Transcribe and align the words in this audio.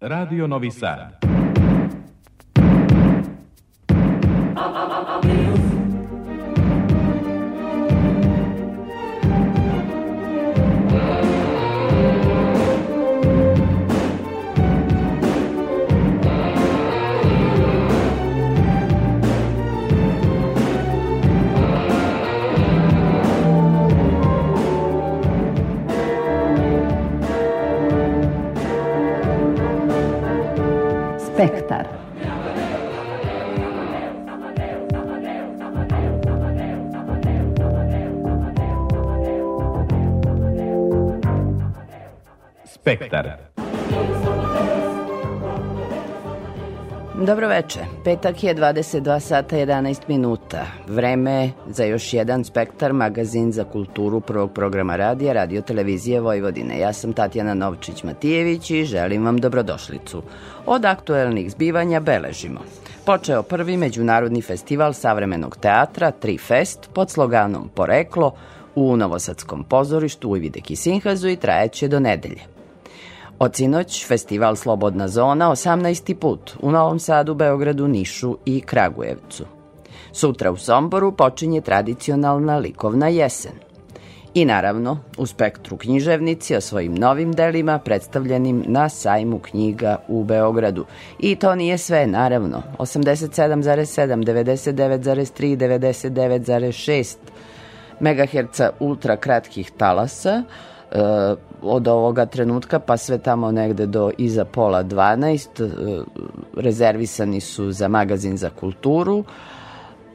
Radio 0.00 0.46
Novi 0.46 0.70
Sad. 0.70 1.27
Spektar. 31.38 31.86
Spektar. 42.64 43.47
Dobro 47.26 47.48
veče. 47.48 47.80
Petak 48.04 48.44
je 48.44 48.54
22 48.54 49.20
sata 49.20 49.56
11 49.56 50.00
minuta. 50.08 50.66
Vreme 50.88 51.50
za 51.66 51.84
još 51.84 52.12
jedan 52.14 52.44
Spektar, 52.44 52.92
magazin 52.92 53.52
za 53.52 53.64
kulturu 53.64 54.20
prvog 54.20 54.52
programa 54.52 54.96
radija, 54.96 55.32
radio 55.32 55.62
televizije 55.62 56.20
Vojvodine. 56.20 56.78
Ja 56.78 56.92
sam 56.92 57.12
Tatjana 57.12 57.54
Novčić-Matijević 57.54 58.70
i 58.70 58.84
želim 58.84 59.24
vam 59.24 59.38
dobrodošlicu. 59.38 60.22
Od 60.66 60.84
aktuelnih 60.84 61.50
zbivanja 61.50 62.00
beležimo. 62.00 62.60
Počeo 63.06 63.42
prvi 63.42 63.76
međunarodni 63.76 64.42
festival 64.42 64.92
savremenog 64.92 65.56
teatra, 65.56 66.10
Tri 66.10 66.38
Fest, 66.38 66.90
pod 66.92 67.10
sloganom 67.10 67.68
Poreklo, 67.74 68.32
u 68.74 68.96
Novosadskom 68.96 69.64
pozorištu 69.64 70.30
u 70.30 70.36
Ivideki 70.36 70.76
Sinhazu 70.76 71.28
i 71.28 71.36
trajeće 71.36 71.88
do 71.88 72.00
nedelje. 72.00 72.57
Od 73.38 73.56
sinoć 73.56 74.06
festival 74.06 74.56
Slobodna 74.56 75.08
zona 75.08 75.50
18. 75.50 76.14
put 76.14 76.56
u 76.60 76.70
Novom 76.70 76.98
Sadu, 76.98 77.34
Beogradu, 77.34 77.88
Nišu 77.88 78.36
i 78.44 78.60
Kragujevcu. 78.60 79.44
Sutra 80.12 80.50
u 80.50 80.56
Somboru 80.56 81.12
počinje 81.12 81.60
tradicionalna 81.60 82.58
likovna 82.58 83.08
jesen. 83.08 83.52
I 84.34 84.44
naravno, 84.44 84.98
u 85.18 85.26
spektru 85.26 85.76
književnici 85.76 86.56
o 86.56 86.60
svojim 86.60 86.94
novim 86.94 87.32
delima 87.32 87.78
predstavljenim 87.78 88.64
na 88.66 88.88
sajmu 88.88 89.38
knjiga 89.38 89.96
u 90.08 90.24
Beogradu. 90.24 90.84
I 91.18 91.36
to 91.36 91.54
nije 91.54 91.78
sve, 91.78 92.06
naravno. 92.06 92.62
87,7, 92.78 94.24
99,3, 94.24 95.56
99,6 95.56 97.16
MHz 98.00 98.60
ultra 98.80 99.16
kratkih 99.16 99.70
talasa, 99.70 100.42
e, 100.92 101.34
od 101.62 101.88
ovoga 101.88 102.26
trenutka 102.26 102.78
pa 102.78 102.96
sve 102.96 103.18
tamo 103.18 103.52
negde 103.52 103.86
do 103.86 104.10
iza 104.18 104.44
pola 104.44 104.84
12 104.84 105.64
e, 105.64 106.02
rezervisani 106.56 107.40
su 107.40 107.72
za 107.72 107.88
magazin 107.88 108.36
za 108.36 108.50
kulturu, 108.50 109.24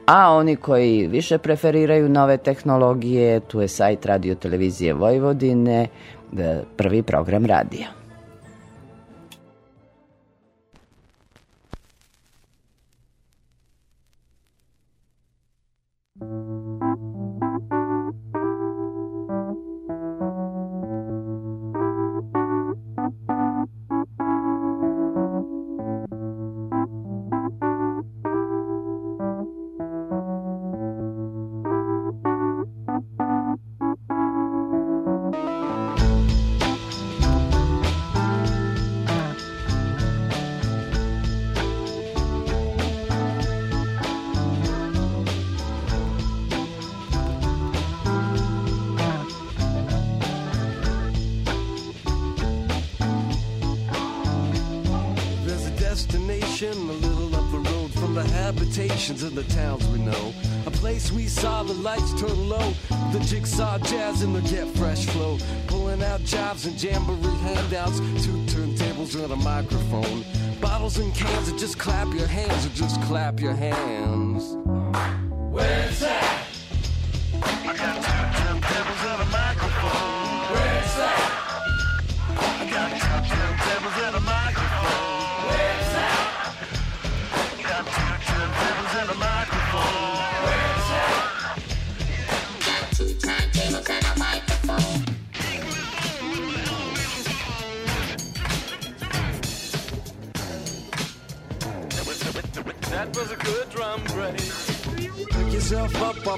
a 0.06 0.32
oni 0.32 0.56
koji 0.56 1.06
više 1.06 1.38
preferiraju 1.38 2.08
nove 2.08 2.36
tehnologije, 2.36 3.40
tu 3.40 3.60
je 3.60 3.68
sajt 3.68 4.06
Radio 4.06 4.34
Televizije 4.34 4.94
Vojvodine, 4.94 5.88
e, 6.38 6.62
prvi 6.76 7.02
program 7.02 7.46
radija. 7.46 8.03
Habitations 58.54 59.22
in 59.22 59.34
the 59.34 59.42
towns 59.44 59.86
we 59.88 59.98
know. 59.98 60.32
A 60.66 60.70
place 60.70 61.10
we 61.10 61.26
saw 61.26 61.62
the 61.62 61.74
lights 61.74 62.12
turn 62.20 62.48
low, 62.48 62.72
the 63.12 63.20
jigsaw 63.26 63.78
jazz 63.78 64.22
and 64.22 64.34
the 64.34 64.40
get 64.42 64.66
fresh 64.76 65.06
flow. 65.06 65.38
Pulling 65.66 66.02
out 66.02 66.22
jobs 66.24 66.66
and 66.66 66.80
jamboree 66.80 67.36
handouts, 67.38 67.98
two 68.24 68.38
turntables 68.46 69.14
and 69.22 69.32
a 69.32 69.36
microphone. 69.36 70.24
Bottles 70.60 70.98
and 70.98 71.14
cans 71.14 71.48
and 71.48 71.58
just 71.58 71.78
clap 71.78 72.12
your 72.14 72.26
hands 72.26 72.66
or 72.66 72.70
just 72.70 73.00
clap 73.02 73.40
your 73.40 73.54
hands. 73.54 74.23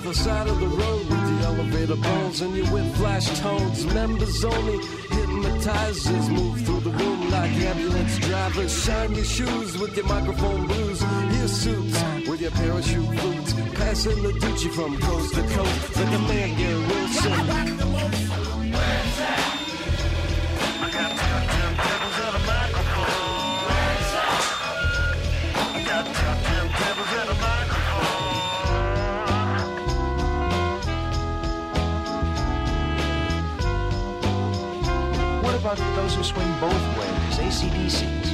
The 0.07 0.15
side 0.15 0.47
of 0.47 0.61
the 0.61 0.69
road 0.69 1.01
with 1.01 1.41
the 1.41 1.47
elevator 1.47 1.97
bones 1.97 2.41
and 2.41 2.55
your 2.57 2.71
with 2.73 2.97
flash 2.97 3.27
tones. 3.41 3.85
Members 3.87 4.45
only 4.45 4.79
hypnotizers 5.11 6.29
move 6.31 6.61
through 6.65 6.81
the 6.81 6.91
room 6.91 7.31
like 7.31 7.51
ambulance 7.51 8.17
drivers. 8.19 8.85
Shine 8.85 9.15
your 9.17 9.25
shoes 9.25 9.77
with 9.79 9.97
your 9.97 10.07
microphone 10.07 10.67
blues. 10.69 11.03
Your 11.39 11.49
suits 11.49 12.29
with 12.29 12.41
your 12.41 12.53
parachute 12.53 13.11
boots. 13.21 13.53
Passing 13.75 14.23
the 14.23 14.33
Gucci 14.43 14.71
from 14.71 14.97
coast 15.01 15.35
to 15.35 15.43
coast 15.43 15.97
like 15.97 16.15
a 16.15 16.19
man, 16.29 16.89
Wilson. 16.89 17.76
easy. 37.87 38.26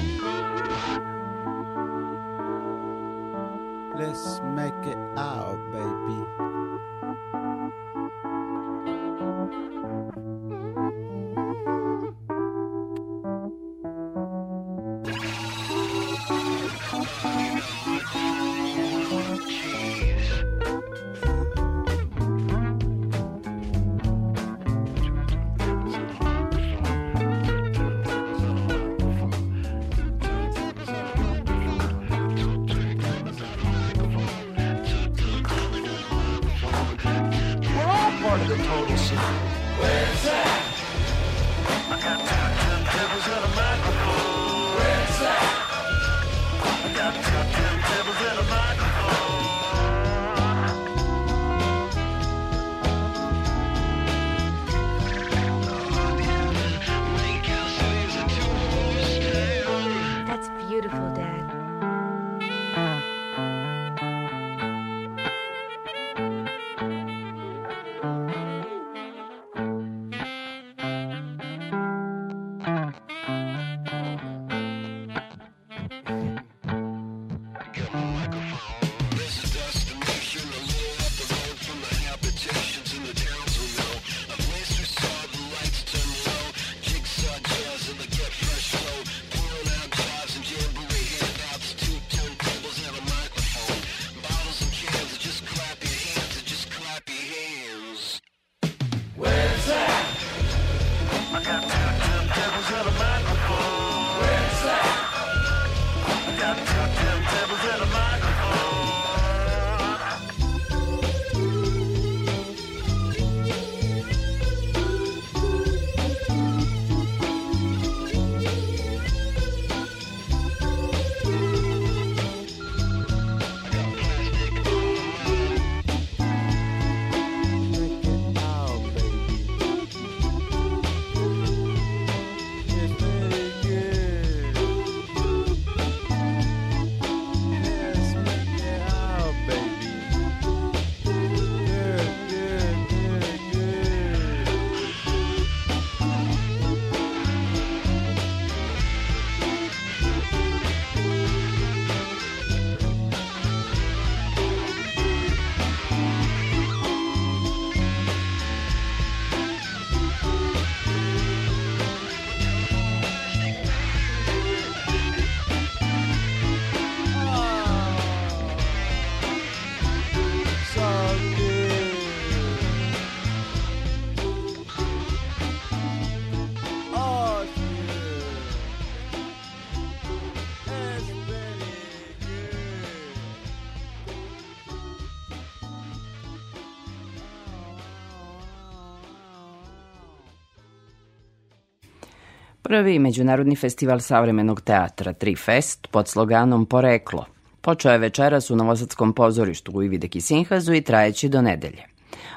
Prvi 192.73 192.99
međunarodni 192.99 193.57
festival 193.57 194.01
savremenog 194.01 194.61
teatra 194.61 195.13
Trifest 195.13 195.87
pod 195.91 196.09
sloganom 196.09 196.67
Poreklo 196.67 197.27
počeo 197.61 197.93
je 197.93 197.99
večeras 197.99 198.51
u 198.51 198.57
Novosadskom 198.57 199.13
pozorištu 199.13 199.73
u 199.73 199.83
Ivideki 199.83 200.21
Sinhazu 200.21 200.75
i 200.75 200.81
trajeći 200.81 201.29
do 201.29 201.43
nedelje. 201.43 201.83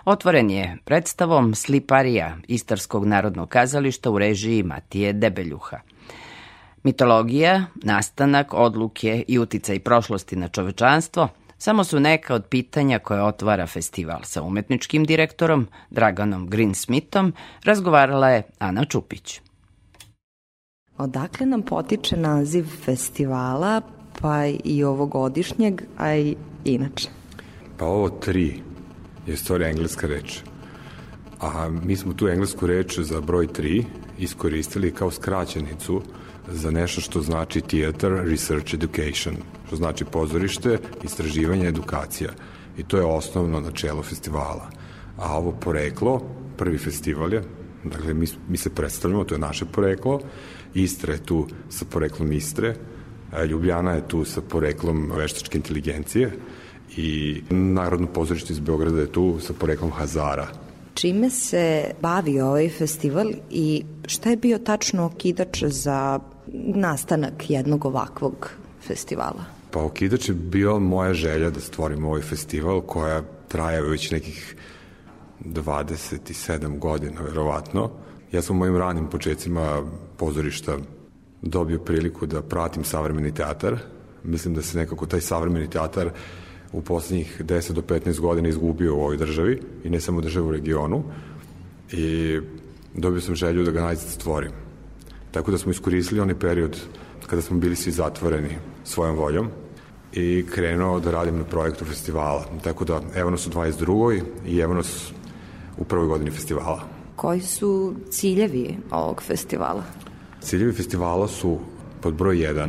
Otvoren 0.06 0.50
je 0.50 0.78
predstavom 0.86 1.56
Sliparija 1.56 2.38
Istarskog 2.48 3.06
narodnog 3.06 3.50
kazališta 3.50 4.10
u 4.10 4.18
režiji 4.18 4.64
Matije 4.64 5.14
Debeljuha. 5.14 5.80
Mitologija, 6.84 7.66
nastanak, 7.84 8.54
odluke 8.54 9.24
i 9.28 9.40
uticaj 9.40 9.80
prošlosti 9.80 10.36
na 10.36 10.48
čovečanstvo 10.48 11.30
samo 11.58 11.84
su 11.84 12.00
neka 12.00 12.36
od 12.36 12.46
pitanja 12.46 13.00
koje 13.00 13.24
otvara 13.24 13.68
festival 13.68 14.20
sa 14.24 14.42
umetničkim 14.42 15.06
direktorom 15.06 15.68
Draganom 15.90 16.50
Greensmithom, 16.50 17.34
razgovarala 17.64 18.30
je 18.30 18.44
Ana 18.60 18.86
Čupić. 18.86 19.45
Odakle 20.98 21.46
nam 21.46 21.62
potiče 21.62 22.18
naziv 22.18 22.66
festivala, 22.86 23.82
pa 24.22 24.46
i 24.64 24.84
ovogodišnjeg, 24.84 25.82
a 25.98 26.16
i 26.16 26.36
inače? 26.66 27.10
Pa 27.78 27.86
ovo 27.86 28.10
tri 28.10 28.62
je 29.28 29.38
stvari 29.38 29.66
engleska 29.66 30.08
reč. 30.08 30.40
A 31.42 31.70
mi 31.70 31.96
smo 31.96 32.14
tu 32.14 32.28
englesku 32.28 32.68
reč 32.68 33.00
za 33.00 33.22
broj 33.22 33.48
3 33.48 33.84
iskoristili 34.20 34.92
kao 34.92 35.12
skraćenicu 35.12 36.02
za 36.52 36.72
nešto 36.72 37.02
što 37.02 37.22
znači 37.22 37.62
Theater 37.62 38.12
Research 38.12 38.74
Education, 38.74 39.36
što 39.68 39.76
znači 39.76 40.06
pozorište, 40.06 40.78
istraživanje, 41.04 41.68
edukacija. 41.68 42.30
I 42.78 42.84
to 42.84 42.98
je 42.98 43.06
osnovno 43.06 43.60
načelo 43.60 44.04
festivala. 44.04 44.70
A 45.18 45.38
ovo 45.38 45.52
poreklo, 45.52 46.22
prvi 46.58 46.78
festival 46.78 47.34
je, 47.34 47.44
dakle 47.84 48.14
mi, 48.14 48.28
mi 48.48 48.58
se 48.58 48.70
predstavljamo, 48.70 49.24
to 49.24 49.36
je 49.36 49.40
naše 49.40 49.66
poreklo, 49.66 50.20
Istra 50.76 51.14
je 51.14 51.24
tu 51.24 51.48
sa 51.70 51.86
poreklom 51.86 52.32
Istre, 52.32 52.76
Ljubljana 53.50 53.92
je 53.92 54.08
tu 54.08 54.26
sa 54.26 54.42
poreklom 54.42 55.12
veštačke 55.16 55.58
inteligencije, 55.58 56.32
i 56.98 57.42
Narodno 57.50 58.08
pozorište 58.08 58.54
iz 58.54 58.60
Beograda 58.60 59.02
je 59.02 59.12
tu 59.12 59.40
sa 59.40 59.54
poreklom 59.54 59.92
Hazara. 59.92 60.48
Čime 60.94 61.30
se 61.30 61.92
bavi 62.02 62.42
ovaj 62.42 62.70
festival 62.70 63.32
i 63.50 63.84
šta 64.08 64.30
je 64.30 64.38
bio 64.38 64.58
tačno 64.58 65.06
okidač 65.06 65.64
za 65.64 66.20
nastanak 66.76 67.50
jednog 67.50 67.86
ovakvog 67.86 68.50
festivala? 68.88 69.46
Pa 69.72 69.84
okidač 69.84 70.30
je 70.30 70.36
bio 70.36 70.80
moja 70.80 71.14
želja 71.14 71.50
da 71.50 71.60
stvorim 71.60 72.06
ovaj 72.06 72.22
festival 72.22 72.82
koja 72.82 73.24
traje 73.48 73.82
već 73.82 74.12
nekih 74.12 74.56
27 75.46 76.80
godina, 76.80 77.22
verovatno. 77.22 77.92
Ja 78.36 78.42
sam 78.42 78.56
u 78.56 78.60
mojim 78.60 78.78
ranim 78.78 79.08
početcima 79.08 79.84
pozorišta 80.18 80.78
dobio 81.42 81.80
priliku 81.80 82.26
da 82.26 82.42
pratim 82.42 82.84
savremeni 82.84 83.34
teatar. 83.34 83.78
Mislim 84.24 84.54
da 84.54 84.62
se 84.62 84.78
nekako 84.78 85.06
taj 85.06 85.22
savremeni 85.22 85.70
teatar 85.70 86.10
u 86.72 86.82
poslednjih 86.82 87.42
10 87.46 87.72
do 87.72 87.82
15 87.82 88.20
godina 88.20 88.50
izgubio 88.50 88.96
u 88.96 89.00
ovoj 89.00 89.18
državi 89.18 89.62
i 89.84 89.90
ne 89.90 90.00
samo 90.00 90.22
državu 90.22 90.48
u 90.48 90.52
regionu 90.52 91.04
i 91.92 92.40
dobio 92.94 93.22
sam 93.22 93.36
želju 93.36 93.64
da 93.64 93.72
ga 93.72 93.82
najzad 93.82 94.10
stvorim. 94.10 94.52
Tako 95.32 95.52
da 95.52 95.58
smo 95.58 95.72
iskoristili 95.72 96.22
onaj 96.22 96.40
period 96.40 96.80
kada 97.28 97.42
smo 97.42 97.58
bili 97.58 97.76
svi 97.76 97.92
zatvoreni 97.92 98.58
svojom 98.84 99.16
voljom 99.16 99.48
i 100.14 100.46
krenuo 100.52 101.00
da 101.00 101.12
radim 101.12 101.38
na 101.38 101.44
projektu 101.44 101.86
festivala. 101.86 102.46
Tako 102.64 102.86
da 102.86 103.02
evo 103.16 103.30
nas 103.30 103.48
u 103.48 103.50
22. 103.50 104.22
i 104.46 104.60
evo 104.60 104.74
nas 104.74 105.12
u 105.78 105.84
prvoj 105.84 106.08
godini 106.08 106.32
festivala. 106.32 106.95
Koji 107.16 107.42
su 107.42 107.96
ciljevi 108.10 108.78
ovog 108.92 109.24
festivala? 109.24 109.84
Ciljevi 110.42 110.74
festivala 110.74 111.28
su 111.28 111.60
pod 112.02 112.14
broj 112.14 112.36
1 112.36 112.68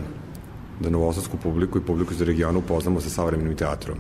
da 0.81 0.91
novosadsku 0.91 1.37
publiku 1.37 1.79
i 1.79 1.87
publiku 1.87 2.13
iz 2.13 2.21
regiona 2.21 2.59
upoznamo 2.59 3.01
sa 3.01 3.11
savremenim 3.11 3.57
teatrom. 3.57 3.99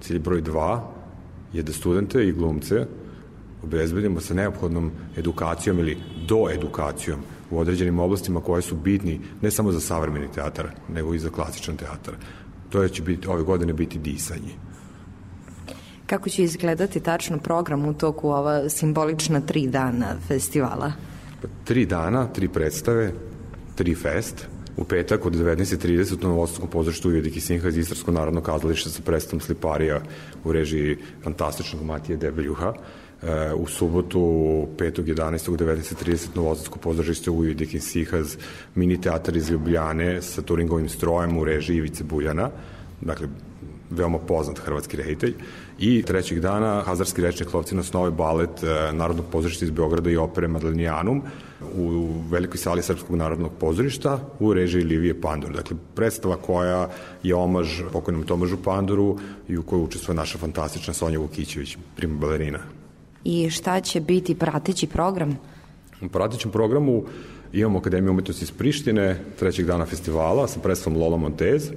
Cilj 0.00 0.18
broj 0.18 0.42
2 0.42 0.80
je 1.52 1.62
da 1.62 1.72
studente 1.72 2.28
i 2.28 2.32
glumce 2.32 2.86
obezbedimo 3.62 4.20
sa 4.20 4.34
neophodnom 4.34 4.90
edukacijom 5.16 5.78
ili 5.78 5.98
do 6.28 6.48
edukacijom 6.52 7.20
u 7.50 7.58
određenim 7.58 7.98
oblastima 7.98 8.40
koje 8.40 8.62
su 8.62 8.76
bitni 8.76 9.20
ne 9.42 9.50
samo 9.50 9.72
za 9.72 9.80
savremeni 9.80 10.28
teatar, 10.34 10.66
nego 10.88 11.14
i 11.14 11.18
za 11.18 11.30
klasičan 11.30 11.76
teatar. 11.76 12.14
To 12.70 12.88
će 12.88 13.02
biti, 13.02 13.28
ove 13.28 13.42
godine 13.42 13.72
biti 13.72 13.98
disanje. 13.98 14.54
Kako 16.06 16.28
će 16.28 16.42
izgledati 16.42 17.00
tačno 17.00 17.38
program 17.38 17.84
u 17.84 17.94
toku 17.94 18.28
ova 18.28 18.68
simbolična 18.68 19.40
tri 19.40 19.66
dana 19.66 20.16
festivala? 20.28 20.92
Pa, 21.42 21.48
tri 21.64 21.86
dana, 21.86 22.26
tri 22.32 22.48
predstave, 22.48 23.12
tri 23.74 23.94
fest, 23.94 24.46
u 24.76 24.84
petak 24.84 25.26
od 25.26 25.34
19.30 25.34 26.24
u 26.24 26.28
Novostadskom 26.28 26.70
pozorištu 26.70 27.08
Ujediki 27.08 27.40
Sinha 27.40 27.68
iz 27.68 27.78
Istarsko 27.78 28.12
narodno 28.12 28.40
kazalište 28.40 28.90
sa 28.90 29.02
predstavom 29.02 29.40
Sliparija 29.40 30.00
u 30.44 30.52
režiji 30.52 30.96
fantastičnog 31.24 31.82
Matije 31.82 32.16
Debeljuha. 32.16 32.72
E, 33.22 33.52
u 33.54 33.66
subotu 33.66 34.20
5.11. 34.78 35.50
u 35.50 35.56
19.30 35.56 36.26
Novosadsko 36.34 36.78
pozorište 36.78 37.30
u 37.30 37.38
Ujediki 37.38 37.80
Sihaz 37.80 38.36
mini 38.74 39.00
teatar 39.00 39.36
iz 39.36 39.50
Ljubljane 39.50 40.22
sa 40.22 40.42
Turingovim 40.42 40.88
strojem 40.88 41.38
u 41.38 41.44
režiji 41.44 41.76
Ivice 41.76 42.04
Buljana. 42.04 42.50
Dakle, 43.00 43.28
veoma 43.90 44.18
poznat 44.18 44.58
hrvatski 44.58 44.96
reditelj. 44.96 45.34
I 45.78 46.02
trećeg 46.02 46.40
dana 46.40 46.82
Hazarski 46.86 47.22
rečnik 47.22 47.54
lovci 47.54 47.74
na 47.74 47.82
snove 47.82 48.10
balet 48.10 48.62
e, 48.62 48.92
Narodnog 48.92 49.26
pozorišta 49.32 49.64
iz 49.64 49.70
Beograda 49.70 50.10
i 50.10 50.16
opere 50.16 50.48
Madlenijanum 50.48 51.22
u 51.76 52.08
velikoj 52.30 52.58
sali 52.58 52.82
Srpskog 52.82 53.16
narodnog 53.16 53.52
pozorišta 53.60 54.20
u 54.40 54.54
režiji 54.54 54.84
Livije 54.84 55.20
Pandur. 55.20 55.52
Dakle, 55.52 55.76
predstava 55.94 56.36
koja 56.36 56.88
je 57.22 57.34
omaž 57.34 57.80
pokojnom 57.92 58.22
Tomažu 58.22 58.56
Panduru 58.64 59.18
i 59.48 59.56
u 59.56 59.62
kojoj 59.62 59.82
učestvuje 59.82 60.16
naša 60.16 60.38
fantastična 60.38 60.94
Sonja 60.94 61.18
Vukićević, 61.18 61.76
prima 61.96 62.18
balerina. 62.18 62.58
I 63.24 63.50
šta 63.50 63.80
će 63.80 64.00
biti 64.00 64.34
prateći 64.34 64.86
program? 64.86 65.38
U 66.02 66.08
pratećem 66.08 66.50
programu 66.50 67.04
imamo 67.52 67.78
Akademiju 67.78 68.10
umetnosti 68.10 68.44
iz 68.44 68.50
Prištine, 68.50 69.20
trećeg 69.38 69.66
dana 69.66 69.86
festivala 69.86 70.48
sa 70.48 70.60
predstavom 70.60 71.00
Lola 71.00 71.16
Montez 71.16 71.70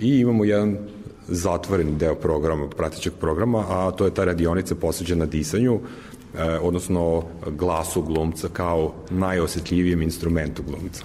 i 0.00 0.18
imamo 0.18 0.44
jedan 0.44 0.78
zatvoreni 1.28 1.96
deo 1.98 2.14
programa, 2.14 2.68
pratećeg 2.68 3.12
programa, 3.20 3.64
a 3.68 3.90
to 3.90 4.04
je 4.04 4.14
ta 4.14 4.24
radionica 4.24 4.74
posveđena 4.74 5.26
disanju, 5.26 5.80
e, 6.38 6.44
odnosno 6.62 7.22
glasu 7.46 8.02
glumca 8.02 8.48
kao 8.52 8.94
najosetljivijem 9.10 10.02
instrumentu 10.02 10.62
glumca. 10.62 11.04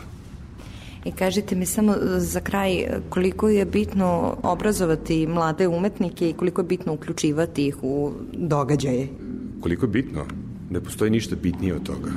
I 1.06 1.12
kažite 1.12 1.56
mi 1.56 1.66
samo 1.66 1.96
za 2.18 2.40
kraj 2.40 2.86
koliko 3.10 3.50
je 3.50 3.66
bitno 3.66 4.38
obrazovati 4.44 5.28
mlade 5.28 5.68
umetnike 5.68 6.30
i 6.30 6.34
koliko 6.34 6.62
je 6.62 6.66
bitno 6.66 6.94
uključivati 6.94 7.68
ih 7.68 7.76
u 7.82 8.12
događaje? 8.34 9.08
Koliko 9.62 9.86
je 9.86 9.90
bitno? 9.90 10.26
Ne 10.70 10.82
postoji 10.82 11.12
ništa 11.12 11.36
bitnije 11.36 11.76
od 11.76 11.84
toga. 11.84 12.12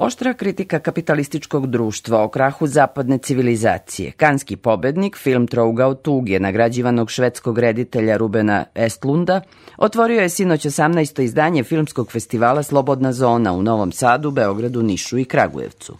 Oštra 0.00 0.34
kritika 0.34 0.78
kapitalističkog 0.78 1.66
društva 1.66 2.22
o 2.22 2.28
krahu 2.28 2.66
zapadne 2.66 3.18
civilizacije. 3.18 4.10
Kanski 4.10 4.56
pobednik, 4.56 5.16
film 5.16 5.46
Trougao 5.46 5.94
tuge, 5.94 6.40
nagrađivanog 6.40 7.10
švedskog 7.10 7.58
reditelja 7.58 8.16
Rubena 8.16 8.64
Estlunda, 8.74 9.40
otvorio 9.76 10.20
je 10.20 10.28
sinoć 10.28 10.66
18. 10.66 11.22
izdanje 11.22 11.64
filmskog 11.64 12.12
festivala 12.12 12.62
Slobodna 12.62 13.12
zona 13.12 13.52
u 13.52 13.62
Novom 13.62 13.92
Sadu, 13.92 14.30
Beogradu, 14.30 14.82
Nišu 14.82 15.18
i 15.18 15.24
Kragujevcu. 15.24 15.96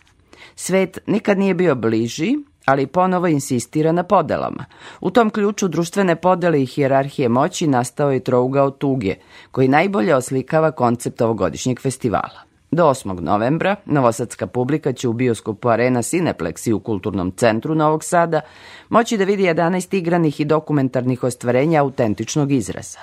Svet 0.57 0.99
nikad 1.07 1.39
nije 1.39 1.55
bio 1.55 1.75
bliži, 1.75 2.37
ali 2.65 2.87
ponovo 2.87 3.27
insistira 3.27 3.93
na 3.93 4.03
podelama. 4.03 4.65
U 5.01 5.11
tom 5.11 5.31
ključu 5.31 5.69
društvene 5.69 6.17
podele 6.17 6.63
i 6.63 6.67
hijerarhije 6.67 7.29
moći 7.29 7.67
nastao 7.67 8.13
je 8.13 8.25
Trougao 8.25 8.71
tuge, 8.71 9.15
koji 9.51 9.69
najbolje 9.69 10.15
oslikava 10.15 10.71
koncept 10.71 11.21
ovogodišnjeg 11.21 11.81
festivala. 11.81 12.48
Do 12.71 12.85
8. 12.85 13.21
novembra 13.21 13.77
novosadska 13.85 14.47
publika 14.47 14.93
će 14.93 15.09
u 15.09 15.13
bioskopu 15.13 15.69
Arena 15.69 16.03
Cineplex 16.03 16.69
i 16.69 16.73
u 16.73 16.81
Kulturnom 16.81 17.33
centru 17.37 17.75
Novog 17.75 18.05
Sada 18.05 18.41
moći 18.89 19.17
da 19.17 19.25
vidi 19.25 19.43
11 19.43 19.95
igranih 19.95 20.41
i 20.41 20.45
dokumentarnih 20.45 21.25
ostvarenja 21.25 21.81
autentičnog 21.81 22.53
izraza. 22.53 22.99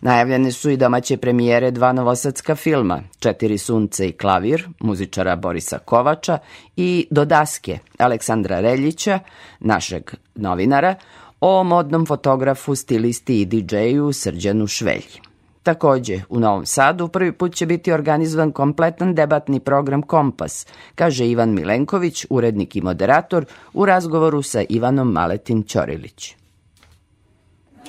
Najavljene 0.00 0.52
su 0.52 0.70
i 0.70 0.76
domaće 0.76 1.16
premijere 1.16 1.70
dva 1.70 1.92
novosadska 1.92 2.56
filma, 2.56 3.02
Četiri 3.18 3.58
sunce 3.58 4.08
i 4.08 4.12
klavir, 4.12 4.68
muzičara 4.80 5.36
Borisa 5.36 5.78
Kovača 5.78 6.38
i 6.76 7.06
Do 7.10 7.24
daske 7.24 7.78
Aleksandra 7.98 8.60
Reljića, 8.60 9.18
našeg 9.60 10.10
novinara, 10.34 10.94
o 11.40 11.64
modnom 11.64 12.06
fotografu, 12.06 12.74
stilisti 12.74 13.40
i 13.40 13.44
DJ-u 13.44 14.12
Srđanu 14.12 14.66
Švelji. 14.66 15.29
Takođe, 15.62 16.20
u 16.28 16.40
Novom 16.40 16.66
Sadu 16.66 17.08
prvi 17.08 17.32
put 17.32 17.54
će 17.54 17.66
biti 17.66 17.92
organizovan 17.92 18.52
kompletan 18.52 19.14
debatni 19.14 19.60
program 19.60 20.02
Kompas, 20.02 20.66
kaže 20.94 21.26
Ivan 21.26 21.54
Milenković, 21.54 22.26
urednik 22.30 22.76
i 22.76 22.80
moderator, 22.80 23.44
u 23.72 23.86
razgovoru 23.86 24.42
sa 24.42 24.62
Ivanom 24.68 25.12
Maletin 25.12 25.62
Ćorilić. 25.62 26.36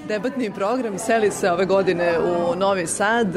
Debatni 0.08 0.51
program 0.54 1.00
seli 1.00 1.32
se 1.32 1.51
ove 1.51 1.66
godine 1.66 2.20
u 2.20 2.56
Novi 2.56 2.88
Sad, 2.88 3.28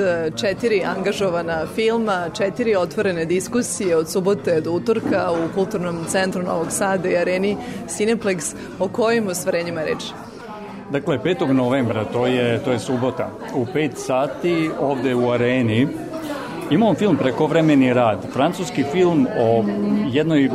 četiri 0.41 0.85
angažovana 0.85 1.67
filma, 1.75 2.31
četiri 2.37 2.77
otvorene 2.77 3.25
diskusije 3.25 3.97
od 3.97 4.11
subote 4.11 4.61
do 4.61 4.73
utorka 4.73 5.31
u 5.33 5.55
Kulturnom 5.55 6.05
centru 6.09 6.43
Novog 6.43 6.67
Sada 6.71 7.09
i 7.09 7.17
areni 7.17 7.57
Cineplex. 7.89 8.55
O 8.79 8.89
kojim 8.89 9.29
ostvarenjima 9.29 9.81
je 9.81 9.87
reč? 9.87 10.03
Dakle, 10.91 11.19
5. 11.19 11.53
novembra, 11.53 12.05
to 12.05 12.27
je, 12.27 12.59
to 12.65 12.73
je 12.73 12.79
subota, 12.79 13.29
u 13.55 13.65
5 13.65 13.91
sati 13.95 14.71
ovde 14.81 15.15
u 15.15 15.31
areni 15.31 15.89
imamo 16.71 16.95
film 16.95 17.17
Prekovremeni 17.17 17.93
rad, 17.93 18.19
francuski 18.33 18.85
film 18.93 19.27
o 19.39 19.65
jednoj 20.11 20.51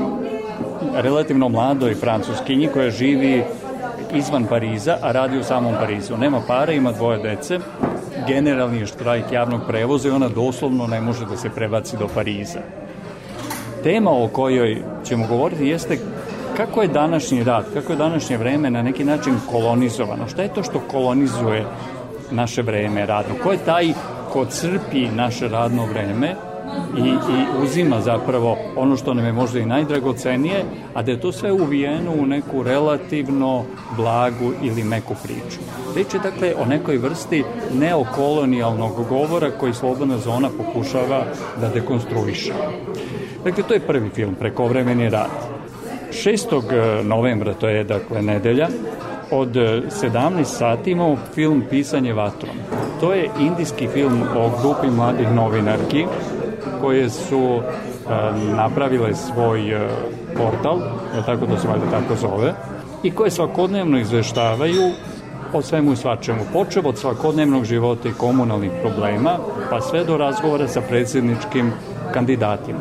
relativno 0.93 1.49
mladoj 1.49 1.95
francuskinji 1.95 2.67
koja 2.67 2.89
živi 2.89 3.43
izvan 4.13 4.45
Pariza, 4.45 4.97
a 5.01 5.11
radi 5.11 5.37
u 5.37 5.43
samom 5.43 5.73
Parizu. 5.79 6.17
Nema 6.17 6.41
para, 6.47 6.71
ima 6.71 6.91
dvoje 6.91 7.17
dece, 7.17 7.59
generalni 8.27 8.79
je 8.79 8.85
štrajk 8.85 9.31
javnog 9.31 9.61
prevoza 9.67 10.07
i 10.07 10.11
ona 10.11 10.27
doslovno 10.27 10.87
ne 10.87 11.01
može 11.01 11.25
da 11.25 11.37
se 11.37 11.49
prebaci 11.49 11.97
do 11.97 12.07
Pariza. 12.07 12.59
Tema 13.83 14.11
o 14.11 14.27
kojoj 14.27 14.81
ćemo 15.05 15.27
govoriti 15.27 15.67
jeste 15.67 15.97
kako 16.57 16.81
je 16.81 16.87
današnji 16.87 17.43
rad, 17.43 17.65
kako 17.73 17.93
je 17.93 17.97
današnje 17.97 18.37
vreme 18.37 18.71
na 18.71 18.81
neki 18.81 19.03
način 19.03 19.33
kolonizovano? 19.51 20.27
Šta 20.27 20.41
je 20.41 20.53
to 20.53 20.63
što 20.63 20.79
kolonizuje 20.79 21.65
naše 22.31 22.61
vreme 22.61 23.05
radno? 23.05 23.35
Ko 23.43 23.51
je 23.51 23.57
taj 23.57 23.93
ko 24.33 24.45
crpi 24.45 25.07
naše 25.15 25.47
radno 25.47 25.85
vreme 25.85 26.35
i, 26.97 27.09
i 27.09 27.63
uzima 27.63 28.01
zapravo 28.01 28.57
ono 28.75 28.97
što 28.97 29.13
nam 29.13 29.25
je 29.25 29.33
možda 29.33 29.59
i 29.59 29.65
najdragocenije, 29.65 30.65
a 30.93 31.03
da 31.03 31.11
je 31.11 31.21
to 31.21 31.31
sve 31.31 31.51
uvijeno 31.51 32.11
u 32.11 32.25
neku 32.25 32.63
relativno 32.63 33.63
blagu 33.97 34.51
ili 34.63 34.83
meku 34.83 35.15
priču. 35.23 35.59
Reč 35.95 36.13
je 36.13 36.19
dakle 36.19 36.53
o 36.63 36.65
nekoj 36.65 36.97
vrsti 36.97 37.43
neokolonijalnog 37.73 39.07
govora 39.09 39.51
koji 39.59 39.73
Slobodna 39.73 40.17
zona 40.17 40.49
pokušava 40.57 41.23
da 41.61 41.69
dekonstruiše. 41.69 42.53
Dakle, 43.43 43.63
to 43.63 43.73
je 43.73 43.79
prvi 43.79 44.09
film, 44.09 44.35
Prekovremeni 44.39 45.09
rad. 45.09 45.58
6. 46.11 46.73
E, 46.73 47.03
novembra, 47.03 47.53
to 47.53 47.69
je 47.69 47.83
dakle 47.83 48.21
nedelja, 48.21 48.67
od 49.31 49.49
17 49.49 50.41
e, 50.41 50.45
sati 50.45 50.91
imamo 50.91 51.17
film 51.35 51.63
Pisanje 51.69 52.13
vatrom. 52.13 52.55
To 52.99 53.13
je 53.13 53.29
indijski 53.39 53.87
film 53.87 54.21
o 54.37 54.51
grupi 54.61 54.87
mladih 54.87 55.31
novinarki 55.31 56.05
koje 56.81 57.09
su 57.09 57.59
e, 57.59 57.61
napravile 58.55 59.15
svoj 59.15 59.77
portal, 60.37 60.79
tako 61.25 61.45
da 61.45 61.59
se 61.59 61.67
valjda 61.67 61.85
tako 61.91 62.15
zove, 62.15 62.53
i 63.03 63.11
koje 63.11 63.31
svakodnevno 63.31 63.99
izveštavaju 63.99 64.91
o 65.53 65.61
svemu 65.61 65.93
i 65.93 65.95
svačemu, 65.95 66.39
počeo 66.53 66.83
od 66.85 66.97
svakodnevnog 66.97 67.65
života 67.65 68.09
i 68.09 68.13
komunalnih 68.17 68.71
problema, 68.81 69.37
pa 69.69 69.81
sve 69.81 70.03
do 70.03 70.17
razgovora 70.17 70.67
sa 70.67 70.81
predsjedničkim 70.81 71.71
kandidatima. 72.13 72.79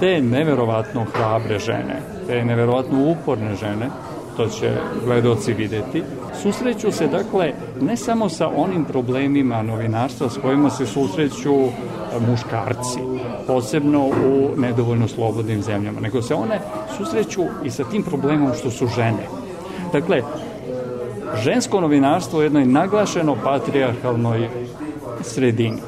Te 0.00 0.20
neverovatno 0.20 1.04
hrabre 1.14 1.58
žene, 1.58 2.00
te 2.26 2.44
neverovatno 2.44 3.10
uporne 3.10 3.54
žene, 3.54 3.90
to 4.36 4.48
će 4.48 4.70
gledoci 5.04 5.52
videti, 5.52 6.02
susreću 6.42 6.92
se 6.92 7.06
dakle 7.06 7.52
ne 7.80 7.96
samo 7.96 8.28
sa 8.28 8.48
onim 8.56 8.84
problemima 8.84 9.62
novinarstva 9.62 10.30
s 10.30 10.38
kojima 10.42 10.70
se 10.70 10.86
susreću 10.86 11.54
e, 11.54 11.70
muškarci, 12.30 12.98
posebno 13.46 14.06
u 14.06 14.50
nedovoljno 14.56 15.08
slobodnim 15.08 15.62
zemljama, 15.62 16.00
nego 16.00 16.22
se 16.22 16.34
one 16.34 16.60
susreću 16.96 17.42
i 17.64 17.70
sa 17.70 17.84
tim 17.84 18.02
problemom 18.02 18.52
što 18.58 18.70
su 18.70 18.86
žene. 18.86 19.26
Dakle, 19.92 20.22
žensko 21.42 21.80
novinarstvo 21.80 22.38
u 22.38 22.42
jednoj 22.42 22.66
naglašeno 22.66 23.36
patrijarhalnoj 23.44 24.48
sredini. 25.22 25.78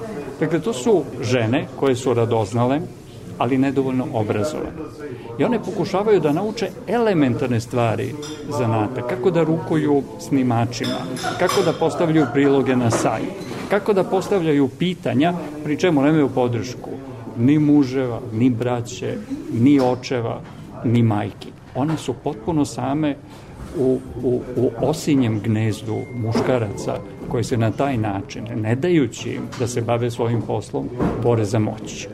Dakle, 0.40 0.60
to 0.60 0.72
su 0.72 1.02
žene 1.20 1.66
koje 1.80 1.96
su 1.96 2.14
radoznale, 2.14 2.80
ali 3.38 3.58
nedovoljno 3.58 4.06
obrazovane. 4.12 4.70
I 5.38 5.44
one 5.44 5.62
pokušavaju 5.62 6.20
da 6.20 6.32
nauče 6.32 6.70
elementarne 6.86 7.60
stvari 7.60 8.14
zanata, 8.58 9.02
kako 9.08 9.30
da 9.30 9.42
rukuju 9.42 10.02
snimačima, 10.20 10.98
kako 11.38 11.62
da 11.62 11.72
postavljaju 11.72 12.26
priloge 12.32 12.76
na 12.76 12.90
sajt, 12.90 13.32
kako 13.70 13.92
da 13.92 14.04
postavljaju 14.04 14.68
pitanja, 14.68 15.34
pri 15.64 15.76
čemu 15.76 16.02
nemaju 16.02 16.28
podršku 16.28 16.90
ni 17.38 17.58
muževa, 17.58 18.20
ni 18.32 18.50
braće, 18.50 19.16
ni 19.52 19.80
očeva, 19.80 20.40
ni 20.84 21.02
majki. 21.02 21.48
One 21.74 21.96
su 21.96 22.14
potpuno 22.24 22.64
same 22.64 23.16
u, 23.78 23.98
u, 24.22 24.40
u 24.56 24.70
osinjem 24.80 25.40
gnezdu 25.40 25.96
muškaraca 26.14 26.98
koji 27.28 27.44
se 27.44 27.56
na 27.56 27.70
taj 27.70 27.98
način, 27.98 28.44
ne 28.54 28.74
dajući 28.74 29.30
im 29.30 29.42
da 29.58 29.66
se 29.66 29.80
bave 29.80 30.10
svojim 30.10 30.42
poslom, 30.42 30.88
bore 31.22 31.44
za 31.44 31.58
moć. 31.58 32.08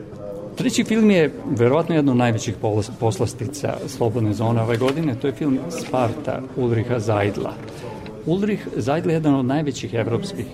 Treći 0.55 0.83
film 0.83 1.11
je 1.11 1.33
verovatno 1.57 1.95
jedna 1.95 2.11
od 2.11 2.17
najvećih 2.17 2.55
poslastica 2.99 3.77
Slobodne 3.87 4.33
zone 4.33 4.61
ove 4.61 4.77
godine, 4.77 5.15
to 5.15 5.27
je 5.27 5.33
film 5.33 5.59
Sparta 5.69 6.41
Ulriha 6.57 6.99
Zajdla. 6.99 7.53
Ulrich 8.25 8.67
Zajdla 8.75 9.11
je 9.11 9.15
jedan 9.15 9.35
od 9.35 9.45
najvećih 9.45 9.93
evropskih, 9.93 10.45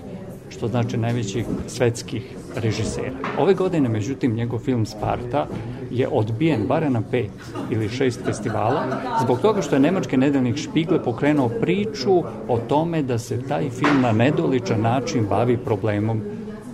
što 0.49 0.67
znači 0.67 0.97
najvećih 0.97 1.45
svetskih 1.67 2.35
režisera. 2.55 3.11
Ove 3.37 3.53
godine, 3.53 3.89
međutim, 3.89 4.35
njegov 4.35 4.59
film 4.59 4.85
Sparta 4.85 5.47
je 5.91 6.07
odbijen 6.07 6.67
bare 6.67 6.89
na 6.89 7.01
pet 7.11 7.31
ili 7.71 7.89
šest 7.89 8.19
festivala, 8.25 8.83
zbog 9.23 9.39
toga 9.39 9.61
što 9.61 9.75
je 9.75 9.79
nemački 9.79 10.17
nedeljnik 10.17 10.57
Špigle 10.57 11.03
pokrenuo 11.03 11.49
priču 11.49 12.23
o 12.47 12.57
tome 12.67 13.03
da 13.03 13.17
se 13.17 13.41
taj 13.47 13.69
film 13.69 14.01
na 14.01 14.11
nedoličan 14.11 14.81
način 14.81 15.25
bavi 15.29 15.57
problemom 15.57 16.21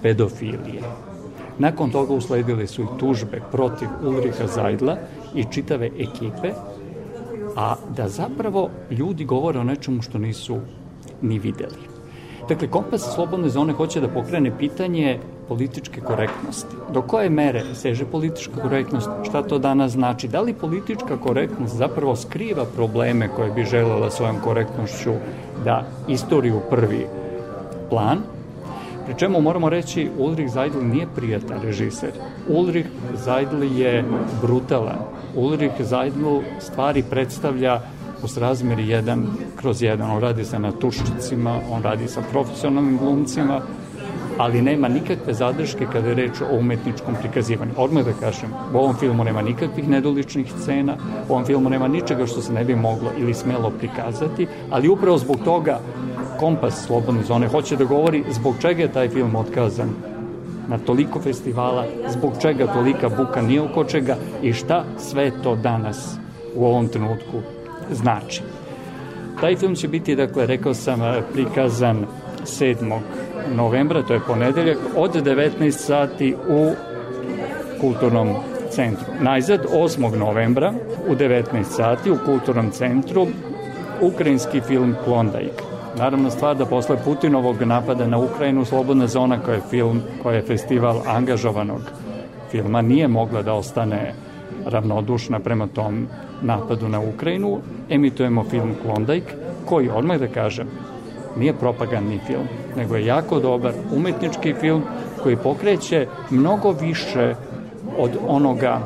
pedofilije. 0.02 0.82
Nakon 1.60 1.92
toga 1.92 2.14
usledile 2.14 2.68
su 2.68 2.82
i 2.82 3.00
tužbe 3.00 3.42
protiv 3.52 3.88
Ulriha 4.04 4.48
Zajdla 4.48 4.98
i 5.36 5.46
čitave 5.52 5.86
ekipe, 5.86 6.52
a 7.56 7.76
da 7.98 8.10
zapravo 8.10 8.70
ljudi 8.92 9.26
govore 9.26 9.60
o 9.60 9.64
nečemu 9.64 10.02
što 10.02 10.18
nisu 10.18 10.58
ni 11.22 11.40
videli. 11.40 11.96
Dakle, 12.50 12.68
kompas 12.68 13.14
slobodne 13.16 13.50
zone 13.50 13.74
hoće 13.74 14.02
da 14.02 14.08
pokrene 14.08 14.58
pitanje 14.58 15.20
političke 15.48 16.02
korektnosti. 16.02 16.76
Do 16.94 17.02
koje 17.02 17.30
mere 17.30 17.64
seže 17.74 18.06
politička 18.06 18.62
korektnost, 18.62 19.10
šta 19.24 19.44
to 19.44 19.60
danas 19.60 19.92
znači? 19.92 20.28
Da 20.28 20.42
li 20.42 20.54
politička 20.54 21.18
korektnost 21.18 21.76
zapravo 21.76 22.16
skriva 22.16 22.66
probleme 22.76 23.30
koje 23.36 23.52
bi 23.52 23.64
želela 23.64 24.12
svojom 24.12 24.36
korektnošću 24.44 25.12
da 25.64 25.84
istoriju 26.08 26.62
prvi 26.70 27.08
plan, 27.90 28.18
Pri 29.06 29.14
čemu 29.18 29.42
moramo 29.42 29.70
reći, 29.70 30.10
Ulrich 30.18 30.54
Zajdl 30.54 30.80
nije 30.82 31.08
prijatan 31.16 31.62
režiser. 31.62 32.12
Ulrich 32.48 32.90
Zajdl 33.14 33.64
je 33.64 34.04
brutalan. 34.42 35.00
Ulrich 35.36 35.82
Zajdl 35.82 36.40
stvari 36.60 37.04
predstavlja 37.10 37.82
u 38.24 38.28
srazmeri 38.28 38.84
1 38.84 39.24
kroz 39.56 39.82
1. 39.82 40.16
On 40.16 40.22
radi 40.22 40.46
sa 40.46 40.60
natuščicima, 40.60 41.60
on 41.72 41.84
radi 41.84 42.08
sa 42.08 42.22
profesionalnim 42.32 42.98
glumcima, 42.98 43.62
ali 44.38 44.62
nema 44.62 44.88
nikakve 44.88 45.34
zadrške 45.34 45.86
kada 45.92 46.10
je 46.10 46.16
reč 46.16 46.42
o 46.42 46.58
umetničkom 46.58 47.16
prikazivanju. 47.22 47.72
Odmah 47.78 48.06
da 48.06 48.14
kažem, 48.14 48.50
u 48.74 48.78
ovom 48.78 48.96
filmu 48.96 49.24
nema 49.24 49.42
nikakvih 49.42 49.90
nedoličnih 49.90 50.52
scena, 50.62 50.98
u 51.30 51.34
ovom 51.34 51.46
filmu 51.46 51.70
nema 51.70 51.88
ničega 51.88 52.26
što 52.26 52.42
se 52.42 52.54
ne 52.54 52.64
bi 52.64 52.76
moglo 52.76 53.12
ili 53.18 53.34
smelo 53.34 53.70
prikazati, 53.70 54.48
ali 54.72 54.90
upravo 54.90 55.18
zbog 55.18 55.38
toga 55.46 55.80
kompas 56.40 56.86
Slobodne 56.86 57.24
zone 57.24 57.48
hoće 57.48 57.76
da 57.76 57.84
govori 57.84 58.24
zbog 58.32 58.56
čega 58.62 58.82
je 58.82 58.92
taj 58.92 59.10
film 59.10 59.36
otkazan 59.36 59.90
na 60.68 60.78
toliko 60.78 61.22
festivala, 61.22 61.86
zbog 62.10 62.34
čega 62.42 62.74
tolika 62.74 63.10
buka 63.10 63.42
nije 63.42 63.62
oko 63.62 63.84
čega 63.84 64.16
i 64.42 64.54
šta 64.54 64.84
sve 64.98 65.32
to 65.44 65.56
danas 65.56 66.16
u 66.56 66.66
ovom 66.66 66.88
trenutku 66.88 67.42
znači. 67.92 68.42
Taj 69.42 69.56
film 69.56 69.76
će 69.76 69.88
biti, 69.88 70.16
dakle, 70.16 70.46
rekao 70.46 70.74
sam, 70.74 71.00
prikazan 71.34 72.06
7. 72.44 73.00
novembra, 73.56 74.02
to 74.02 74.14
je 74.14 74.20
ponedeljak, 74.28 74.78
od 74.96 75.14
19 75.14 75.72
sati 75.72 76.36
u 76.50 76.72
kulturnom 77.82 78.30
centru. 78.70 79.06
Najzad 79.22 79.66
8. 79.74 80.18
novembra 80.18 80.74
u 81.08 81.16
19 81.16 81.64
sati 81.64 82.12
u 82.12 82.18
kulturnom 82.26 82.72
centru 82.72 83.28
ukrajinski 84.02 84.62
film 84.62 84.96
Klondike. 85.04 85.75
Naravno 85.98 86.30
stvar 86.30 86.58
da 86.58 86.66
posle 86.66 86.98
Putinovog 87.06 87.62
napada 87.62 88.08
na 88.08 88.18
Ukrajinu 88.18 88.66
Slobodna 88.66 89.08
zona 89.08 89.40
koja 89.40 89.56
je 89.56 89.62
film, 89.70 90.02
koja 90.24 90.36
je 90.36 90.42
festival 90.42 91.02
angažovanog 91.08 91.82
filma 92.52 92.82
nije 92.82 93.08
mogla 93.08 93.42
da 93.42 93.54
ostane 93.54 94.14
ravnodušna 94.66 95.40
prema 95.40 95.68
tom 95.68 96.08
napadu 96.42 96.90
na 96.90 97.00
Ukrajinu, 97.00 97.60
emitujemo 97.90 98.44
film 98.44 98.76
Klondike, 98.82 99.34
koji, 99.66 99.90
odmah 99.90 100.20
da 100.20 100.28
kažem, 100.28 100.68
nije 101.38 101.54
propagandni 101.54 102.20
film, 102.28 102.48
nego 102.78 102.96
je 102.96 103.06
jako 103.06 103.40
dobar 103.40 103.74
umetnički 103.96 104.54
film 104.54 104.84
koji 105.24 105.38
pokreće 105.38 106.08
mnogo 106.30 106.72
više 106.72 107.36
od 107.98 108.12
onoga 108.28 108.80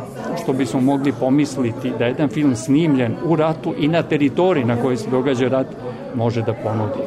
što 0.43 0.54
bismo 0.54 0.82
mogli 0.82 1.12
pomisliti 1.19 1.91
da 2.00 2.06
jedan 2.06 2.30
film 2.30 2.56
snimljen 2.56 3.15
u 3.26 3.36
ratu 3.36 3.74
i 3.80 3.88
na 3.88 4.04
teritoriji 4.04 4.65
na 4.65 4.82
kojoj 4.82 4.98
se 4.98 5.10
događa 5.10 5.48
rat 5.48 5.67
može 6.15 6.41
da 6.41 6.54
ponudi. 6.54 7.04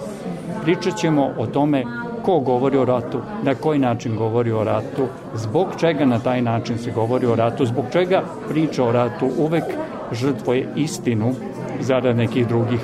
Pričat 0.62 0.96
ćemo 0.96 1.30
o 1.38 1.46
tome 1.46 1.84
ko 2.22 2.40
govori 2.40 2.76
o 2.76 2.84
ratu, 2.84 3.20
na 3.42 3.54
koji 3.54 3.78
način 3.78 4.16
govori 4.16 4.52
o 4.52 4.64
ratu, 4.64 5.06
zbog 5.34 5.66
čega 5.80 6.04
na 6.04 6.18
taj 6.18 6.42
način 6.42 6.78
se 6.78 6.90
govori 6.90 7.26
o 7.26 7.34
ratu, 7.34 7.66
zbog 7.66 7.84
čega 7.92 8.22
priča 8.48 8.84
o 8.84 8.92
ratu 8.92 9.30
uvek 9.38 9.64
žrtvoje 10.12 10.68
istinu 10.76 11.34
zarad 11.80 12.16
nekih 12.16 12.48
drugih 12.48 12.80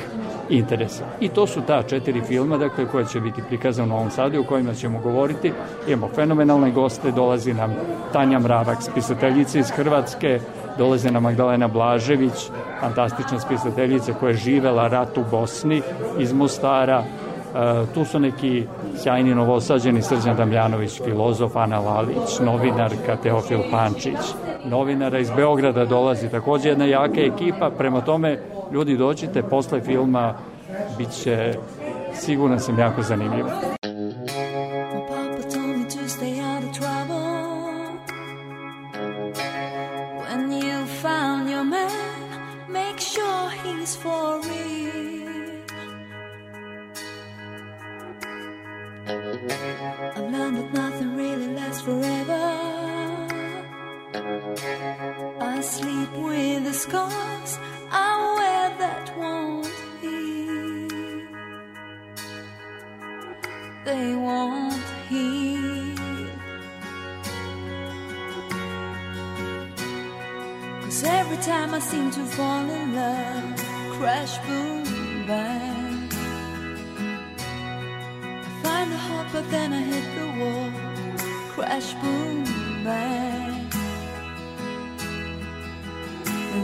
interesa. 0.51 1.05
I 1.21 1.29
to 1.29 1.47
su 1.47 1.61
ta 1.67 1.83
četiri 1.83 2.21
filma, 2.21 2.57
dakle, 2.57 2.87
koje 2.87 3.07
će 3.07 3.21
biti 3.21 3.43
prikazane 3.49 3.87
u 3.87 3.97
Novom 3.97 4.11
Sadu, 4.11 4.41
u 4.41 4.45
kojima 4.45 4.75
ćemo 4.75 5.01
govoriti. 5.01 5.53
Imamo 5.89 6.09
fenomenalne 6.15 6.71
goste, 6.71 7.11
dolazi 7.11 7.55
nam 7.55 7.75
Tanja 8.13 8.39
Mravak, 8.39 8.83
spisateljica 8.83 9.59
iz 9.59 9.71
Hrvatske, 9.71 10.41
dolaze 10.79 11.11
nam 11.11 11.23
Magdalena 11.23 11.69
Blažević, 11.69 12.51
fantastična 12.81 13.41
spisateljica 13.41 14.12
koja 14.12 14.31
je 14.31 14.37
živela 14.37 14.88
rat 14.88 15.19
u 15.19 15.25
Bosni 15.31 15.83
iz 16.19 16.33
Mostara, 16.33 17.05
E, 17.55 17.87
tu 17.95 18.05
su 18.05 18.21
neki 18.21 18.67
sjajni 18.97 19.35
novosađeni 19.35 20.03
Srđan 20.03 20.37
Damljanović, 20.37 21.01
filozof 21.05 21.57
Ana 21.57 21.81
Lalić, 21.81 22.38
novinarka 22.41 23.17
Teofil 23.23 23.61
Pančić. 23.71 24.17
Novinara 24.64 25.19
iz 25.19 25.31
Beograda 25.31 25.85
dolazi 25.85 26.29
takođe 26.29 26.69
jedna 26.69 26.85
jaka 26.85 27.21
ekipa, 27.21 27.71
prema 27.71 28.01
tome 28.01 28.38
ljudi 28.73 28.97
dođite 28.97 29.43
posle 29.43 29.81
filma, 29.81 30.35
bit 30.99 31.11
će 31.11 31.55
siguran 32.14 32.61
sam 32.61 32.79
jako 32.79 33.03
zanimljivo. 33.03 33.78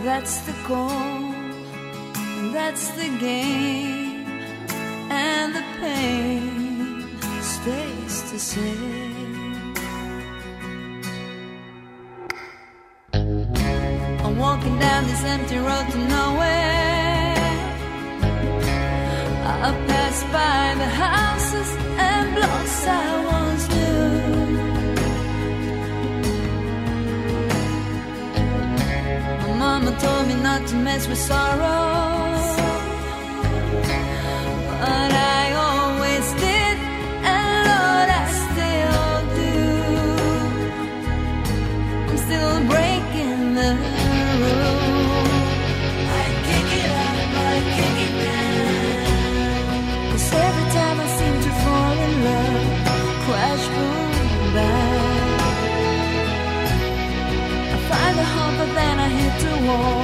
That's 0.04 0.38
the 0.46 0.54
goal, 0.68 1.32
that's 2.52 2.88
the 2.90 3.08
game, 3.18 4.26
and 5.10 5.54
the 5.54 5.64
pain 5.80 7.08
stays 7.42 8.30
the 8.30 8.38
same. 8.38 9.74
I'm 14.24 14.38
walking 14.38 14.78
down 14.78 15.04
this 15.04 15.24
empty 15.24 15.58
road 15.58 15.86
to 15.90 15.98
nowhere. 15.98 17.34
I 19.62 19.70
pass 19.86 20.22
by 20.24 20.74
the 20.78 20.88
houses 21.02 21.43
told 29.98 30.26
me 30.28 30.34
not 30.42 30.66
to 30.68 30.76
mess 30.76 31.08
with 31.08 31.18
sorrow. 31.18 32.13
more. 59.76 60.03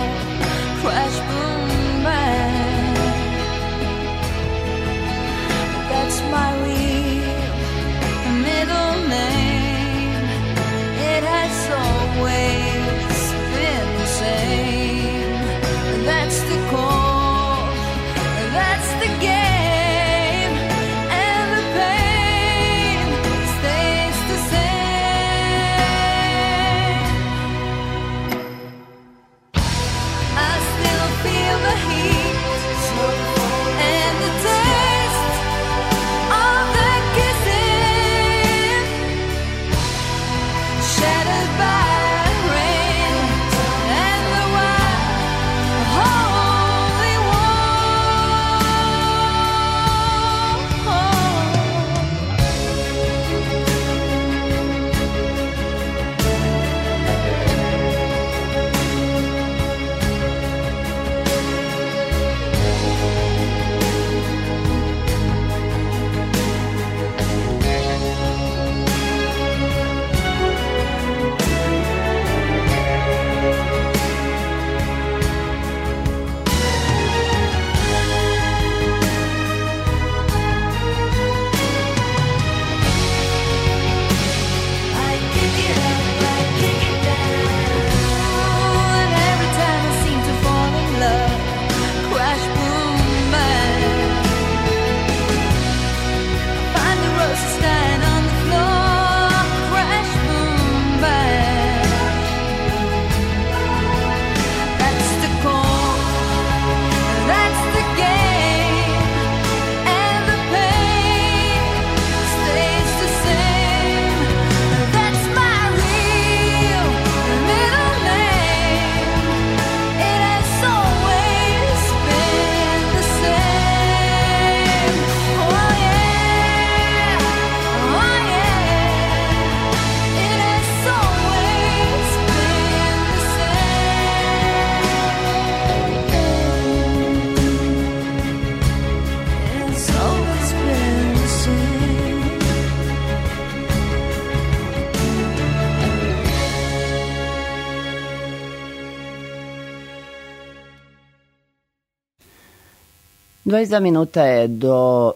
22 153.60 153.80
minuta 153.80 154.22
je 154.22 154.48
do 154.48 155.12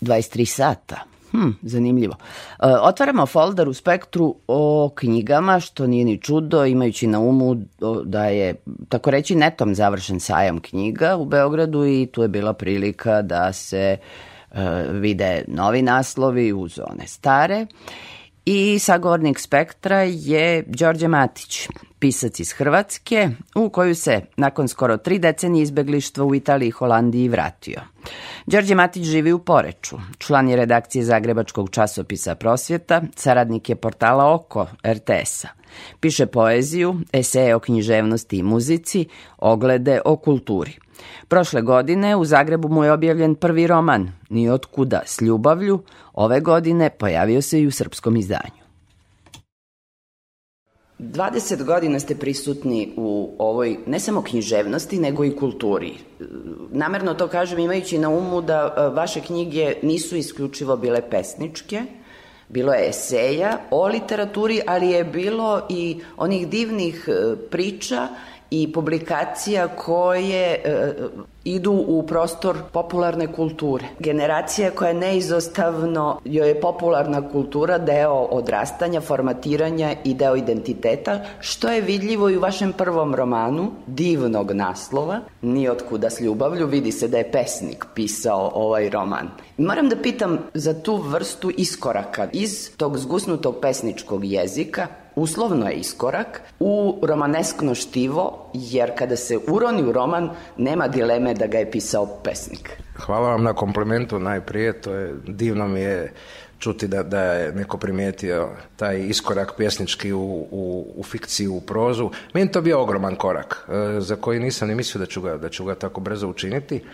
23 0.00 0.44
sata. 0.44 0.96
Hm, 1.30 1.50
zanimljivo. 1.62 2.14
E, 2.14 2.66
otvaramo 2.66 3.26
folder 3.26 3.68
u 3.68 3.74
spektru 3.74 4.34
o 4.48 4.90
knjigama, 4.94 5.60
što 5.60 5.86
nije 5.86 6.04
ni 6.04 6.18
čudo, 6.18 6.64
imajući 6.64 7.06
na 7.06 7.20
umu 7.20 7.56
da 8.04 8.24
je, 8.24 8.54
tako 8.88 9.10
reći, 9.10 9.34
netom 9.34 9.74
završen 9.74 10.20
sajam 10.20 10.60
knjiga 10.60 11.16
u 11.16 11.24
Beogradu 11.24 11.86
i 11.86 12.08
tu 12.12 12.22
je 12.22 12.28
bila 12.28 12.52
prilika 12.52 13.22
da 13.22 13.52
se 13.52 13.96
e, 14.52 14.84
vide 14.90 15.44
novi 15.48 15.82
naslovi 15.82 16.52
uz 16.52 16.80
one 16.90 17.06
stare. 17.06 17.66
Uh, 17.70 18.07
I 18.50 18.78
sagovornik 18.78 19.40
spektra 19.40 20.02
je 20.02 20.64
Đorđe 20.66 21.08
Matić, 21.08 21.68
pisac 21.98 22.40
iz 22.40 22.52
Hrvatske, 22.52 23.28
u 23.54 23.70
koju 23.70 23.94
se 23.94 24.20
nakon 24.36 24.68
skoro 24.68 24.96
tri 24.96 25.18
decenije 25.18 25.62
izbeglištva 25.62 26.24
u 26.24 26.34
Italiji 26.34 26.68
i 26.68 26.70
Holandiji 26.70 27.28
vratio. 27.28 27.80
Đorđe 28.46 28.74
Matić 28.74 29.04
živi 29.04 29.32
u 29.32 29.38
Poreču, 29.38 29.98
član 30.18 30.48
je 30.48 30.56
redakcije 30.56 31.04
Zagrebačkog 31.04 31.70
časopisa 31.70 32.34
Prosvjeta, 32.34 33.02
saradnik 33.16 33.68
je 33.68 33.76
portala 33.76 34.34
Oko 34.34 34.66
RTS-a. 34.86 35.48
Piše 36.00 36.26
poeziju, 36.26 37.00
eseje 37.12 37.54
o 37.54 37.60
književnosti 37.60 38.38
i 38.38 38.42
muzici, 38.42 39.06
oglede 39.38 40.00
o 40.04 40.16
kulturi. 40.16 40.78
Prošle 41.28 41.62
godine 41.62 42.16
u 42.16 42.24
Zagrebu 42.24 42.68
mu 42.68 42.84
je 42.84 42.92
objavljen 42.92 43.34
prvi 43.34 43.66
roman, 43.66 44.12
Ni 44.30 44.50
otkuda 44.50 45.02
s 45.06 45.20
ljubavlju, 45.20 45.82
ove 46.14 46.40
godine 46.40 46.90
pojavio 46.90 47.42
se 47.42 47.60
i 47.60 47.66
u 47.66 47.70
srpskom 47.70 48.16
izdanju. 48.16 48.68
20 50.98 51.64
godina 51.64 52.00
ste 52.00 52.14
prisutni 52.14 52.92
u 52.96 53.34
ovoj 53.38 53.78
ne 53.86 54.00
samo 54.00 54.22
književnosti, 54.22 54.98
nego 54.98 55.24
i 55.24 55.36
kulturi. 55.36 55.94
Namerno 56.70 57.14
to 57.14 57.28
kažem 57.28 57.58
imajući 57.58 57.98
na 57.98 58.08
umu 58.08 58.40
da 58.42 58.74
e, 58.76 58.88
vaše 58.88 59.20
knjige 59.20 59.74
nisu 59.82 60.16
isključivo 60.16 60.76
bile 60.76 61.10
pesničke, 61.10 61.82
bilo 62.48 62.72
je 62.72 62.88
eseja 62.88 63.58
o 63.70 63.86
literaturi, 63.86 64.60
ali 64.66 64.90
je 64.90 65.04
bilo 65.04 65.66
i 65.68 66.00
onih 66.16 66.48
divnih 66.48 67.08
e, 67.08 67.36
priča 67.50 68.08
i 68.50 68.72
publikacija 68.72 69.68
koje 69.68 70.62
e, 70.64 70.92
idu 71.44 71.72
u 71.72 72.06
prostor 72.06 72.56
popularne 72.72 73.32
kulture. 73.32 73.84
Generacija 73.98 74.70
koja 74.70 74.92
neizostavno 74.92 76.20
joj 76.24 76.48
je 76.48 76.60
popularna 76.60 77.28
kultura 77.28 77.78
deo 77.78 78.14
odrastanja, 78.14 79.00
formatiranja 79.00 79.94
i 80.04 80.14
deo 80.14 80.36
identiteta, 80.36 81.20
što 81.40 81.68
je 81.68 81.80
vidljivo 81.80 82.28
i 82.30 82.36
u 82.36 82.40
vašem 82.40 82.72
prvom 82.72 83.14
romanu, 83.14 83.70
divnog 83.86 84.52
naslova, 84.52 85.20
Nijotkuda 85.42 86.10
s 86.10 86.20
ljubavlju, 86.20 86.66
vidi 86.66 86.92
se 86.92 87.08
da 87.08 87.18
je 87.18 87.32
pesnik 87.32 87.84
pisao 87.94 88.50
ovaj 88.54 88.90
roman. 88.90 89.28
Moram 89.58 89.88
da 89.88 89.96
pitam 89.96 90.38
za 90.54 90.82
tu 90.82 90.96
vrstu 90.96 91.50
iskoraka 91.56 92.28
iz 92.32 92.76
tog 92.76 92.98
zgusnutog 92.98 93.56
pesničkog 93.62 94.24
jezika, 94.24 94.86
uslovno 95.18 95.68
je 95.68 95.74
iskorak, 95.74 96.40
u 96.60 97.00
romaneskno 97.02 97.74
štivo, 97.74 98.50
jer 98.54 98.92
kada 98.98 99.16
se 99.16 99.38
uroni 99.48 99.82
u 99.82 99.92
roman, 99.92 100.30
nema 100.56 100.88
dileme 100.88 101.34
da 101.34 101.46
ga 101.46 101.58
je 101.58 101.70
pisao 101.70 102.06
pesnik. 102.24 102.70
Hvala 102.96 103.30
vam 103.30 103.42
na 103.42 103.52
komplimentu 103.52 104.18
najprije, 104.18 104.80
to 104.80 104.94
je 104.94 105.14
divno 105.26 105.68
mi 105.68 105.80
je 105.80 106.12
čuti 106.58 106.88
da, 106.88 107.02
da 107.02 107.20
je 107.20 107.52
neko 107.52 107.78
primijetio 107.78 108.48
taj 108.76 109.00
iskorak 109.00 109.56
pjesnički 109.56 110.12
u, 110.12 110.46
u, 110.50 110.92
u 110.96 111.02
fikciju, 111.02 111.54
u 111.54 111.60
prozu. 111.60 112.10
Meni 112.34 112.52
to 112.52 112.60
bio 112.60 112.82
ogroman 112.82 113.16
korak, 113.16 113.68
e, 113.68 114.00
za 114.00 114.16
koji 114.16 114.40
nisam 114.40 114.68
ni 114.68 114.74
mislio 114.74 114.98
da 114.98 115.06
ću 115.06 115.20
ga, 115.20 115.36
da 115.36 115.48
ću 115.48 115.64
ga 115.64 115.74
tako 115.74 116.00
brzo 116.00 116.28
učiniti, 116.28 116.84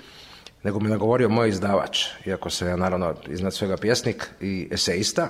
nego 0.62 0.80
mi 0.80 0.88
nagovorio 0.88 1.28
moj 1.28 1.48
izdavač, 1.48 2.06
iako 2.26 2.50
sam 2.50 2.68
ja 2.68 2.76
naravno 2.76 3.14
iznad 3.28 3.54
svega 3.54 3.76
pjesnik 3.76 4.30
i 4.40 4.68
eseista, 4.72 5.28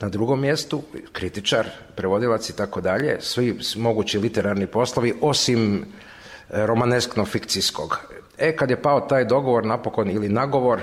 na 0.00 0.08
drugom 0.08 0.40
mjestu 0.40 0.82
kritičar, 1.12 1.66
prevodilac 1.96 2.50
i 2.50 2.56
tako 2.56 2.80
dalje, 2.80 3.16
svi 3.20 3.58
mogući 3.76 4.18
literarni 4.18 4.66
poslovi, 4.66 5.14
osim 5.20 5.76
e, 5.76 6.66
romaneskno-fikcijskog. 6.66 7.96
E, 8.38 8.56
kad 8.56 8.70
je 8.70 8.82
pao 8.82 9.00
taj 9.00 9.24
dogovor 9.24 9.66
napokon 9.66 10.10
ili 10.10 10.28
nagovor, 10.28 10.80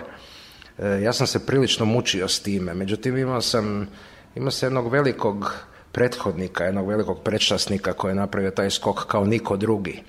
e, 0.78 1.02
ja 1.02 1.14
sam 1.14 1.28
se 1.28 1.46
prilično 1.46 1.86
mučio 1.86 2.28
s 2.28 2.40
time. 2.40 2.74
Međutim, 2.74 3.18
imao 3.18 3.42
sam, 3.42 3.88
imao 4.36 4.52
sam 4.52 4.68
jednog 4.68 4.92
velikog 4.92 5.54
prethodnika, 5.92 6.64
jednog 6.64 6.88
velikog 6.88 7.22
predšasnika 7.24 7.94
koji 7.94 8.12
je 8.12 8.16
napravio 8.16 8.52
taj 8.52 8.70
skok 8.70 9.06
kao 9.06 9.26
niko 9.26 9.58
drugi. 9.58 10.04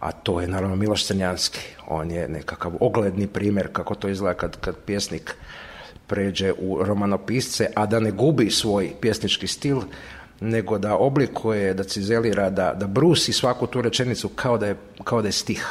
A 0.00 0.12
to 0.12 0.40
je 0.40 0.48
naravno 0.48 0.76
Miloš 0.76 1.06
Crnjanski. 1.06 1.60
On 1.86 2.10
je 2.10 2.28
nekakav 2.28 2.72
ogledni 2.80 3.26
primjer 3.26 3.68
kako 3.72 3.94
to 3.94 4.08
izgleda 4.08 4.38
kad, 4.38 4.60
kad 4.60 4.76
pjesnik 4.76 5.36
pređe 6.06 6.52
u 6.58 6.82
romanopisce, 6.82 7.66
a 7.76 7.86
da 7.86 8.00
ne 8.00 8.10
gubi 8.10 8.50
svoj 8.50 8.92
pjesnički 9.00 9.46
stil, 9.46 9.80
nego 10.40 10.78
da 10.78 10.96
oblikuje, 10.96 11.74
da 11.74 11.84
cizelira, 11.84 12.50
da, 12.50 12.74
da 12.74 12.86
brusi 12.86 13.32
svaku 13.32 13.66
tu 13.66 13.82
rečenicu 13.82 14.28
kao 14.28 14.58
da 14.58 14.66
je, 14.66 14.76
kao 15.04 15.22
da 15.22 15.28
je 15.28 15.32
stih. 15.32 15.66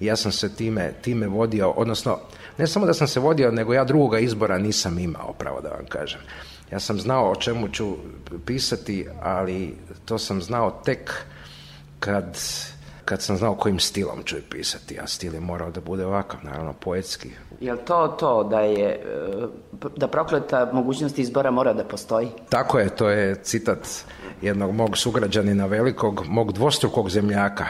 I 0.00 0.06
ja 0.06 0.16
sam 0.16 0.32
se 0.32 0.54
time, 0.54 0.92
time 1.02 1.26
vodio, 1.26 1.70
odnosno, 1.70 2.18
ne 2.58 2.66
samo 2.66 2.86
da 2.86 2.94
sam 2.94 3.08
se 3.08 3.20
vodio, 3.20 3.50
nego 3.50 3.74
ja 3.74 3.84
drugoga 3.84 4.18
izbora 4.18 4.58
nisam 4.58 4.98
imao, 4.98 5.32
pravo 5.38 5.60
da 5.60 5.68
vam 5.68 5.86
kažem. 5.88 6.20
Ja 6.72 6.80
sam 6.80 7.00
znao 7.00 7.30
o 7.30 7.36
čemu 7.36 7.68
ću 7.68 7.96
pisati, 8.46 9.06
ali 9.22 9.74
to 10.04 10.18
sam 10.18 10.42
znao 10.42 10.82
tek 10.84 11.24
kad, 12.00 12.38
kad 13.10 13.22
sam 13.22 13.36
znao 13.36 13.54
kojim 13.54 13.78
stilom 13.78 14.22
ću 14.24 14.36
pisati, 14.50 14.98
a 15.00 15.06
stil 15.06 15.34
je 15.34 15.40
morao 15.40 15.70
da 15.70 15.80
bude 15.80 16.06
ovakav, 16.06 16.40
naravno 16.42 16.72
poetski. 16.72 17.30
Je 17.60 17.72
li 17.72 17.78
to 17.84 18.16
to 18.20 18.44
da 18.44 18.60
je, 18.60 18.88
e, 18.88 19.46
da 19.96 20.08
prokleta 20.08 20.70
mogućnost 20.72 21.18
izbora 21.18 21.50
mora 21.50 21.72
da 21.72 21.84
postoji? 21.84 22.28
Tako 22.48 22.78
je, 22.78 22.88
to 22.96 23.08
je 23.08 23.34
citat 23.34 23.88
jednog 24.42 24.74
mog 24.74 24.98
sugrađanina 24.98 25.66
velikog, 25.66 26.24
mog 26.26 26.52
dvostrukog 26.52 27.10
zemljaka, 27.10 27.66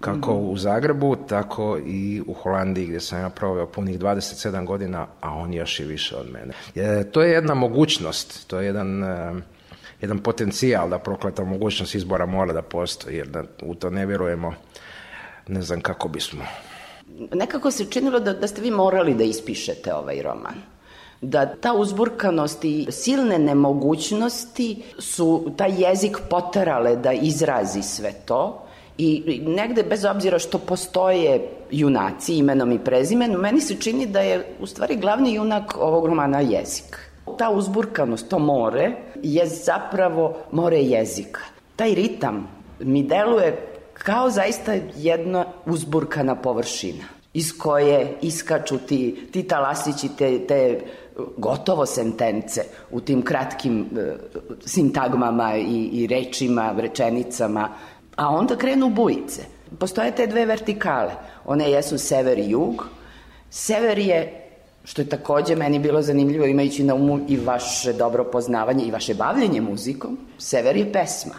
kako 0.00 0.34
u 0.34 0.56
Zagrebu, 0.56 1.16
tako 1.16 1.78
i 1.86 2.22
u 2.26 2.32
Holandiji 2.32 2.86
gdje 2.86 3.00
sam 3.00 3.20
ja 3.20 3.28
proveo 3.28 3.66
punih 3.66 3.98
27 3.98 4.66
godina, 4.66 5.06
a 5.20 5.34
on 5.34 5.52
još 5.52 5.80
i 5.80 5.84
više 5.84 6.16
od 6.16 6.26
mene. 6.32 6.54
E, 6.74 7.04
to 7.10 7.22
je 7.22 7.32
jedna 7.32 7.54
mogućnost, 7.54 8.46
to 8.46 8.60
je 8.60 8.66
jedan, 8.66 9.04
e, 9.04 9.32
jedan 10.04 10.18
potencijal 10.18 10.88
da 10.88 10.98
prokleta 10.98 11.44
mogućnost 11.44 11.94
izbora 11.94 12.26
mora 12.26 12.52
da 12.52 12.62
postoji, 12.62 13.16
jer 13.16 13.28
da 13.28 13.42
u 13.62 13.74
to 13.74 13.90
ne 13.90 14.06
vjerujemo, 14.06 14.54
ne 15.48 15.62
znam 15.62 15.80
kako 15.80 16.08
bismo. 16.08 16.44
Nekako 17.32 17.70
se 17.70 17.84
činilo 17.90 18.20
da, 18.20 18.32
da 18.32 18.46
ste 18.46 18.62
vi 18.62 18.70
morali 18.70 19.14
da 19.14 19.24
ispišete 19.24 19.94
ovaj 19.94 20.22
roman. 20.22 20.54
Da 21.20 21.46
ta 21.46 21.72
uzburkanost 21.74 22.64
i 22.64 22.86
silne 22.90 23.38
nemogućnosti 23.38 24.82
su 24.98 25.52
taj 25.56 25.82
jezik 25.82 26.18
poterale 26.30 26.96
da 26.96 27.12
izrazi 27.12 27.82
sve 27.82 28.12
to 28.12 28.66
i 28.98 29.40
negde 29.46 29.82
bez 29.82 30.04
obzira 30.04 30.38
što 30.38 30.58
postoje 30.58 31.48
junaci 31.70 32.36
imenom 32.36 32.72
i 32.72 32.78
prezimenom, 32.78 33.40
meni 33.40 33.60
se 33.60 33.80
čini 33.80 34.06
da 34.06 34.20
je 34.20 34.56
u 34.60 34.66
stvari 34.66 34.96
glavni 34.96 35.34
junak 35.34 35.76
ovog 35.76 36.06
romana 36.06 36.40
jezik. 36.40 37.13
Ta 37.38 37.50
uzburkanost, 37.50 38.28
to 38.28 38.38
more, 38.38 38.92
je 39.22 39.46
zapravo 39.46 40.36
more 40.52 40.82
jezika. 40.82 41.40
Taj 41.76 41.94
ritam 41.94 42.48
mi 42.80 43.02
deluje 43.02 43.66
kao 43.92 44.30
zaista 44.30 44.72
jedna 44.96 45.44
uzburkana 45.66 46.36
površina 46.36 47.04
iz 47.34 47.58
koje 47.58 48.18
iskaču 48.22 48.78
ti, 48.78 49.28
ti 49.32 49.42
talasići, 49.42 50.08
te, 50.18 50.46
te 50.46 50.80
gotovo 51.36 51.86
sentence 51.86 52.62
u 52.90 53.00
tim 53.00 53.22
kratkim 53.22 53.86
e, 53.98 54.16
sintagmama 54.66 55.56
i, 55.56 55.88
i 55.92 56.06
rečima, 56.06 56.74
rečenicama, 56.78 57.68
a 58.16 58.28
onda 58.28 58.56
krenu 58.56 58.88
bujice. 58.88 59.42
Postoje 59.78 60.14
te 60.14 60.26
dve 60.26 60.46
vertikale, 60.46 61.12
one 61.44 61.70
jesu 61.70 61.98
sever 61.98 62.38
i 62.38 62.50
jug. 62.50 62.86
Sever 63.50 63.98
je 63.98 64.43
što 64.84 65.02
je 65.02 65.08
takođe 65.08 65.56
meni 65.56 65.78
bilo 65.78 66.02
zanimljivo 66.02 66.46
imajući 66.46 66.84
na 66.84 66.94
umu 66.94 67.20
i 67.28 67.36
vaše 67.36 67.92
dobro 67.92 68.24
poznavanje 68.24 68.84
i 68.84 68.90
vaše 68.90 69.14
bavljenje 69.14 69.60
muzikom, 69.60 70.18
sever 70.38 70.76
je 70.76 70.92
pesma. 70.92 71.34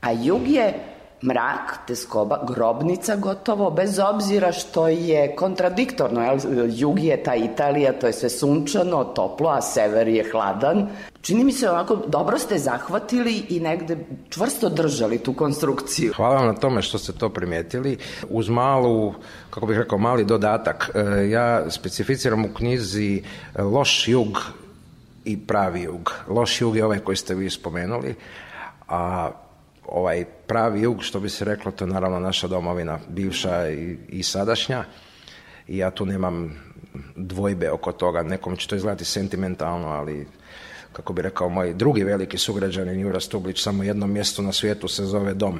A 0.00 0.12
jug 0.12 0.48
je 0.48 0.74
mrak, 1.22 1.86
teskoba, 1.86 2.44
grobnica 2.48 3.16
gotovo, 3.16 3.70
bez 3.70 3.98
obzira 3.98 4.52
što 4.52 4.88
je 4.88 5.36
kontradiktorno, 5.36 6.22
jel? 6.22 6.38
jug 6.68 7.00
je 7.00 7.22
ta 7.22 7.34
Italija, 7.34 7.92
to 7.92 8.06
je 8.06 8.12
sve 8.12 8.30
sunčano, 8.30 9.04
toplo, 9.04 9.50
a 9.50 9.60
sever 9.60 10.08
je 10.08 10.30
hladan. 10.32 10.88
Čini 11.20 11.44
mi 11.44 11.52
se 11.52 11.70
onako, 11.70 11.96
dobro 11.96 12.38
ste 12.38 12.58
zahvatili 12.58 13.46
i 13.48 13.60
negde 13.60 13.98
čvrsto 14.28 14.68
držali 14.68 15.18
tu 15.18 15.32
konstrukciju. 15.34 16.12
Hvala 16.16 16.34
vam 16.34 16.46
na 16.46 16.54
tome 16.54 16.82
što 16.82 16.98
ste 16.98 17.12
to 17.12 17.28
primijetili. 17.28 17.98
Uz 18.28 18.48
malu, 18.48 19.14
kako 19.50 19.66
bih 19.66 19.78
rekao, 19.78 19.98
mali 19.98 20.24
dodatak, 20.24 20.90
e, 20.94 21.28
ja 21.28 21.70
specificiram 21.70 22.44
u 22.44 22.54
knjizi 22.54 23.22
loš 23.58 24.08
jug 24.08 24.38
i 25.24 25.46
pravi 25.46 25.82
jug. 25.82 26.12
Loš 26.28 26.60
jug 26.60 26.76
je 26.76 26.84
ovaj 26.84 26.98
koji 26.98 27.16
ste 27.16 27.34
vi 27.34 27.50
spomenuli, 27.50 28.14
a 28.88 29.30
ovaj 29.88 30.24
pravi 30.46 30.82
jug, 30.82 31.02
što 31.02 31.20
bi 31.20 31.28
se 31.28 31.44
reklo, 31.44 31.72
to 31.72 31.84
je 31.84 31.90
naravno 31.90 32.20
naša 32.20 32.48
domovina, 32.48 32.98
bivša 33.08 33.68
i, 33.68 33.98
i 34.08 34.22
sadašnja. 34.22 34.84
I 35.68 35.78
ja 35.78 35.90
tu 35.90 36.06
nemam 36.06 36.62
dvojbe 37.16 37.70
oko 37.70 37.92
toga. 37.92 38.22
Nekom 38.22 38.56
će 38.56 38.68
to 38.68 38.76
izgledati 38.76 39.04
sentimentalno, 39.04 39.88
ali 39.88 40.26
kako 40.92 41.12
bi 41.12 41.22
rekao 41.22 41.48
moj 41.48 41.74
drugi 41.74 42.04
veliki 42.04 42.38
sugrađanin 42.38 43.00
Jura 43.00 43.20
Stublić, 43.20 43.62
samo 43.62 43.82
jedno 43.82 44.06
mjesto 44.06 44.42
na 44.42 44.52
svijetu 44.52 44.88
se 44.88 45.04
zove 45.04 45.34
dom. 45.34 45.58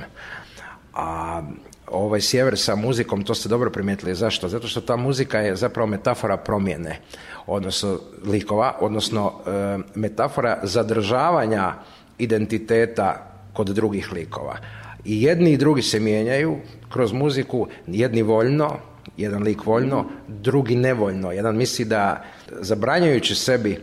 A 0.95 1.43
ovaj 1.87 2.21
sjever 2.21 2.59
sa 2.59 2.77
muzikom, 2.77 3.25
to 3.25 3.35
ste 3.35 3.49
dobro 3.49 3.71
primijetili. 3.71 4.15
Zašto? 4.15 4.49
Zato 4.49 4.69
što 4.69 4.81
ta 4.81 4.97
muzika 4.97 5.39
je 5.39 5.57
zapravo 5.57 5.87
metafora 5.87 6.37
promjene, 6.37 7.01
odnosno 7.47 8.01
likova, 8.25 8.77
odnosno 8.81 9.33
e, 9.47 9.79
metafora 9.95 10.61
zadržavanja 10.63 11.75
identiteta 12.19 13.38
kod 13.59 13.67
drugih 13.75 14.13
likova. 14.13 14.57
I 15.05 15.23
jedni 15.23 15.53
i 15.53 15.57
drugi 15.57 15.83
se 15.83 16.01
mijenjaju 16.01 16.57
kroz 16.89 17.13
muziku, 17.13 17.67
jedni 17.87 18.23
voljno, 18.23 18.77
jedan 19.17 19.43
lik 19.43 19.67
voljno, 19.67 20.05
drugi 20.29 20.77
nevoljno. 20.77 21.33
Jedan 21.33 21.57
misli 21.57 21.85
da 21.85 22.25
zabranjujući 22.61 23.35
sebi 23.35 23.81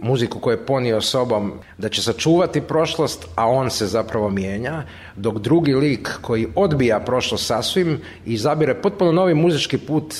muziku 0.00 0.40
koju 0.40 0.54
je 0.54 0.66
ponio 0.66 1.00
sobom 1.00 1.52
da 1.78 1.88
će 1.88 2.02
sačuvati 2.02 2.60
prošlost, 2.60 3.28
a 3.36 3.46
on 3.48 3.70
se 3.70 3.86
zapravo 3.86 4.30
mijenja, 4.30 4.82
dok 5.16 5.38
drugi 5.38 5.74
lik 5.74 6.08
koji 6.22 6.48
odbija 6.54 7.00
prošlost 7.00 7.46
sasvim 7.46 8.00
i 8.26 8.36
zabire 8.36 8.74
potpuno 8.74 9.12
novi 9.12 9.34
muzički 9.34 9.78
put 9.78 10.14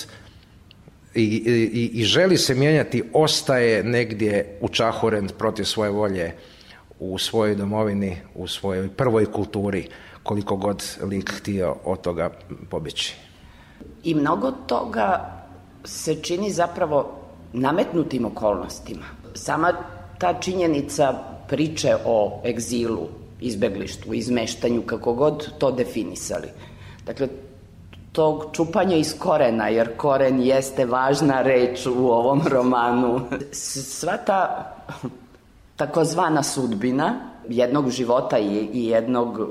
i, 1.14 1.24
i, 1.24 1.90
i 1.94 2.04
želi 2.04 2.36
se 2.36 2.54
mijenjati, 2.54 3.02
ostaje 3.12 3.84
negdje 3.84 4.58
učahuren 4.60 5.28
protiv 5.38 5.64
svoje 5.64 5.90
volje 5.90 6.34
u 7.02 7.18
svojoj 7.18 7.54
domovini, 7.54 8.16
u 8.34 8.46
svojoj 8.46 8.88
prvoj 8.88 9.26
kulturi, 9.32 9.88
koliko 10.22 10.56
god 10.56 10.84
lik 11.02 11.32
htio 11.36 11.76
od 11.84 12.00
toga 12.00 12.30
pobići. 12.70 13.16
I 14.04 14.14
mnogo 14.14 14.52
toga 14.66 15.32
se 15.84 16.14
čini 16.22 16.50
zapravo 16.50 17.18
nametnutim 17.52 18.24
okolnostima. 18.24 19.04
Sama 19.34 19.72
ta 20.18 20.34
činjenica 20.40 21.14
priče 21.48 21.96
o 22.04 22.40
egzilu, 22.44 23.08
izbeglištvu, 23.40 24.14
izmeštanju, 24.14 24.82
kako 24.82 25.14
god 25.14 25.58
to 25.58 25.72
definisali. 25.72 26.48
Dakle, 27.06 27.28
tog 28.12 28.46
čupanja 28.52 28.96
iz 28.96 29.14
korena, 29.18 29.68
jer 29.68 29.96
koren 29.96 30.40
jeste 30.40 30.84
važna 30.84 31.42
reč 31.42 31.86
u 31.86 32.10
ovom 32.10 32.42
romanu. 32.48 33.20
Sva 33.52 34.16
ta 34.16 34.72
takozvana 35.76 36.42
sudbina 36.42 37.14
jednog 37.48 37.90
života 37.90 38.38
i, 38.38 38.68
i 38.72 38.86
jednog 38.86 39.38
uh, 39.38 39.46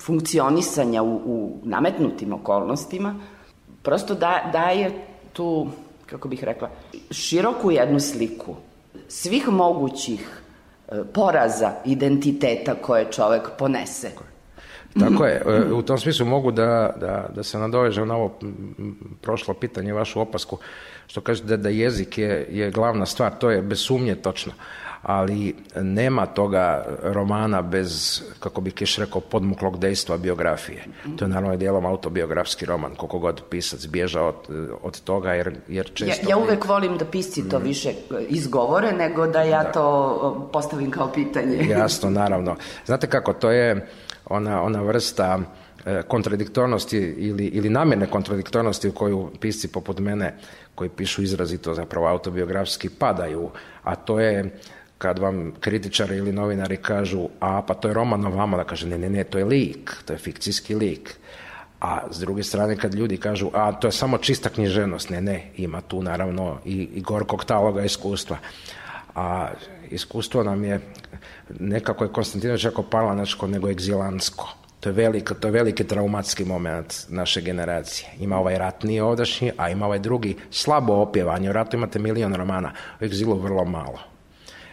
funkcionisanja 0.00 1.02
u, 1.02 1.14
u 1.14 1.58
nametnutim 1.62 2.32
okolnostima 2.32 3.14
prosto 3.82 4.14
da, 4.14 4.50
daje 4.52 4.90
tu, 5.32 5.66
kako 6.06 6.28
bih 6.28 6.44
rekla, 6.44 6.70
široku 7.10 7.70
jednu 7.70 8.00
sliku 8.00 8.54
svih 9.08 9.48
mogućih 9.48 10.40
e, 10.88 11.04
poraza 11.14 11.72
identiteta 11.84 12.74
koje 12.74 13.12
čovek 13.12 13.50
ponese. 13.58 14.10
Tako 15.00 15.24
je, 15.24 15.42
e, 15.46 15.72
u 15.72 15.82
tom 15.82 15.98
smislu 15.98 16.26
mogu 16.26 16.50
da, 16.50 16.94
da, 17.00 17.28
da 17.34 17.42
se 17.42 17.58
nadovežem 17.58 18.08
na 18.08 18.16
ovo 18.16 18.38
prošlo 19.20 19.54
pitanje, 19.54 19.92
vašu 19.92 20.20
opasku, 20.20 20.58
što 21.06 21.20
kažete 21.20 21.48
da, 21.48 21.56
da 21.56 21.68
jezik 21.68 22.18
je, 22.18 22.46
je 22.50 22.70
glavna 22.70 23.06
stvar, 23.06 23.38
to 23.38 23.50
je 23.50 23.62
bez 23.62 23.80
sumnje 23.80 24.14
točno, 24.14 24.52
ali 25.02 25.54
nema 25.74 26.26
toga 26.26 26.84
romana 27.02 27.62
bez, 27.62 28.22
kako 28.40 28.60
bi 28.60 28.70
Kiš 28.70 28.96
rekao, 28.96 29.20
podmuklog 29.20 29.78
dejstva 29.78 30.16
biografije. 30.16 30.84
To 31.16 31.24
je 31.24 31.28
naravno 31.28 31.56
dijelom 31.56 31.86
autobiografski 31.86 32.66
roman, 32.66 32.94
koliko 32.94 33.18
god 33.18 33.42
pisac 33.50 33.86
bježa 33.86 34.22
od, 34.22 34.34
od 34.82 35.00
toga, 35.00 35.32
jer, 35.32 35.56
jer 35.68 35.86
Ja, 35.86 35.94
često... 35.94 36.30
ja 36.30 36.36
uvek 36.36 36.64
volim 36.64 36.98
da 36.98 37.04
pisci 37.04 37.48
to 37.48 37.58
više 37.58 37.88
e, 37.88 37.94
izgovore 38.28 38.92
nego 38.92 39.26
da 39.26 39.42
ja 39.42 39.72
to 39.72 40.46
e, 40.48 40.52
postavim 40.52 40.90
kao 40.90 41.12
pitanje. 41.12 41.58
Jasno, 41.78 42.10
naravno. 42.10 42.56
Znate 42.86 43.06
kako, 43.06 43.32
to 43.32 43.50
je 43.50 43.88
ona, 44.26 44.62
ona 44.62 44.82
vrsta 44.82 45.38
e, 45.86 46.02
kontradiktornosti 46.02 46.98
ili, 46.98 47.44
ili 47.44 47.70
namjerne 47.70 48.06
kontradiktornosti 48.06 48.88
u 48.88 48.92
koju 48.92 49.30
pisci 49.40 49.68
poput 49.68 49.98
mene 49.98 50.34
koji 50.74 50.90
pišu 50.90 51.22
izrazito 51.22 51.74
zapravo 51.74 52.06
autobiografski 52.06 52.88
padaju, 52.88 53.50
a 53.82 53.94
to 53.94 54.20
je 54.20 54.58
kad 54.98 55.18
vam 55.18 55.52
kritičari 55.60 56.16
ili 56.16 56.32
novinari 56.32 56.76
kažu 56.76 57.28
a 57.40 57.62
pa 57.62 57.74
to 57.74 57.88
je 57.88 57.94
roman 57.94 58.26
o 58.26 58.30
vama, 58.30 58.56
da 58.56 58.64
kaže 58.64 58.86
ne, 58.86 58.98
ne, 58.98 59.08
ne, 59.08 59.24
to 59.24 59.38
je 59.38 59.44
lik, 59.44 59.96
to 60.04 60.12
je 60.12 60.18
fikcijski 60.18 60.74
lik. 60.74 61.14
A 61.80 62.00
s 62.10 62.18
druge 62.18 62.42
strane 62.42 62.76
kad 62.76 62.94
ljudi 62.94 63.16
kažu 63.16 63.50
a 63.54 63.72
to 63.72 63.88
je 63.88 63.92
samo 63.92 64.18
čista 64.18 64.48
književnost, 64.48 65.10
ne, 65.10 65.20
ne, 65.20 65.50
ima 65.56 65.80
tu 65.80 66.02
naravno 66.02 66.58
i, 66.64 66.88
i 66.94 67.00
gorkog 67.00 67.44
taloga 67.44 67.84
iskustva. 67.84 68.36
A 69.14 69.48
iskustvo 69.90 70.42
nam 70.42 70.64
je 70.64 70.80
nekako 71.58 72.04
je 72.04 72.12
Konstantinović 72.12 72.64
jako 72.64 72.82
palanačko 72.82 73.46
nego 73.46 73.70
egzilansko. 73.70 74.48
To 74.80 74.88
je, 74.88 74.92
velik, 74.92 75.32
to 75.40 75.48
je 75.48 75.52
veliki 75.52 75.84
traumatski 75.84 76.44
moment 76.44 76.94
naše 77.08 77.40
generacije. 77.40 78.10
Ima 78.20 78.38
ovaj 78.38 78.58
ratni 78.58 79.00
ovdašnji, 79.00 79.52
a 79.56 79.70
ima 79.70 79.86
ovaj 79.86 79.98
drugi 79.98 80.36
slabo 80.50 80.92
opjevanje. 80.92 81.50
U 81.50 81.52
ratu 81.52 81.76
imate 81.76 81.98
milion 81.98 82.34
romana, 82.34 82.72
u 83.00 83.04
egzilu 83.04 83.34
vrlo 83.38 83.64
malo. 83.64 83.98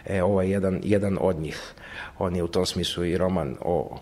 E, 0.06 0.22
ovo 0.22 0.42
je 0.42 0.50
jedan, 0.50 0.80
jedan 0.84 1.18
od 1.20 1.40
njih. 1.40 1.74
On 2.18 2.36
je 2.36 2.42
u 2.42 2.48
tom 2.48 2.66
smislu 2.66 3.04
i 3.04 3.18
roman 3.18 3.56
o, 3.60 3.98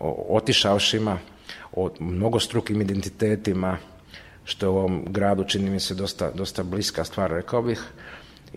o 0.00 0.36
otišavšima, 0.36 1.18
o 1.72 1.90
mnogostrukim 2.00 2.80
identitetima, 2.80 3.76
što 4.44 4.66
je 4.66 4.70
u 4.70 4.76
ovom 4.76 5.04
gradu 5.08 5.44
čini 5.44 5.70
mi 5.70 5.80
se 5.80 5.94
dosta, 5.94 6.30
dosta 6.30 6.62
bliska 6.62 7.04
stvar, 7.04 7.30
rekao 7.30 7.62
bih. 7.62 7.82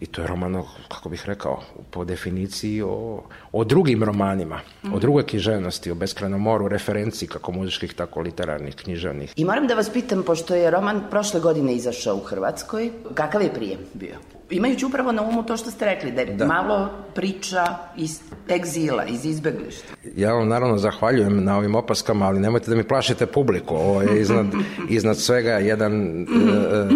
I 0.02 0.06
to 0.06 0.22
je 0.22 0.28
roman, 0.28 0.64
kako 0.90 1.10
bih 1.10 1.24
rekao, 1.26 1.62
po 1.92 2.06
definiciji 2.06 2.82
o, 2.82 3.24
o 3.52 3.64
drugim 3.64 4.04
romanima, 4.04 4.60
o 4.94 5.00
drugoj 5.00 5.26
književnosti, 5.26 5.92
o 5.92 5.96
beskrajnom 5.96 6.42
moru, 6.42 6.68
referenciji 6.68 7.30
kako 7.30 7.52
muzičkih, 7.52 7.94
tako 7.94 8.22
literarnih, 8.22 8.76
književnih. 8.76 9.34
I 9.36 9.46
moram 9.46 9.68
da 9.68 9.76
vas 9.76 9.90
pitam, 9.90 10.24
pošto 10.24 10.56
je 10.56 10.72
roman 10.72 11.04
prošle 11.10 11.40
godine 11.40 11.76
izašao 11.76 12.16
u 12.16 12.20
Hrvatskoj, 12.20 12.92
kakav 13.14 13.42
je 13.42 13.54
prijem 13.54 13.80
bio? 13.94 14.16
Imajući 14.50 14.86
upravo 14.86 15.12
na 15.12 15.22
umu 15.22 15.44
to 15.44 15.58
što 15.58 15.72
ste 15.72 15.86
rekli, 15.86 16.12
da 16.12 16.22
je 16.22 16.26
Da. 16.28 16.46
malo 16.46 16.90
priča 17.16 17.64
iz 17.98 18.20
egzila, 18.50 19.06
iz 19.06 19.26
izbeglišta. 19.26 19.94
Ja 20.16 20.34
vam 20.34 20.48
naravno 20.48 20.78
zahvaljujem 20.78 21.44
na 21.44 21.58
ovim 21.58 21.76
opaskama, 21.76 22.26
ali 22.26 22.40
nemojte 22.40 22.70
da 22.70 22.76
mi 22.76 22.84
plašite 22.84 23.26
publiku. 23.26 23.76
Ovo 23.76 24.02
je 24.02 24.22
iznad, 24.22 24.46
iznad 24.90 25.18
svega 25.18 25.52
jedan, 25.52 26.22
e, 26.22 26.24
e, 26.24 26.88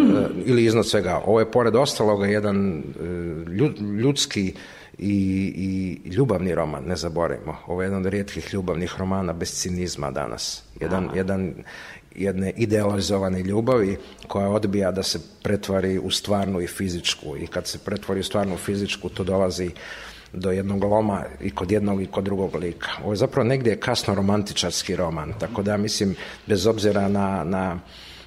ili 0.46 0.66
iznad 0.66 0.88
svega, 0.88 1.22
ovo 1.26 1.40
je 1.40 1.52
pored 1.52 1.76
ostaloga 1.76 2.26
jedan 2.26 2.78
e, 2.78 3.04
lju- 3.48 3.98
ljudski 4.00 4.54
i, 5.00 5.14
i 6.06 6.10
ljubavni 6.10 6.56
roman, 6.56 6.84
ne 6.84 6.96
zaboravimo. 6.96 7.56
Ovo 7.68 7.82
je 7.82 7.86
jedan 7.86 8.00
od 8.00 8.06
rijetkih 8.06 8.54
ljubavnih 8.54 8.96
romana 8.98 9.34
bez 9.34 9.52
cinizma 9.52 10.12
danas. 10.12 10.64
Jedan, 10.82 11.10
jedan, 11.16 11.54
jedne 12.18 12.54
idealizovane 12.56 13.44
ljubavi 13.44 13.98
koja 14.28 14.50
odbija 14.50 14.92
da 14.92 15.04
se 15.04 15.20
pretvari 15.44 16.00
u 16.00 16.12
stvarnu 16.12 16.62
i 16.62 16.68
fizičku 16.68 17.38
i 17.38 17.48
kad 17.48 17.68
se 17.68 17.78
pretvori 17.78 18.20
u 18.20 18.24
stvarnu 18.24 18.58
fizičku 18.58 19.10
to 19.10 19.24
dolazi 19.24 19.72
do 20.34 20.52
jednog 20.52 20.84
loma 20.84 21.24
i 21.42 21.50
kod 21.50 21.72
jednog 21.72 22.02
i 22.02 22.06
kod 22.06 22.24
drugog 22.24 22.56
lika. 22.56 22.90
Ovo 23.04 23.14
je 23.14 23.18
zapravo 23.18 23.48
negdje 23.48 23.80
kasno 23.80 24.16
romantičarski 24.16 24.96
roman, 24.96 25.34
tako 25.40 25.64
da 25.64 25.78
mislim, 25.78 26.16
bez 26.48 26.68
obzira 26.68 27.08
na, 27.08 27.44
na, 27.44 27.80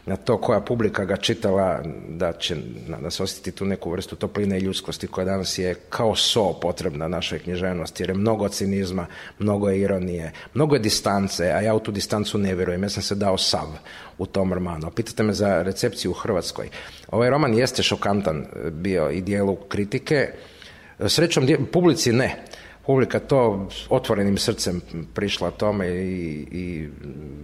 na 0.07 0.17
to 0.17 0.37
koja 0.37 0.61
publika 0.61 1.05
ga 1.05 1.17
čitala, 1.17 1.83
da 2.09 2.33
će 2.33 2.57
da 3.01 3.11
se 3.11 3.23
osjeti 3.23 3.51
tu 3.53 3.65
neku 3.65 3.91
vrstu 3.91 4.17
topline 4.17 4.59
i 4.59 4.63
ljudskosti 4.63 5.07
koja 5.07 5.25
danas 5.25 5.59
je 5.59 5.75
kao 5.75 6.17
so 6.17 6.53
potrebna 6.61 7.09
našoj 7.09 7.39
književnosti, 7.39 8.03
jer 8.03 8.11
je 8.11 8.15
mnogo 8.15 8.49
cinizma, 8.49 9.07
mnogo 9.39 9.69
je 9.69 9.81
ironije, 9.81 10.33
mnogo 10.55 10.75
je 10.75 10.79
distance, 10.81 11.45
a 11.53 11.61
ja 11.61 11.75
u 11.75 11.81
tu 11.81 11.93
distancu 11.93 12.39
ne 12.39 12.55
vjerujem, 12.55 12.83
ja 12.83 12.89
sam 12.89 13.03
se 13.03 13.15
dao 13.15 13.39
sav 13.39 13.69
u 14.19 14.27
tom 14.27 14.53
romanu. 14.53 14.91
Pitate 14.91 15.23
me 15.23 15.33
za 15.33 15.63
recepciju 15.63 16.11
u 16.11 16.15
Hrvatskoj. 16.15 16.69
Ovaj 17.11 17.31
roman 17.31 17.55
jeste 17.55 17.83
šokantan 17.83 18.39
e, 18.39 18.71
bio 18.71 19.11
i 19.11 19.21
dijelu 19.21 19.57
kritike, 19.57 20.29
Srećom, 21.09 21.47
dje- 21.47 21.67
publici 21.73 22.13
ne. 22.13 22.37
Publika 22.91 23.21
to 23.23 23.69
otvorenim 23.89 24.39
srcem 24.39 24.81
prišla 25.15 25.51
tome 25.51 25.89
i, 25.89 26.47
i, 26.53 26.89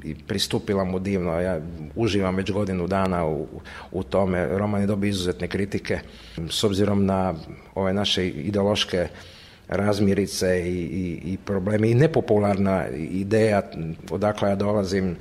i 0.05 0.15
pristupila 0.27 0.85
mu 0.85 0.99
divno. 0.99 1.41
Ja 1.41 1.61
uživam 1.95 2.37
već 2.37 2.51
godinu 2.51 2.87
dana 2.87 3.27
u, 3.27 3.47
u 3.93 4.03
tome. 4.03 4.47
Roman 4.59 4.81
je 4.81 4.87
dobio 4.87 5.09
izuzetne 5.09 5.49
kritike. 5.49 5.99
S 6.51 6.65
obzirom 6.65 7.07
na 7.07 7.35
ove 7.75 7.93
naše 7.93 8.29
ideološke 8.29 9.09
razmirice 9.69 10.63
i, 10.67 10.83
i, 10.83 11.33
i 11.33 11.39
probleme 11.45 11.91
i 11.91 11.95
nepopularna 11.95 12.89
ideja 12.97 13.63
odakle 14.11 14.49
ja 14.49 14.55
dolazim 14.55 15.17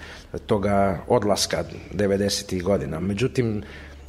toga 0.45 0.99
odlaska 1.07 1.63
90. 1.93 2.63
godina. 2.63 2.99
Međutim, 2.99 3.63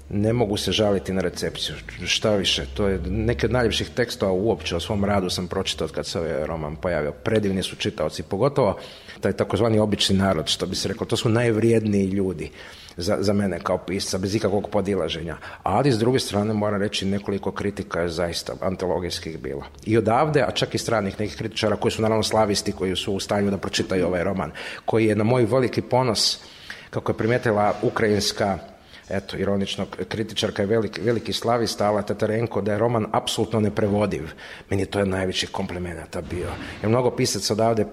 ne 0.08 0.32
mogu 0.32 0.56
se 0.56 0.72
žaliti 0.72 1.12
na 1.12 1.20
recepciju. 1.20 1.76
Šta 2.04 2.36
više, 2.36 2.66
to 2.74 2.88
je 2.88 3.00
neki 3.06 3.46
od 3.46 3.52
najljepših 3.52 3.88
tekstova 3.88 4.32
uopće 4.32 4.76
o 4.76 4.80
svom 4.80 5.04
radu 5.04 5.30
sam 5.30 5.48
pročitao 5.48 5.88
kad 5.88 6.06
se 6.06 6.18
ovaj 6.18 6.46
roman 6.46 6.76
pojavio. 6.76 7.12
Predivni 7.12 7.62
su 7.62 7.76
čitaoci, 7.76 8.22
pogotovo 8.22 8.78
taj 9.20 9.32
takozvani 9.32 9.78
obični 9.78 10.16
narod, 10.16 10.48
što 10.48 10.66
bi 10.66 10.76
se 10.76 10.88
reklo, 10.88 11.06
to 11.06 11.16
su 11.16 11.28
najvrijedniji 11.28 12.06
ljudi 12.06 12.50
za, 12.96 13.16
za 13.20 13.32
mene 13.32 13.60
kao 13.62 13.78
pisca, 13.78 14.18
bez 14.18 14.34
ikakvog 14.34 14.68
podilaženja. 14.70 15.36
Ali 15.62 15.92
s 15.92 15.98
druge 15.98 16.18
strane 16.18 16.54
moram 16.54 16.80
reći 16.80 17.06
nekoliko 17.06 17.52
kritika 17.52 18.00
je 18.00 18.08
zaista 18.08 18.52
antologijskih 18.60 19.38
bilo. 19.38 19.62
I 19.86 19.98
odavde, 19.98 20.42
a 20.42 20.50
čak 20.50 20.74
i 20.74 20.78
stranih 20.78 21.20
nekih 21.20 21.36
kritičara 21.36 21.76
koji 21.76 21.92
su 21.92 22.02
naravno 22.02 22.22
slavisti, 22.22 22.72
koji 22.72 22.96
su 22.96 23.12
u 23.12 23.20
stanju 23.20 23.50
da 23.50 23.58
pročitaju 23.58 24.06
ovaj 24.06 24.24
roman, 24.24 24.52
koji 24.84 25.06
je 25.06 25.16
na 25.16 25.24
moj 25.24 25.44
veliki 25.44 25.82
ponos, 25.82 26.38
kako 26.90 27.12
je 27.12 27.16
primijetila 27.16 27.74
ukrajinska 27.82 28.58
eto, 29.08 29.36
ironično, 29.36 29.86
kritičarka 30.08 30.62
je 30.62 30.66
veliki, 30.66 31.00
veliki 31.00 31.32
slavista, 31.32 31.86
Ala 31.86 32.02
Tatarenko, 32.02 32.60
da 32.60 32.72
je 32.72 32.78
roman 32.78 33.06
apsolutno 33.12 33.60
neprevodiv. 33.60 34.30
Meni 34.70 34.86
to 34.86 34.98
je 34.98 35.06
najveći 35.06 35.46
komplimenata 35.46 36.20
bio. 36.20 36.48
Jer 36.82 36.88
mnogo 36.88 37.10
pisaca 37.10 37.52
odavde 37.52 37.86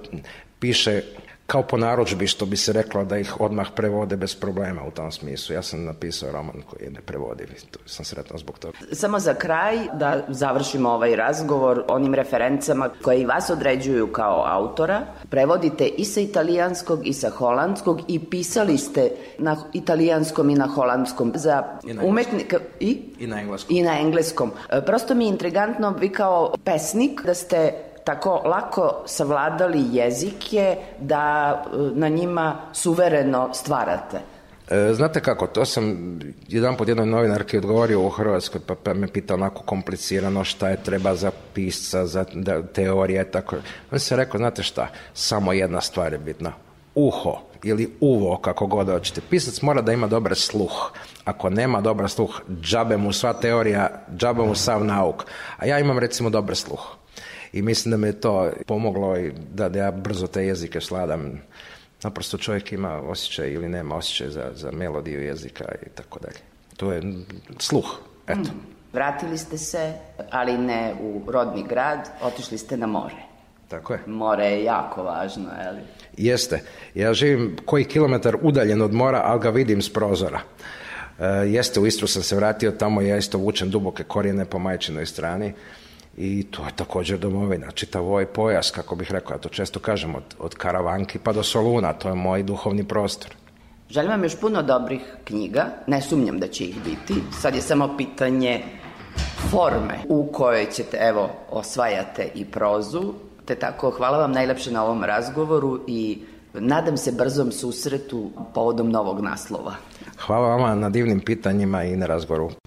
piše 0.59 1.01
kao 1.47 1.63
po 1.63 1.77
narudžbi, 1.77 2.27
što 2.27 2.45
bi 2.45 2.57
se 2.57 2.73
reklo 2.73 3.03
da 3.05 3.17
ih 3.17 3.41
odmah 3.41 3.67
prevode 3.75 4.17
bez 4.17 4.35
problema 4.35 4.81
u 4.87 4.91
tom 4.91 5.11
smislu. 5.11 5.55
Ja 5.55 5.61
sam 5.61 5.83
napisao 5.85 6.31
roman 6.31 6.61
koji 6.69 6.83
je 6.83 6.91
neprevodiv 6.91 7.47
i 7.51 7.65
tu 7.71 7.79
sam 7.85 8.05
sretan 8.05 8.37
zbog 8.37 8.59
toga. 8.59 8.77
Samo 8.91 9.19
za 9.19 9.33
kraj, 9.33 9.77
da 9.93 10.23
završimo 10.27 10.89
ovaj 10.89 11.15
razgovor 11.15 11.83
onim 11.87 12.13
referencama 12.13 12.89
koje 13.01 13.21
i 13.21 13.25
vas 13.25 13.49
određuju 13.49 14.07
kao 14.07 14.43
autora. 14.47 15.01
Prevodite 15.29 15.85
i 15.87 16.05
sa 16.05 16.19
italijanskog 16.21 17.07
i 17.07 17.13
sa 17.13 17.29
holandskog 17.29 18.01
i 18.07 18.19
pisali 18.19 18.77
ste 18.77 19.11
na 19.37 19.57
italijanskom 19.73 20.49
i 20.49 20.55
na 20.55 20.67
holandskom 20.67 21.31
za 21.35 21.63
I 21.83 21.93
na 21.93 22.03
umetnika 22.03 22.57
i 22.79 23.01
I 23.19 23.27
na 23.27 23.39
engleskom. 23.41 23.75
i 23.75 23.81
na 23.81 23.99
engleskom. 23.99 24.51
E, 24.69 24.85
Prosto 24.85 25.15
mi 25.15 25.25
je 25.25 25.29
intrigantno, 25.29 25.95
vi 25.99 26.09
kao 26.09 26.53
pesnik, 26.63 27.21
da 27.25 27.33
ste 27.33 27.73
tako 28.03 28.41
lako 28.45 29.03
savladali 29.05 29.85
jezike 29.91 30.77
da 30.99 31.55
e, 31.65 31.77
na 31.93 32.07
njima 32.07 32.55
suvereno 32.73 33.49
stvarate. 33.53 34.17
E, 34.69 34.93
Znate 34.93 35.19
kako, 35.19 35.47
to 35.47 35.65
sam 35.65 36.19
jedan 36.47 36.77
pod 36.77 36.87
jednoj 36.87 37.05
novinarki 37.05 37.57
odgovorio 37.57 38.01
u 38.01 38.09
Hrvatskoj, 38.09 38.61
pa, 38.67 38.75
pa 38.83 38.93
me 38.93 39.07
pitao 39.07 39.35
onako 39.35 39.63
komplicirano 39.63 40.43
šta 40.43 40.69
je 40.69 40.83
treba 40.83 41.15
za 41.15 41.31
pisca, 41.53 42.05
za 42.05 42.25
da, 42.33 42.63
teorije, 42.63 43.31
tako. 43.31 43.55
On 43.91 43.99
se 43.99 44.15
rekao, 44.15 44.37
znate 44.37 44.63
šta, 44.63 44.87
samo 45.13 45.53
jedna 45.53 45.81
stvar 45.81 46.13
je 46.13 46.19
bitna, 46.19 46.51
uho 46.95 47.37
ili 47.63 47.93
uvo, 47.99 48.37
kako 48.37 48.67
god 48.67 48.89
hoćete. 48.89 49.21
Pisac 49.29 49.61
mora 49.61 49.81
da 49.81 49.93
ima 49.93 50.07
dobar 50.07 50.35
sluh. 50.35 50.91
Ako 51.25 51.49
nema 51.49 51.81
dobar 51.81 52.09
sluh, 52.09 52.41
džabe 52.61 52.97
mu 52.97 53.13
sva 53.13 53.33
teorija, 53.33 54.05
džabe 54.17 54.43
mu 54.43 54.55
sav 54.55 54.85
nauk. 54.85 55.25
A 55.57 55.65
ja 55.65 55.79
imam 55.79 55.99
recimo 55.99 56.29
dobar 56.29 56.55
sluh. 56.55 56.95
I 57.53 57.61
mislim 57.61 57.91
da 57.91 57.97
me 57.97 58.07
je 58.07 58.21
to 58.21 58.51
pomoglo 58.65 59.17
i 59.17 59.31
da, 59.53 59.69
da 59.69 59.79
ja 59.79 59.91
brzo 59.91 60.27
te 60.27 60.45
jezike 60.45 60.81
sladam. 60.81 61.41
Naprosto 62.03 62.37
čovjek 62.37 62.71
ima 62.71 63.01
osjećaj 63.01 63.51
ili 63.51 63.69
nema 63.69 63.95
osjećaj 63.95 64.29
za, 64.29 64.51
za 64.55 64.71
melodiju 64.71 65.23
jezika 65.23 65.65
i 65.85 65.89
tako 65.89 66.19
dalje. 66.19 66.39
To 66.77 66.91
je 66.91 67.01
sluh, 67.59 67.99
eto. 68.27 68.49
Vratili 68.93 69.37
ste 69.37 69.57
se, 69.57 69.93
ali 70.31 70.57
ne 70.57 70.93
u 71.01 71.31
rodni 71.31 71.63
grad, 71.69 72.09
otišli 72.21 72.57
ste 72.57 72.77
na 72.77 72.87
more. 72.87 73.15
Tako 73.67 73.93
je. 73.93 73.99
More 74.05 74.45
je 74.45 74.63
jako 74.63 75.03
važno, 75.03 75.49
je 75.63 75.71
li? 75.71 75.81
Jeste. 76.17 76.61
Ja 76.95 77.13
živim 77.13 77.57
koji 77.65 77.85
kilometar 77.85 78.37
udaljen 78.41 78.81
od 78.81 78.93
mora, 78.93 79.21
ali 79.25 79.39
ga 79.39 79.49
vidim 79.49 79.81
s 79.81 79.93
prozora. 79.93 80.41
E, 81.19 81.25
jeste, 81.27 81.79
u 81.79 81.87
Istru 81.87 82.07
sam 82.07 82.23
se 82.23 82.35
vratio, 82.35 82.71
tamo 82.71 83.01
ja 83.01 83.17
isto 83.17 83.37
vučem 83.37 83.69
duboke 83.69 84.03
korijene 84.03 84.45
po 84.45 84.59
majčinoj 84.59 85.05
strani 85.05 85.53
i 86.17 86.43
to 86.51 86.65
je 86.65 86.71
također 86.75 87.19
domovina, 87.19 87.71
čitav 87.71 88.05
ovaj 88.05 88.25
pojas, 88.25 88.71
kako 88.71 88.95
bih 88.95 89.11
rekao, 89.11 89.33
ja 89.33 89.37
to 89.37 89.49
često 89.49 89.79
kažem, 89.79 90.15
od, 90.15 90.23
od 90.39 90.55
Karavanki 90.55 91.19
pa 91.19 91.33
do 91.33 91.43
Soluna, 91.43 91.93
to 91.93 92.09
je 92.09 92.15
moj 92.15 92.43
duhovni 92.43 92.87
prostor. 92.87 93.35
Želim 93.89 94.11
vam 94.11 94.23
još 94.23 94.39
puno 94.39 94.63
dobrih 94.63 95.01
knjiga, 95.23 95.65
ne 95.87 96.01
sumnjam 96.01 96.39
da 96.39 96.47
će 96.47 96.65
ih 96.65 96.75
biti. 96.85 97.21
Sad 97.41 97.55
je 97.55 97.61
samo 97.61 97.97
pitanje 97.97 98.63
forme 99.51 99.99
u 100.09 100.31
kojoj 100.31 100.65
ćete, 100.71 100.97
evo, 100.97 101.29
osvajate 101.49 102.29
i 102.35 102.45
prozu, 102.45 103.13
te 103.45 103.55
tako 103.55 103.91
hvala 103.91 104.17
vam 104.17 104.31
najlepše 104.31 104.71
na 104.71 104.83
ovom 104.83 105.03
razgovoru 105.03 105.79
i 105.87 106.23
nadam 106.53 106.97
se 106.97 107.11
brzom 107.11 107.51
susretu 107.51 108.31
povodom 108.53 108.89
novog 108.89 109.19
naslova. 109.19 109.75
Hvala 110.25 110.47
vama 110.47 110.75
na 110.75 110.89
divnim 110.89 111.19
pitanjima 111.19 111.83
i 111.83 111.95
na 111.95 112.05
razgovoru. 112.05 112.62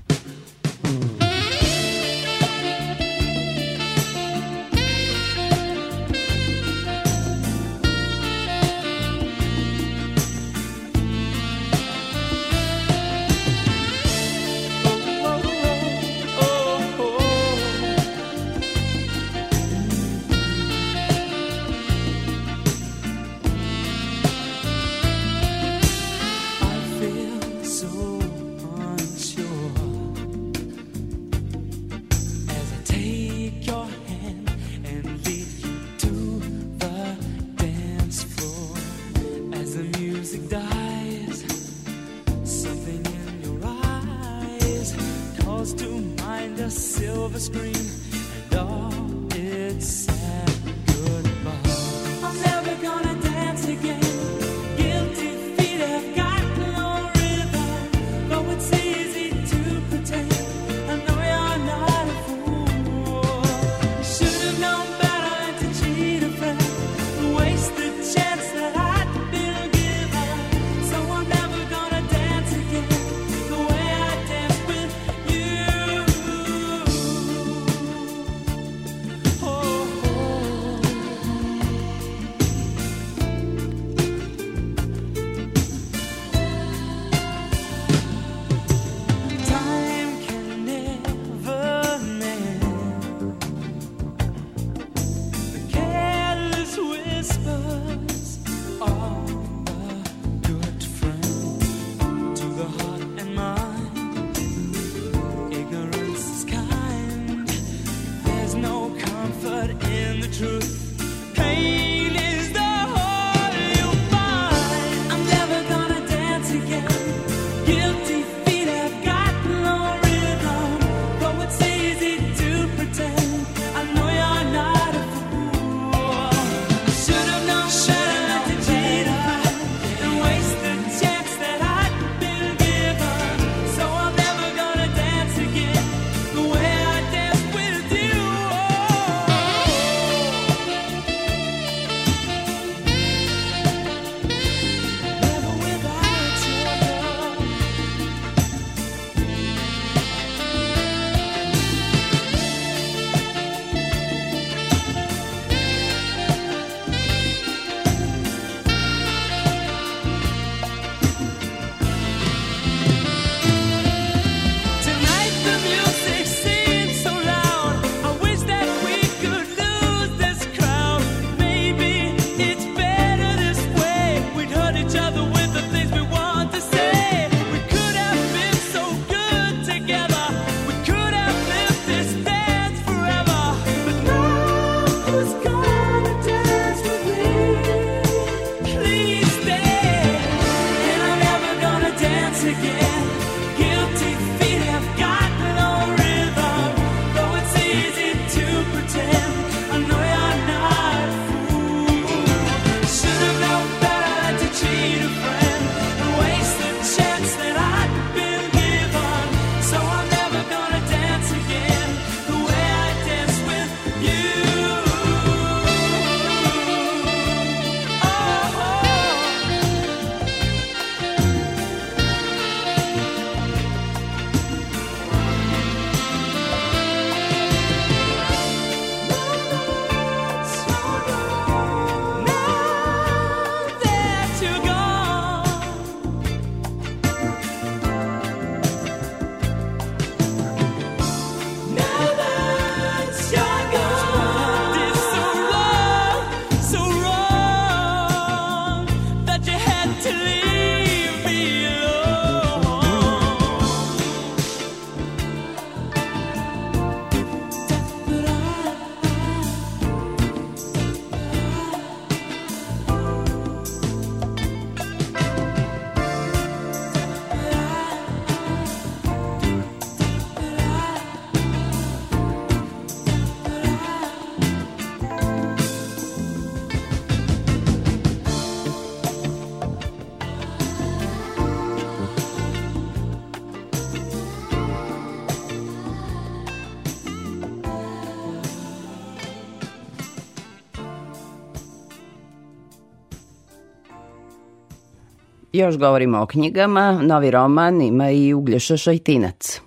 Još 295.57 295.79
govorimo 295.79 296.23
o 296.23 296.27
knjigama, 296.27 296.93
novi 297.03 297.31
roman 297.31 297.83
ima 297.83 298.11
i 298.11 298.35
Uglješa 298.35 298.77
Šajtinac. 298.77 299.61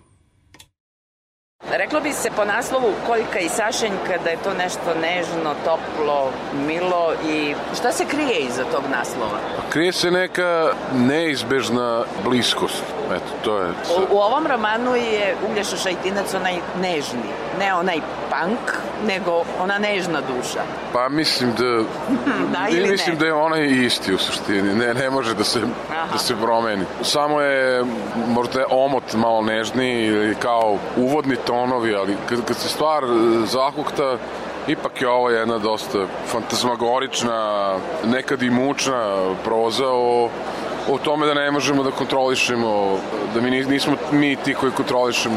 Reklo 1.71 1.99
bi 2.01 2.11
se 2.11 2.29
po 2.35 2.45
naslovu 2.45 2.87
Koljka 3.07 3.39
i 3.39 3.49
Sašenjka 3.49 4.17
da 4.23 4.29
je 4.29 4.37
to 4.43 4.53
nešto 4.53 4.95
nežno, 5.01 5.53
toplo, 5.65 6.31
milo 6.67 7.13
i 7.29 7.55
šta 7.79 7.91
se 7.91 8.05
krije 8.05 8.39
iza 8.39 8.63
tog 8.63 8.83
naslova? 8.91 9.39
Krije 9.69 9.91
se 9.91 10.11
neka 10.11 10.71
neizbežna 10.95 12.03
bliskost. 12.23 12.83
Eto, 13.15 13.31
to 13.43 13.57
je... 13.57 13.69
U, 13.69 14.15
u 14.15 14.17
ovom 14.17 14.47
romanu 14.47 14.95
je 14.95 15.35
Uglješa 15.49 15.77
Šajtinac 15.77 16.33
onaj 16.33 16.55
nežni, 16.81 17.29
ne 17.59 17.73
onaj 17.73 18.01
punk, 18.29 18.59
nego 19.07 19.43
ona 19.59 19.77
nežna 19.77 20.21
duša. 20.21 20.59
Pa 20.93 21.09
mislim 21.09 21.53
da... 21.57 21.83
Da 22.53 22.67
ili 22.69 22.83
ne? 22.83 22.91
mislim 22.91 23.17
da 23.17 23.25
je 23.25 23.33
onaj 23.33 23.85
isti 23.85 24.13
u 24.13 24.17
suštini. 24.17 24.75
Ne, 24.75 24.93
ne 24.93 25.09
može 25.09 25.33
da 25.33 25.43
se, 25.43 25.59
da 26.11 26.17
se 26.17 26.35
promeni. 26.41 26.85
Samo 27.01 27.41
je 27.41 27.83
možda 28.27 28.59
je 28.59 28.65
omot 28.69 29.13
malo 29.13 29.41
nežniji 29.41 30.05
ili 30.05 30.35
kao 30.35 30.77
uvodni 30.97 31.35
tonovi, 31.35 31.95
ali 31.95 32.15
kad, 32.29 32.45
kad 32.45 32.57
se 32.57 32.69
stvar 32.69 33.03
zahukta, 33.45 34.17
ipak 34.67 35.01
je 35.01 35.09
ovo 35.09 35.29
jedna 35.29 35.57
dosta 35.57 36.05
fantazmagorična, 36.27 37.75
nekad 38.05 38.43
i 38.43 38.49
mučna 38.49 39.33
proza 39.43 39.87
o 39.87 40.29
o 40.89 40.97
tome 40.97 41.27
da 41.27 41.33
ne 41.33 41.51
možemo 41.51 41.83
da 41.83 41.91
kontrolišemo, 41.91 42.97
da 43.33 43.41
mi 43.41 43.51
nismo 43.51 43.95
mi 44.11 44.35
ti 44.35 44.53
koji 44.53 44.71
kontrolišemo 44.71 45.35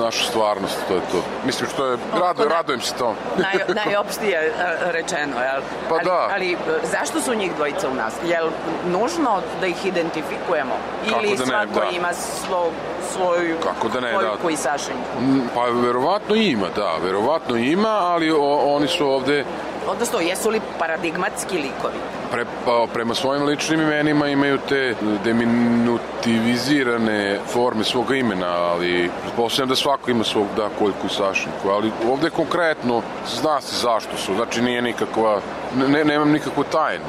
našu 0.00 0.24
stvarnost, 0.24 0.78
to 0.88 0.94
je 0.94 1.00
to. 1.00 1.22
Mislim 1.46 1.70
što 1.70 1.86
je, 1.86 1.98
rado, 2.20 2.44
radujem 2.44 2.80
se 2.80 2.94
to. 2.94 3.14
Naj, 3.42 3.84
najopštije 3.84 4.38
e, 4.38 4.52
rečeno, 4.92 5.36
jel? 5.40 5.62
Pa 5.88 5.94
ali, 5.94 6.04
da. 6.04 6.28
Ali 6.32 6.52
e, 6.52 6.56
zašto 6.92 7.20
su 7.20 7.34
njih 7.34 7.54
dvojica 7.56 7.88
u 7.88 7.94
nas? 7.94 8.14
Jel 8.26 8.48
nužno 8.86 9.40
da 9.60 9.66
ih 9.66 9.86
identifikujemo? 9.86 10.74
Kako 11.08 11.20
Ili 11.20 11.36
da 11.36 11.44
ne, 11.44 11.46
svako 11.46 11.80
da. 11.80 11.96
ima 11.96 12.12
svog, 12.14 12.72
svoju 13.12 13.56
Kako 13.62 13.88
da 13.88 14.00
ne, 14.00 14.12
da. 14.12 14.50
i 14.50 14.56
sašenjku? 14.56 15.20
Mm, 15.20 15.40
Pa 15.54 15.64
verovatno 15.64 16.34
ima, 16.34 16.66
da, 16.76 16.96
verovatno 17.04 17.56
ima, 17.56 17.88
ali 17.88 18.30
o, 18.30 18.74
oni 18.74 18.88
su 18.88 19.08
ovde 19.08 19.44
Odnosno, 19.88 20.20
jesu 20.20 20.50
li 20.50 20.60
paradigmatski 20.78 21.56
likovi? 21.56 21.98
pre, 22.30 22.44
pa, 22.64 22.86
prema 22.92 23.14
svojim 23.14 23.44
ličnim 23.44 23.80
imenima 23.80 24.28
imaju 24.28 24.58
te 24.68 24.94
diminutivizirane 25.24 27.38
forme 27.46 27.84
svoga 27.84 28.16
imena, 28.16 28.46
ali 28.46 29.10
pretpostavljam 29.22 29.68
da 29.68 29.76
svako 29.76 30.10
ima 30.10 30.24
svog 30.24 30.46
da 30.56 30.68
koljku 30.78 31.06
i 31.06 31.14
sašinku, 31.14 31.68
ali 31.68 31.92
ovde 32.10 32.30
konkretno 32.30 33.02
zna 33.40 33.60
se 33.60 33.76
zašto 33.76 34.16
su, 34.16 34.34
znači 34.34 34.62
nije 34.62 34.82
nikakva, 34.82 35.40
ne, 35.76 36.04
nemam 36.04 36.30
nikakvu 36.30 36.64
tajnu. 36.64 37.04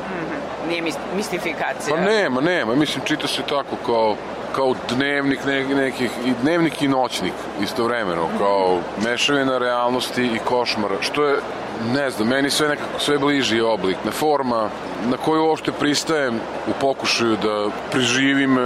Nije 0.68 0.82
mis, 0.82 0.96
mistifikacija. 1.16 1.96
Pa 1.96 2.02
nema, 2.02 2.42
nema, 2.42 2.76
mislim 2.76 3.06
čita 3.06 3.28
se 3.28 3.42
tako 3.42 3.76
kao 3.86 4.16
kao 4.56 4.74
dnevnik 4.90 5.46
ne, 5.46 5.64
nekih, 5.64 6.12
i 6.26 6.34
dnevnik 6.42 6.82
i 6.82 6.88
noćnik 6.88 7.34
istovremeno, 7.64 8.28
kao 8.38 8.80
mešavina 9.04 9.58
realnosti 9.58 10.24
i 10.24 10.40
košmara, 10.46 10.96
što 11.02 11.26
je, 11.26 11.36
ne 11.94 12.10
znam, 12.10 12.28
meni 12.28 12.50
sve 12.50 12.68
nekako 12.68 13.00
sve 13.00 13.18
bliži 13.18 13.62
oblik, 13.62 13.98
na 14.06 14.12
forma 14.12 14.70
na 15.10 15.18
koju 15.18 15.46
uopšte 15.46 15.72
pristajem 15.72 16.36
u 16.68 16.72
pokušaju 16.82 17.38
da 17.44 17.70
preživim 17.92 18.58
e, 18.58 18.62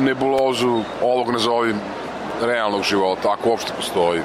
nebulozu 0.00 0.80
ovog 1.02 1.30
nazovim 1.30 1.76
realnog 2.42 2.82
života, 2.82 3.32
ako 3.32 3.48
uopšte 3.48 3.72
postoji. 3.76 4.20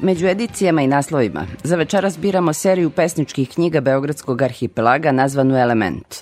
Među 0.00 0.26
edicijama 0.26 0.82
i 0.82 0.86
naslovima 0.86 1.46
za 1.64 1.76
večeras 1.76 2.18
biramo 2.18 2.52
seriju 2.52 2.90
pesničkih 2.90 3.48
knjiga 3.48 3.80
Beogradskog 3.80 4.42
arhipelaga 4.42 5.12
nazvanu 5.12 5.56
Element. 5.56 6.14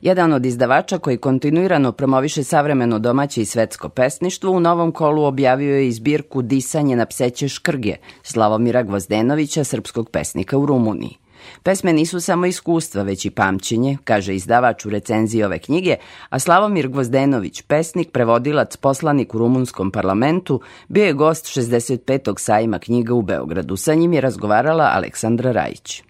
Jedan 0.00 0.32
od 0.32 0.46
izdavača 0.46 0.98
koji 0.98 1.16
kontinuirano 1.16 1.92
promoviše 1.92 2.44
savremeno 2.44 2.98
domaće 2.98 3.42
i 3.42 3.44
svetsko 3.44 3.88
pesništvo 3.88 4.52
u 4.52 4.60
novom 4.60 4.92
kolu 4.92 5.24
objavio 5.24 5.76
je 5.76 5.88
izbirku 5.88 6.42
Disanje 6.42 6.96
na 6.96 7.06
pseće 7.06 7.48
škrge 7.48 7.96
Slavomira 8.22 8.82
Gvozdenovića, 8.82 9.64
srpskog 9.64 10.10
pesnika 10.10 10.58
u 10.58 10.66
Rumuniji. 10.66 11.21
Pesme 11.62 11.92
nisu 11.92 12.20
samo 12.20 12.46
iskustva, 12.46 13.02
već 13.02 13.24
i 13.24 13.30
pamćenje, 13.30 13.98
kaže 14.04 14.34
izdavač 14.34 14.86
u 14.86 14.90
recenziji 14.90 15.44
ove 15.44 15.58
knjige, 15.58 15.96
a 16.28 16.38
Slavomir 16.38 16.88
Gvozdenović, 16.88 17.62
pesnik, 17.62 18.10
prevodilac, 18.10 18.76
poslanik 18.76 19.34
u 19.34 19.38
rumunskom 19.38 19.90
parlamentu, 19.90 20.60
bio 20.88 21.04
je 21.04 21.12
gost 21.12 21.46
65. 21.46 22.38
sajma 22.38 22.78
knjiga 22.78 23.14
u 23.14 23.22
Beogradu. 23.22 23.76
Sa 23.76 23.94
njim 23.94 24.12
je 24.12 24.20
razgovarala 24.20 24.90
Aleksandra 24.94 25.52
Rajić. 25.52 26.02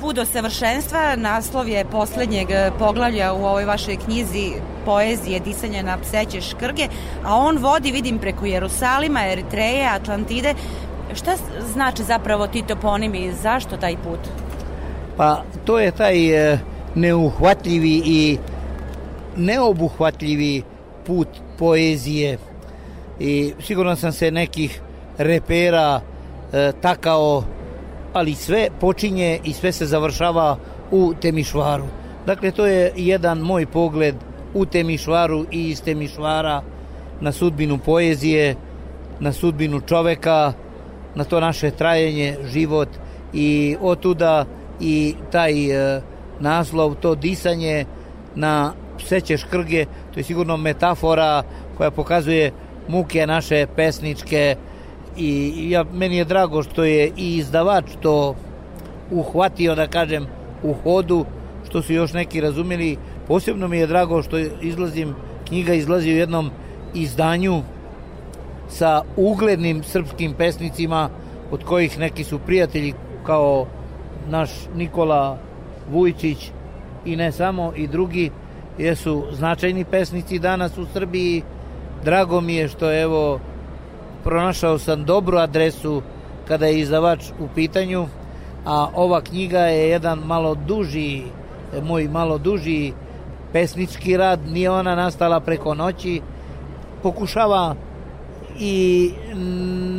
Put 0.00 0.16
do 0.16 0.24
savršenstva, 0.24 1.16
naslov 1.16 1.68
je 1.68 1.84
poslednjeg 1.84 2.48
poglavlja 2.78 3.32
u 3.32 3.44
ovoj 3.44 3.64
vašoj 3.64 3.96
knjizi 3.96 4.52
poezije 4.84 5.40
Disanje 5.40 5.82
na 5.82 5.98
pseće 5.98 6.40
škrge, 6.40 6.88
a 7.24 7.36
on 7.36 7.58
vodi, 7.58 7.92
vidim, 7.92 8.18
preko 8.18 8.46
Jerusalima, 8.46 9.26
Eritreje, 9.26 9.86
Atlantide. 9.86 10.54
Šta 11.14 11.36
znači 11.72 12.02
zapravo 12.02 12.46
ti 12.46 12.62
toponimi 12.68 13.18
i 13.18 13.32
zašto 13.32 13.76
taj 13.76 13.96
put? 13.96 14.41
Pa 15.16 15.42
to 15.64 15.78
je 15.78 15.90
taj 15.90 16.52
e, 16.52 16.58
neuhvatljivi 16.94 18.02
i 18.04 18.38
neobuhvatljivi 19.36 20.62
put 21.06 21.28
poezije 21.58 22.38
i 23.20 23.52
sigurno 23.60 23.96
sam 23.96 24.12
se 24.12 24.30
nekih 24.30 24.80
repera 25.18 26.00
e, 26.52 26.72
takao 26.80 27.44
ali 28.12 28.34
sve 28.34 28.68
počinje 28.80 29.40
i 29.44 29.52
sve 29.52 29.72
se 29.72 29.86
završava 29.86 30.56
u 30.90 31.14
Temišvaru. 31.20 31.84
Dakle, 32.26 32.50
to 32.50 32.66
je 32.66 32.92
jedan 32.96 33.38
moj 33.38 33.66
pogled 33.66 34.14
u 34.54 34.66
Temišvaru 34.66 35.46
i 35.50 35.70
iz 35.70 35.82
Temišvara 35.82 36.62
na 37.20 37.32
sudbinu 37.32 37.78
poezije, 37.78 38.56
na 39.20 39.32
sudbinu 39.32 39.80
čoveka, 39.80 40.52
na 41.14 41.24
to 41.24 41.40
naše 41.40 41.70
trajanje, 41.70 42.36
život 42.52 42.88
i 43.32 43.76
otuda 43.80 44.44
i 44.82 45.14
taj 45.30 45.70
e, 45.70 46.00
naslov, 46.40 46.94
to 46.94 47.14
disanje 47.14 47.84
na 48.34 48.72
pseće 48.98 49.36
škrge, 49.36 49.84
to 50.14 50.20
je 50.20 50.24
sigurno 50.24 50.56
metafora 50.56 51.42
koja 51.76 51.90
pokazuje 51.90 52.52
muke 52.88 53.26
naše 53.26 53.66
pesničke 53.76 54.56
i 55.16 55.70
ja, 55.70 55.84
meni 55.92 56.16
je 56.16 56.24
drago 56.24 56.62
što 56.62 56.84
je 56.84 57.10
i 57.16 57.36
izdavač 57.36 57.84
to 58.00 58.34
uhvatio, 59.10 59.74
da 59.74 59.86
kažem, 59.86 60.26
u 60.62 60.74
hodu, 60.74 61.24
što 61.68 61.82
su 61.82 61.92
još 61.92 62.12
neki 62.12 62.40
razumeli. 62.40 62.96
Posebno 63.28 63.68
mi 63.68 63.78
je 63.78 63.86
drago 63.86 64.22
što 64.22 64.38
izlazim, 64.38 65.14
knjiga 65.48 65.74
izlazi 65.74 66.10
u 66.10 66.16
jednom 66.16 66.50
izdanju 66.94 67.62
sa 68.68 69.02
uglednim 69.16 69.82
srpskim 69.82 70.34
pesnicima, 70.34 71.10
od 71.50 71.64
kojih 71.64 71.98
neki 71.98 72.24
su 72.24 72.38
prijatelji 72.38 72.94
kao 73.26 73.66
naš 74.28 74.50
Nikola 74.74 75.38
Vujčić 75.90 76.50
i 77.04 77.16
ne 77.16 77.32
samo 77.32 77.72
i 77.76 77.86
drugi 77.86 78.30
jesu 78.78 79.24
značajni 79.32 79.84
pesnici 79.84 80.38
danas 80.38 80.78
u 80.78 80.86
Srbiji. 80.92 81.42
Drago 82.04 82.40
mi 82.40 82.54
je 82.54 82.68
što 82.68 83.02
evo 83.02 83.40
pronašao 84.24 84.78
sam 84.78 85.04
dobru 85.04 85.38
adresu 85.38 86.02
kada 86.48 86.66
je 86.66 86.80
izdavač 86.80 87.30
u 87.40 87.48
pitanju, 87.54 88.06
a 88.64 88.88
ova 88.94 89.20
knjiga 89.20 89.58
je 89.58 89.88
jedan 89.88 90.18
malo 90.18 90.54
duži, 90.54 91.22
moj 91.82 92.08
malo 92.08 92.38
duži 92.38 92.92
pesnički 93.52 94.16
rad, 94.16 94.40
nije 94.46 94.70
ona 94.70 94.94
nastala 94.94 95.40
preko 95.40 95.74
noći, 95.74 96.20
pokušava 97.02 97.74
i 98.58 99.10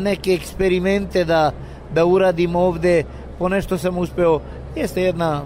neke 0.03 0.33
eksperimente 0.33 1.25
da, 1.25 1.51
da 1.93 2.05
uradim 2.05 2.55
ovde, 2.55 3.03
ponešto 3.43 3.77
sam 3.77 3.97
uspeo, 3.97 4.39
jeste 4.75 5.01
jedna 5.01 5.41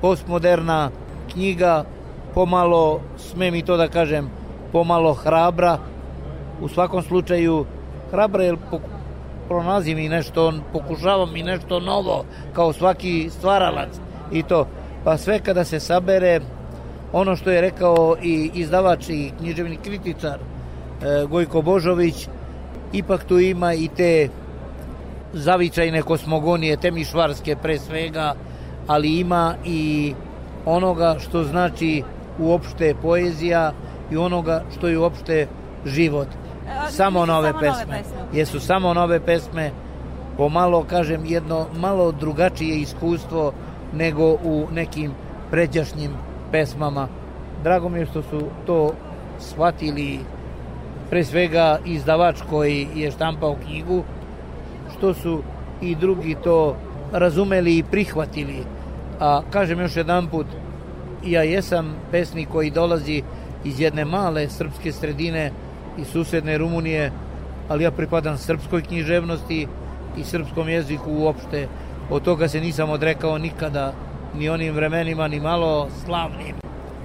postmoderna 0.00 0.90
knjiga, 1.32 1.84
pomalo, 2.34 3.00
sme 3.18 3.50
mi 3.50 3.62
to 3.62 3.76
da 3.76 3.88
kažem, 3.88 4.30
pomalo 4.72 5.12
hrabra, 5.14 5.78
u 6.60 6.68
svakom 6.68 7.02
slučaju 7.02 7.64
hrabra 8.10 8.44
jer 8.44 8.56
pronalazim 9.48 9.98
i 9.98 10.08
nešto, 10.08 10.52
pokušavam 10.72 11.36
i 11.36 11.42
nešto 11.42 11.80
novo, 11.80 12.24
kao 12.52 12.72
svaki 12.72 13.28
stvaralac 13.30 14.00
i 14.32 14.42
to. 14.42 14.66
Pa 15.04 15.18
sve 15.18 15.38
kada 15.38 15.64
se 15.64 15.80
sabere, 15.80 16.40
ono 17.12 17.36
što 17.36 17.50
je 17.50 17.60
rekao 17.60 18.16
i 18.22 18.50
izdavač 18.54 19.08
i 19.08 19.30
književni 19.38 19.76
kritičar 19.76 20.38
e, 20.38 21.26
Gojko 21.26 21.62
Božović, 21.62 22.28
ipak 22.92 23.24
tu 23.24 23.38
ima 23.38 23.74
i 23.74 23.88
te 23.88 24.28
zavičajne 25.32 26.02
kosmogonije, 26.02 26.76
temišvarske 26.76 27.56
pre 27.56 27.78
svega, 27.78 28.34
ali 28.86 29.18
ima 29.18 29.54
i 29.64 30.14
onoga 30.66 31.16
što 31.18 31.44
znači 31.44 32.02
uopšte 32.38 32.94
poezija 33.02 33.72
i 34.10 34.16
onoga 34.16 34.64
što 34.76 34.88
je 34.88 34.98
uopšte 34.98 35.46
život. 35.86 36.28
Samo 36.90 37.26
nove 37.26 37.48
samo 37.48 37.60
pesme. 37.60 37.84
nove 37.84 37.98
pesme. 37.98 38.38
Jesu 38.38 38.60
samo 38.60 38.94
nove 38.94 39.20
pesme 39.20 39.70
pomalo, 40.36 40.84
kažem, 40.84 41.24
jedno 41.26 41.66
malo 41.76 42.12
drugačije 42.12 42.76
iskustvo 42.76 43.52
nego 43.92 44.24
u 44.32 44.66
nekim 44.72 45.12
pređašnjim 45.50 46.10
pesmama. 46.52 47.08
Drago 47.62 47.88
mi 47.88 47.98
je 47.98 48.06
što 48.06 48.22
su 48.22 48.42
to 48.66 48.92
shvatili 49.38 50.18
pre 51.10 51.24
svega 51.24 51.78
izdavač 51.84 52.36
koji 52.50 52.88
je 52.94 53.10
štampao 53.10 53.56
knjigu, 53.64 54.02
što 55.02 55.14
su 55.14 55.42
i 55.80 55.94
drugi 55.94 56.36
to 56.44 56.76
razumeli 57.12 57.78
i 57.78 57.82
prihvatili. 57.82 58.64
A 59.20 59.42
kažem 59.50 59.80
još 59.80 59.96
jedan 59.96 60.26
put, 60.26 60.46
ja 61.24 61.42
jesam 61.42 61.94
pesnik 62.10 62.48
koji 62.48 62.70
dolazi 62.70 63.22
iz 63.64 63.80
jedne 63.80 64.04
male 64.04 64.48
srpske 64.48 64.92
sredine 64.92 65.50
iz 65.98 66.06
susedne 66.06 66.58
Rumunije, 66.58 67.12
ali 67.68 67.84
ja 67.84 67.90
pripadam 67.90 68.38
srpskoj 68.38 68.82
književnosti 68.82 69.66
i 70.16 70.24
srpskom 70.24 70.68
jeziku 70.68 71.10
uopšte. 71.12 71.66
Od 72.10 72.22
toga 72.22 72.48
se 72.48 72.60
nisam 72.60 72.90
odrekao 72.90 73.38
nikada, 73.38 73.92
ni 74.38 74.48
onim 74.48 74.74
vremenima, 74.74 75.28
ni 75.28 75.40
malo 75.40 75.88
slavnim 76.04 76.54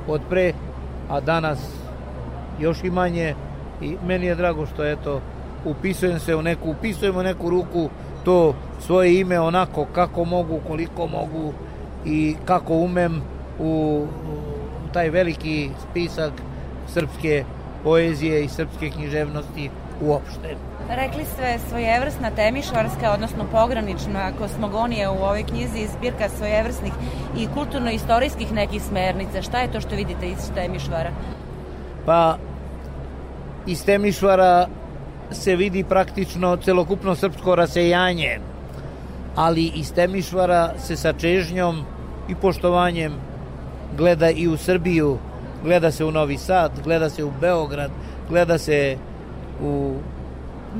od 0.08 0.22
pre, 0.30 0.54
a 1.10 1.20
danas 1.20 1.60
još 2.60 2.84
i 2.84 2.92
manje 2.92 3.36
i 3.82 3.96
meni 4.08 4.26
je 4.26 4.36
drago 4.36 4.66
što 4.66 4.86
eto 4.86 5.22
upisujem 5.66 6.20
se 6.20 6.36
u 6.36 6.42
neku, 6.42 6.70
upisujem 6.70 7.18
u 7.18 7.24
neku 7.24 7.50
ruku 7.50 7.90
to 8.26 8.56
svoje 8.80 9.20
ime 9.20 9.40
onako 9.40 9.86
kako 9.86 10.26
mogu, 10.26 10.60
koliko 10.68 11.08
mogu 11.08 11.54
i 12.06 12.36
kako 12.46 12.74
umem 12.74 13.22
u, 13.60 14.06
u 14.86 14.94
taj 14.94 15.10
veliki 15.10 15.70
spisak 15.90 16.32
srpske 16.88 17.44
poezije 17.84 18.44
i 18.44 18.50
srpske 18.50 18.90
književnosti 18.90 19.70
uopšte. 20.02 20.56
Rekli 20.90 21.26
ste 21.26 21.60
svojevrsna 21.70 22.32
temišvarska, 22.32 23.12
odnosno 23.14 23.46
pogranična 23.52 24.32
kosmogonija 24.40 25.12
u 25.12 25.16
ovoj 25.16 25.44
knjizi 25.44 25.80
iz 25.80 25.90
zbirka 25.98 26.30
svojevrsnih 26.30 26.94
i 27.38 27.48
kulturno-istorijskih 27.54 28.54
nekih 28.54 28.82
smernica. 28.82 29.42
Šta 29.42 29.60
je 29.60 29.72
to 29.72 29.82
što 29.82 29.96
vidite 29.96 30.28
iz 30.28 30.52
Temišvara? 30.56 31.12
Pa 32.06 32.38
iz 33.66 33.86
Temišvara 33.86 34.68
se 35.32 35.56
vidi 35.56 35.84
praktično 35.84 36.58
celokupno 36.58 37.16
srpsko 37.16 37.56
rasejanje, 37.56 38.40
ali 39.36 39.72
iz 39.76 39.94
Temišvara 39.94 40.74
se 40.80 40.96
sa 40.96 41.14
čežnjom 41.14 41.84
i 42.30 42.36
poštovanjem 42.36 43.14
gleda 43.98 44.30
i 44.30 44.48
u 44.48 44.58
Srbiju, 44.58 45.18
gleda 45.64 45.92
se 45.92 46.06
u 46.06 46.12
Novi 46.12 46.38
Sad, 46.38 46.72
gleda 46.84 47.10
se 47.10 47.24
u 47.24 47.32
Beograd, 47.42 47.92
gleda 48.30 48.58
se 48.58 48.98
u 49.62 49.94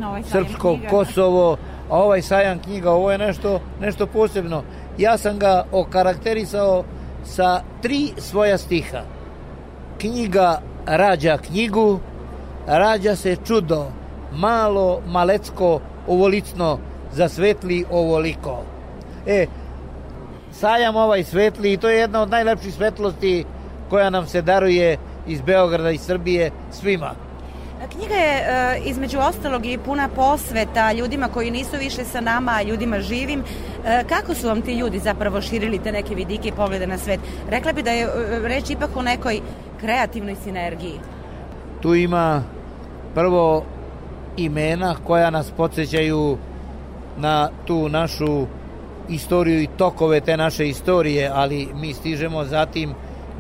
ovaj 0.06 0.24
srpsko 0.24 0.74
knjiga. 0.74 0.90
Kosovo, 0.90 1.58
a 1.90 1.98
ovaj 1.98 2.22
sajam 2.22 2.60
knjiga, 2.60 2.92
ovo 2.92 3.12
je 3.12 3.18
nešto, 3.18 3.60
nešto 3.82 4.08
posebno. 4.08 4.64
Ja 4.98 5.18
sam 5.18 5.40
ga 5.40 5.66
okarakterisao 5.72 6.84
sa 7.24 7.62
tri 7.82 8.12
svoja 8.18 8.58
stiha. 8.58 9.02
Knjiga 9.98 10.62
rađa 10.86 11.38
knjigu, 11.38 12.00
rađa 12.68 13.16
se 13.16 13.36
čudo, 13.46 13.86
malo, 14.32 15.02
malecko, 15.08 15.80
ovolicno, 16.08 16.80
zasvetli 17.14 17.86
ovoliko. 17.92 18.64
E, 19.28 19.46
sajam 20.52 20.96
ovaj 20.96 21.24
svetli 21.24 21.74
i 21.74 21.78
to 21.78 21.90
je 21.90 22.00
jedna 22.00 22.22
od 22.22 22.30
najlepših 22.30 22.74
svetlosti 22.74 23.46
koja 23.90 24.10
nam 24.10 24.28
se 24.28 24.42
daruje 24.42 24.98
iz 25.28 25.42
Beograda 25.42 25.92
i 25.92 25.98
Srbije 25.98 26.52
svima. 26.72 27.12
Knjiga 27.92 28.16
je 28.16 28.36
e, 28.38 28.80
između 28.86 29.20
ostalog 29.20 29.66
i 29.66 29.78
puna 29.78 30.10
posveta 30.16 30.92
ljudima 30.94 31.28
koji 31.28 31.52
nisu 31.52 31.78
više 31.80 32.04
sa 32.06 32.22
nama, 32.22 32.52
a 32.52 32.62
ljudima 32.62 33.00
živim. 33.00 33.44
E, 33.86 34.04
kako 34.10 34.34
su 34.34 34.48
vam 34.48 34.62
ti 34.62 34.74
ljudi 34.74 35.00
zapravo 35.00 35.42
širili 35.42 35.80
te 35.80 35.92
neke 35.92 36.16
vidike 36.16 36.48
i 36.48 36.52
poglede 36.52 36.88
na 36.88 36.98
svet? 36.98 37.20
Rekla 37.50 37.74
bi 37.74 37.84
da 37.84 37.92
je 37.92 38.04
e, 38.04 38.10
reč 38.44 38.70
ipak 38.70 38.90
o 38.96 39.02
nekoj 39.02 39.42
kreativnoj 39.80 40.36
sinergiji. 40.44 41.00
Tu 41.82 41.96
ima 41.96 42.44
prvo 43.14 43.64
imena 44.38 44.96
koja 45.08 45.30
nas 45.30 45.52
podsjećaju 45.52 46.38
na 47.18 47.50
tu 47.66 47.90
našu 47.90 48.46
istoriju 49.10 49.62
i 49.62 49.68
tokove 49.78 50.22
te 50.22 50.38
naše 50.38 50.68
istorije, 50.70 51.32
ali 51.34 51.68
mi 51.76 51.94
stižemo 51.94 52.46
zatim 52.46 52.94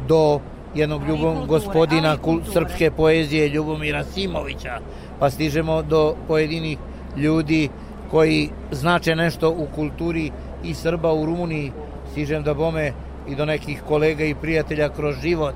do 0.07 0.39
jednog 0.75 1.01
ljubom 1.07 1.35
kulture, 1.35 1.47
gospodina 1.47 2.17
kul- 2.17 2.53
srpske 2.53 2.91
poezije 2.91 3.49
Ljubomira 3.49 4.03
Simovića, 4.03 4.79
pa 5.19 5.29
stižemo 5.29 5.81
do 5.81 6.15
pojedinih 6.27 6.77
ljudi 7.17 7.69
koji 8.11 8.49
znače 8.71 9.15
nešto 9.15 9.49
u 9.49 9.67
kulturi 9.75 10.31
i 10.63 10.73
Srba 10.73 11.13
u 11.13 11.25
Rumuniji, 11.25 11.71
stižem 12.11 12.43
da 12.43 12.53
bome 12.53 12.93
i 13.27 13.35
do 13.35 13.45
nekih 13.45 13.81
kolega 13.87 14.23
i 14.23 14.35
prijatelja 14.35 14.89
kroz 14.89 15.15
život. 15.21 15.55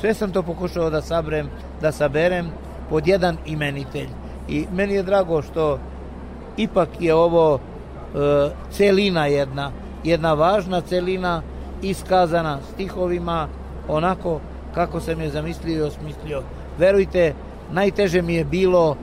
Sve 0.00 0.14
sam 0.14 0.32
to 0.32 0.42
pokušao 0.42 0.90
da 0.90 1.02
sabrem, 1.02 1.48
da 1.80 1.92
saberem 1.92 2.50
pod 2.90 3.08
jedan 3.08 3.36
imenitelj. 3.46 4.08
I 4.48 4.66
meni 4.72 4.94
je 4.94 5.02
drago 5.02 5.42
što 5.42 5.78
ipak 6.56 6.88
je 7.00 7.14
ovo 7.14 7.58
e, 7.58 8.18
celina 8.70 9.26
jedna, 9.26 9.70
jedna 10.04 10.34
važna 10.34 10.80
celina 10.80 11.42
iskazana 11.82 12.58
stihovima 12.64 13.48
onako 13.88 14.40
kako 14.74 15.00
sam 15.00 15.20
je 15.20 15.30
zamislio 15.30 15.76
i 15.76 15.82
osmislio. 15.82 16.42
Verujte, 16.78 17.34
najteže 17.70 18.22
mi 18.22 18.34
je 18.34 18.44
bilo, 18.44 18.96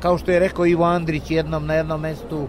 kao 0.00 0.18
što 0.18 0.30
je 0.30 0.38
rekao 0.38 0.66
Ivo 0.66 0.84
Andrić 0.84 1.30
jednom 1.30 1.66
na 1.66 1.74
jednom 1.74 2.00
mestu, 2.00 2.46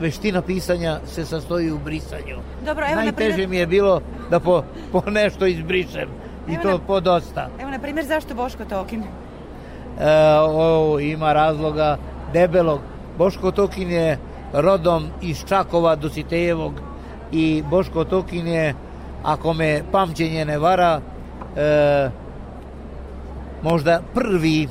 veština 0.00 0.42
pisanja 0.42 1.00
se 1.06 1.24
sastoji 1.24 1.70
u 1.72 1.78
brisanju. 1.78 2.36
Dobro, 2.64 2.86
evo 2.86 2.94
na 2.96 3.02
Najteže 3.02 3.28
primjer, 3.28 3.48
mi 3.48 3.56
je 3.56 3.66
bilo 3.66 4.00
da 4.30 4.40
po, 4.40 4.62
po 4.92 5.02
nešto 5.06 5.46
izbrišem 5.46 6.08
i 6.48 6.52
Evo 6.54 6.62
to 6.62 6.68
na- 6.68 6.78
po 6.78 7.00
dosta. 7.00 7.48
evo 7.60 7.70
na 7.70 7.78
primjer 7.78 8.06
zašto 8.06 8.34
Boško 8.34 8.64
Tokin? 8.64 9.02
E, 9.98 10.38
o, 10.40 11.00
ima 11.00 11.32
razloga 11.32 11.96
debelog. 12.32 12.80
Boško 13.18 13.50
Tokin 13.50 13.90
je 13.90 14.18
rodom 14.52 15.06
iz 15.22 15.44
Čakova 15.48 15.96
Dositejevog 15.96 16.72
i 17.32 17.62
Boško 17.70 18.04
Tokin 18.04 18.46
je, 18.46 18.74
ako 19.22 19.52
me 19.52 19.82
pamćenje 19.92 20.44
ne 20.44 20.58
vara, 20.58 21.00
e, 21.56 22.10
možda 23.62 24.00
prvi 24.14 24.68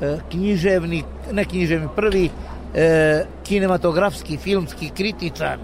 e, 0.00 0.18
književnik, 0.30 1.04
ne 1.32 1.44
književnik, 1.44 1.90
prvi 1.96 2.30
e, 2.74 3.24
kinematografski, 3.44 4.36
filmski 4.36 4.88
kritičar. 4.88 5.58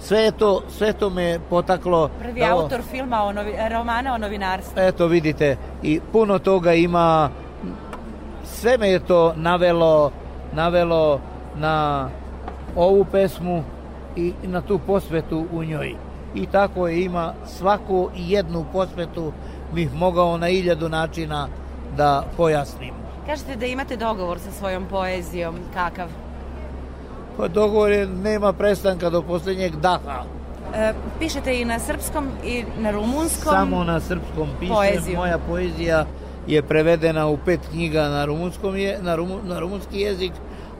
Sve 0.00 0.30
to, 0.30 0.62
sve 0.68 0.92
to 0.92 1.10
me 1.10 1.38
potaklo. 1.50 2.10
Prvi 2.18 2.40
da 2.40 2.46
autor 2.46 2.82
filma 2.90 3.22
o 3.22 3.32
novi, 3.32 3.52
romana 3.70 4.14
o 4.14 4.18
novinarstvu. 4.18 4.80
Eto 4.80 5.06
vidite, 5.06 5.56
i 5.82 6.00
puno 6.12 6.38
toga 6.38 6.74
ima, 6.74 7.30
sve 8.44 8.78
me 8.78 8.88
je 8.88 8.98
to 8.98 9.34
navelo, 9.36 10.10
navelo 10.52 11.20
na 11.56 12.08
ovu 12.76 13.04
pesmu 13.04 13.64
i 14.16 14.32
na 14.42 14.60
tu 14.60 14.78
posvetu 14.86 15.46
u 15.52 15.64
njoj. 15.64 15.94
I 16.34 16.46
tako 16.46 16.88
je 16.88 17.04
ima 17.04 17.34
svaku 17.46 18.10
jednu 18.16 18.64
posvetu 18.72 19.32
bih 19.72 19.94
mogao 19.94 20.38
na 20.38 20.48
iljadu 20.48 20.88
načina 20.88 21.48
da 21.96 22.24
pojasnim. 22.36 22.94
Kažete 23.26 23.56
da 23.56 23.66
imate 23.66 23.96
dogovor 23.96 24.38
sa 24.38 24.50
svojom 24.50 24.86
poezijom, 24.90 25.54
kakav? 25.74 26.08
Pa 27.36 27.48
dogovor 27.48 27.90
je, 27.90 28.06
nema 28.06 28.52
prestanka 28.52 29.10
do 29.10 29.22
posljednjeg 29.22 29.76
daha. 29.76 30.24
E, 30.74 30.92
pišete 31.18 31.60
i 31.60 31.64
na 31.64 31.78
srpskom 31.78 32.28
i 32.44 32.64
na 32.78 32.90
rumunskom? 32.90 33.52
Samo 33.52 33.84
na 33.84 34.00
srpskom 34.00 34.48
pišem. 34.60 34.74
Poeziju. 34.74 35.16
Moja 35.16 35.38
poezija 35.38 36.06
je 36.46 36.62
prevedena 36.62 37.26
u 37.26 37.38
pet 37.44 37.60
knjiga 37.70 38.08
na 38.08 38.24
rumunskom 38.24 38.76
je, 38.76 38.98
na, 39.02 39.16
rumu, 39.16 39.38
na 39.44 39.58
rumunski 39.58 40.00
jezik, 40.00 40.32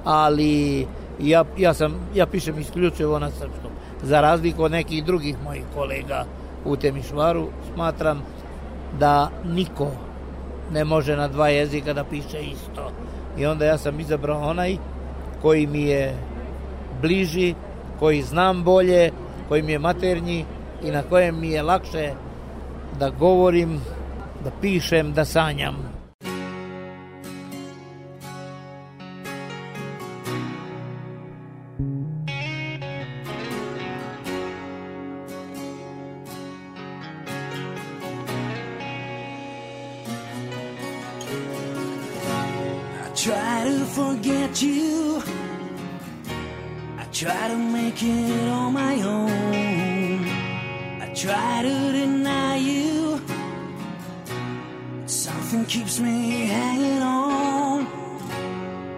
ali 0.05 0.87
ja, 1.21 1.45
ja, 1.57 1.75
sam, 1.75 1.95
ja 2.15 2.27
pišem 2.27 2.59
isključivo 2.59 3.19
na 3.19 3.31
srpskom. 3.31 3.71
Za 4.03 4.21
razliku 4.21 4.63
od 4.63 4.73
nekih 4.73 5.05
drugih 5.05 5.37
mojih 5.45 5.65
kolega 5.75 6.25
u 6.65 6.77
Temišvaru, 6.77 7.49
smatram 7.75 8.23
da 8.99 9.31
niko 9.45 9.91
ne 10.73 10.85
može 10.85 11.17
na 11.17 11.29
dva 11.29 11.49
jezika 11.49 11.93
da 11.93 12.05
piše 12.05 12.43
isto. 12.43 12.91
I 13.39 13.47
onda 13.47 13.65
ja 13.65 13.79
sam 13.79 14.01
izabrao 14.01 14.51
onaj 14.51 14.77
koji 15.43 15.67
mi 15.67 15.83
je 15.83 16.15
bliži, 17.03 17.55
koji 17.99 18.23
znam 18.23 18.63
bolje, 18.65 19.11
koji 19.49 19.63
mi 19.63 19.73
je 19.73 19.79
maternji 19.79 20.45
i 20.83 20.91
na 20.91 21.03
kojem 21.03 21.41
mi 21.41 21.51
je 21.51 21.63
lakše 21.63 22.13
da 22.99 23.11
govorim, 23.11 23.81
da 24.45 24.51
pišem, 24.61 25.13
da 25.13 25.25
sanjam. 25.25 25.77
try 43.25 43.65
to 43.65 43.85
forget 43.87 44.61
you. 44.61 45.23
I 46.99 47.05
try 47.11 47.49
to 47.49 47.57
make 47.57 48.03
it 48.03 48.49
on 48.51 48.73
my 48.75 49.01
own. 49.01 50.29
I 51.01 51.11
try 51.15 51.63
to 51.63 51.93
deny 51.93 52.57
you. 52.57 52.94
nothing 55.55 55.67
keeps 55.67 56.01
me 56.01 56.47
hanging 56.47 57.03
on. 57.03 57.87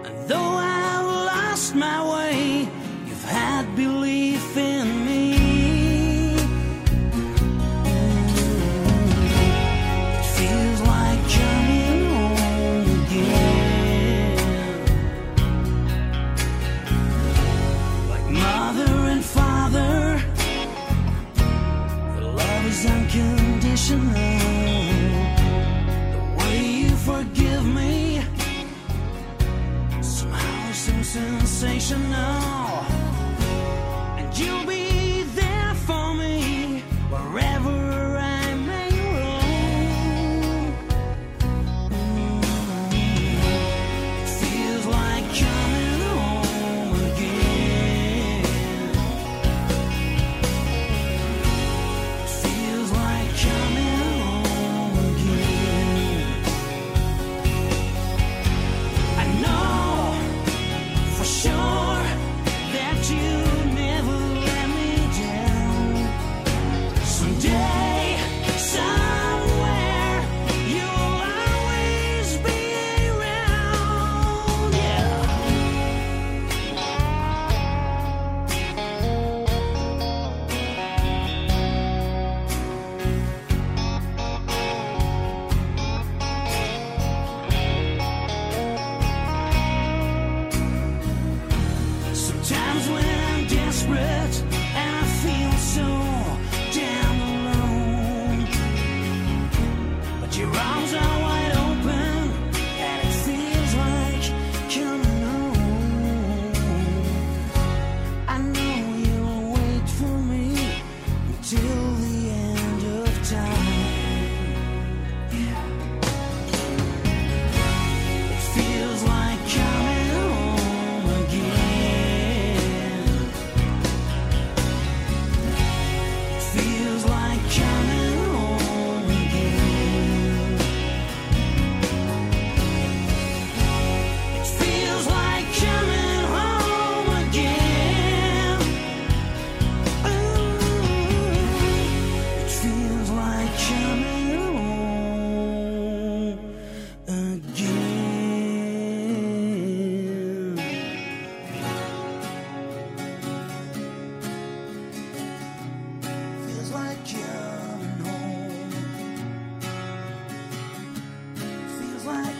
And 0.05 0.27
though 0.27 0.37
I 0.37 1.01
lost 1.01 1.75
my 1.75 2.11
way. 2.11 2.16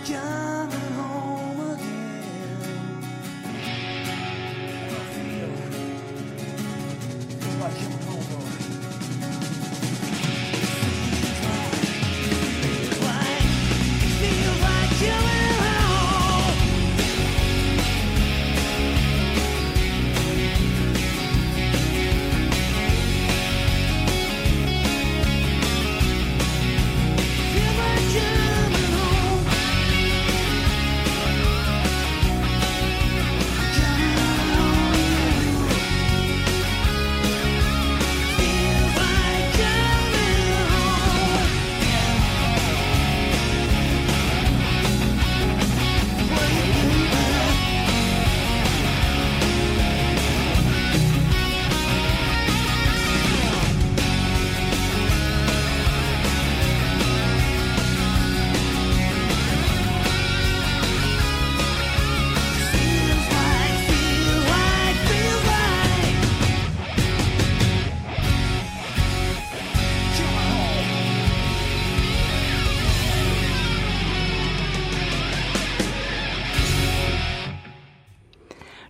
young. 0.09 0.46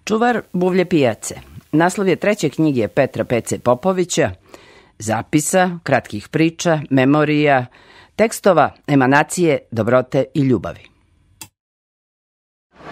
Čuvar 0.07 0.41
buvlje 0.53 0.85
pijace. 0.85 1.35
Naslov 1.71 2.07
je 2.07 2.15
treće 2.15 2.49
knjige 2.49 2.87
Petra 2.87 3.23
Pece 3.23 3.59
Popovića, 3.59 4.31
zapisa, 4.99 5.79
kratkih 5.83 6.29
priča, 6.29 6.79
memorija, 6.89 7.65
tekstova, 8.15 8.71
emanacije, 8.87 9.59
dobrote 9.71 10.23
i 10.33 10.41
ljubavi. 10.41 10.89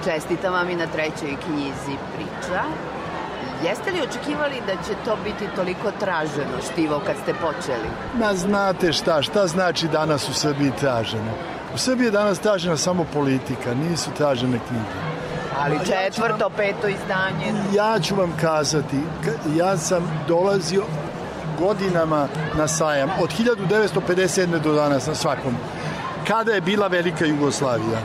Čestitam 0.04 0.54
vam 0.54 0.70
i 0.70 0.76
na 0.76 0.88
trećoj 0.88 1.36
knjizi 1.46 1.98
priča. 2.16 2.62
Jeste 3.64 3.92
li 3.92 4.02
očekivali 4.02 4.56
da 4.68 4.74
će 4.74 4.94
to 5.06 5.18
biti 5.24 5.56
toliko 5.56 5.92
traženo 6.00 6.58
štivo 6.72 7.02
kad 7.06 7.16
ste 7.24 7.34
počeli? 7.34 7.90
Ma 8.20 8.34
znate 8.34 8.94
šta, 8.94 9.22
šta 9.22 9.48
znači 9.48 9.88
danas 9.88 10.30
u 10.30 10.34
Srbiji 10.34 10.72
traženo? 10.80 11.32
U 11.74 11.78
Srbiji 11.78 12.06
je 12.06 12.12
danas 12.12 12.40
tražena 12.40 12.78
samo 12.78 13.06
politika, 13.14 13.74
nisu 13.90 14.10
tražene 14.18 14.60
knjige 14.68 15.15
ali 15.60 15.80
četvrto, 15.80 16.50
peto 16.58 16.88
izdanje. 16.88 17.54
Ja 17.74 18.00
ću 18.00 18.16
vam 18.16 18.34
kazati, 18.42 18.98
ja 19.58 19.78
sam 19.78 20.24
dolazio 20.28 20.84
godinama 21.60 22.28
na 22.58 22.68
sajam, 22.68 23.10
od 23.22 23.30
1957. 23.40 24.60
do 24.60 24.74
danas 24.74 25.08
na 25.08 25.16
svakom. 25.16 25.56
Kada 26.28 26.52
je 26.52 26.62
bila 26.62 26.88
velika 26.88 27.26
Jugoslavija? 27.26 28.00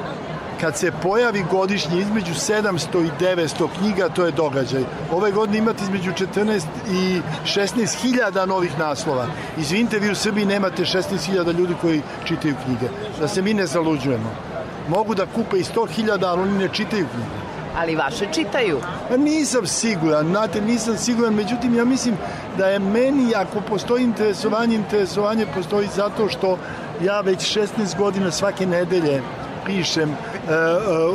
Kad 0.61 0.77
se 0.77 0.93
pojavi 1.03 1.45
godišnje 1.51 2.01
između 2.01 2.33
700 2.33 3.07
i 3.07 3.11
900 3.25 3.69
knjiga, 3.79 4.09
to 4.09 4.25
je 4.25 4.33
događaj. 4.33 4.85
Ove 5.13 5.33
godine 5.33 5.59
imate 5.59 5.83
između 5.83 6.11
14 6.11 6.63
i 6.91 7.21
16 7.45 8.03
hiljada 8.03 8.47
novih 8.47 8.79
naslova. 8.79 9.27
Izvinite, 9.59 9.99
vi 9.99 10.11
u 10.11 10.15
Srbiji 10.15 10.47
nemate 10.47 10.85
16 10.85 11.27
hiljada 11.27 11.53
ljudi 11.53 11.75
koji 11.81 12.03
čitaju 12.25 12.55
knjige. 12.65 12.89
Da 13.21 13.29
se 13.29 13.43
mi 13.43 13.55
ne 13.55 13.67
zaluđujemo. 13.67 14.50
Mogu 14.91 15.15
da 15.15 15.27
kupe 15.27 15.59
i 15.59 15.65
100 15.65 15.89
hiljada, 15.89 16.29
ali 16.31 16.43
oni 16.43 16.59
ne 16.59 16.69
čitaju 16.69 17.07
knjige. 17.15 17.41
Ali 17.77 17.97
vaše 17.97 18.27
čitaju. 18.33 18.81
Pa 19.09 19.17
nisam 19.17 19.67
siguran, 19.67 20.27
znate, 20.27 20.61
nisam 20.61 20.97
siguran, 20.97 21.35
međutim 21.35 21.75
ja 21.75 21.85
mislim 21.85 22.17
da 22.59 22.67
je 22.67 22.79
meni, 22.79 23.35
ako 23.35 23.61
postoji 23.61 24.05
interesovanje, 24.05 24.75
interesovanje 24.75 25.47
postoji 25.55 25.89
zato 25.97 26.29
što 26.29 26.59
ja 27.03 27.21
već 27.21 27.57
16 27.57 27.99
godina 27.99 28.31
svake 28.31 28.67
nedelje 28.67 29.23
pišem 29.67 30.11
e, 30.11 30.15
e, 30.53 30.59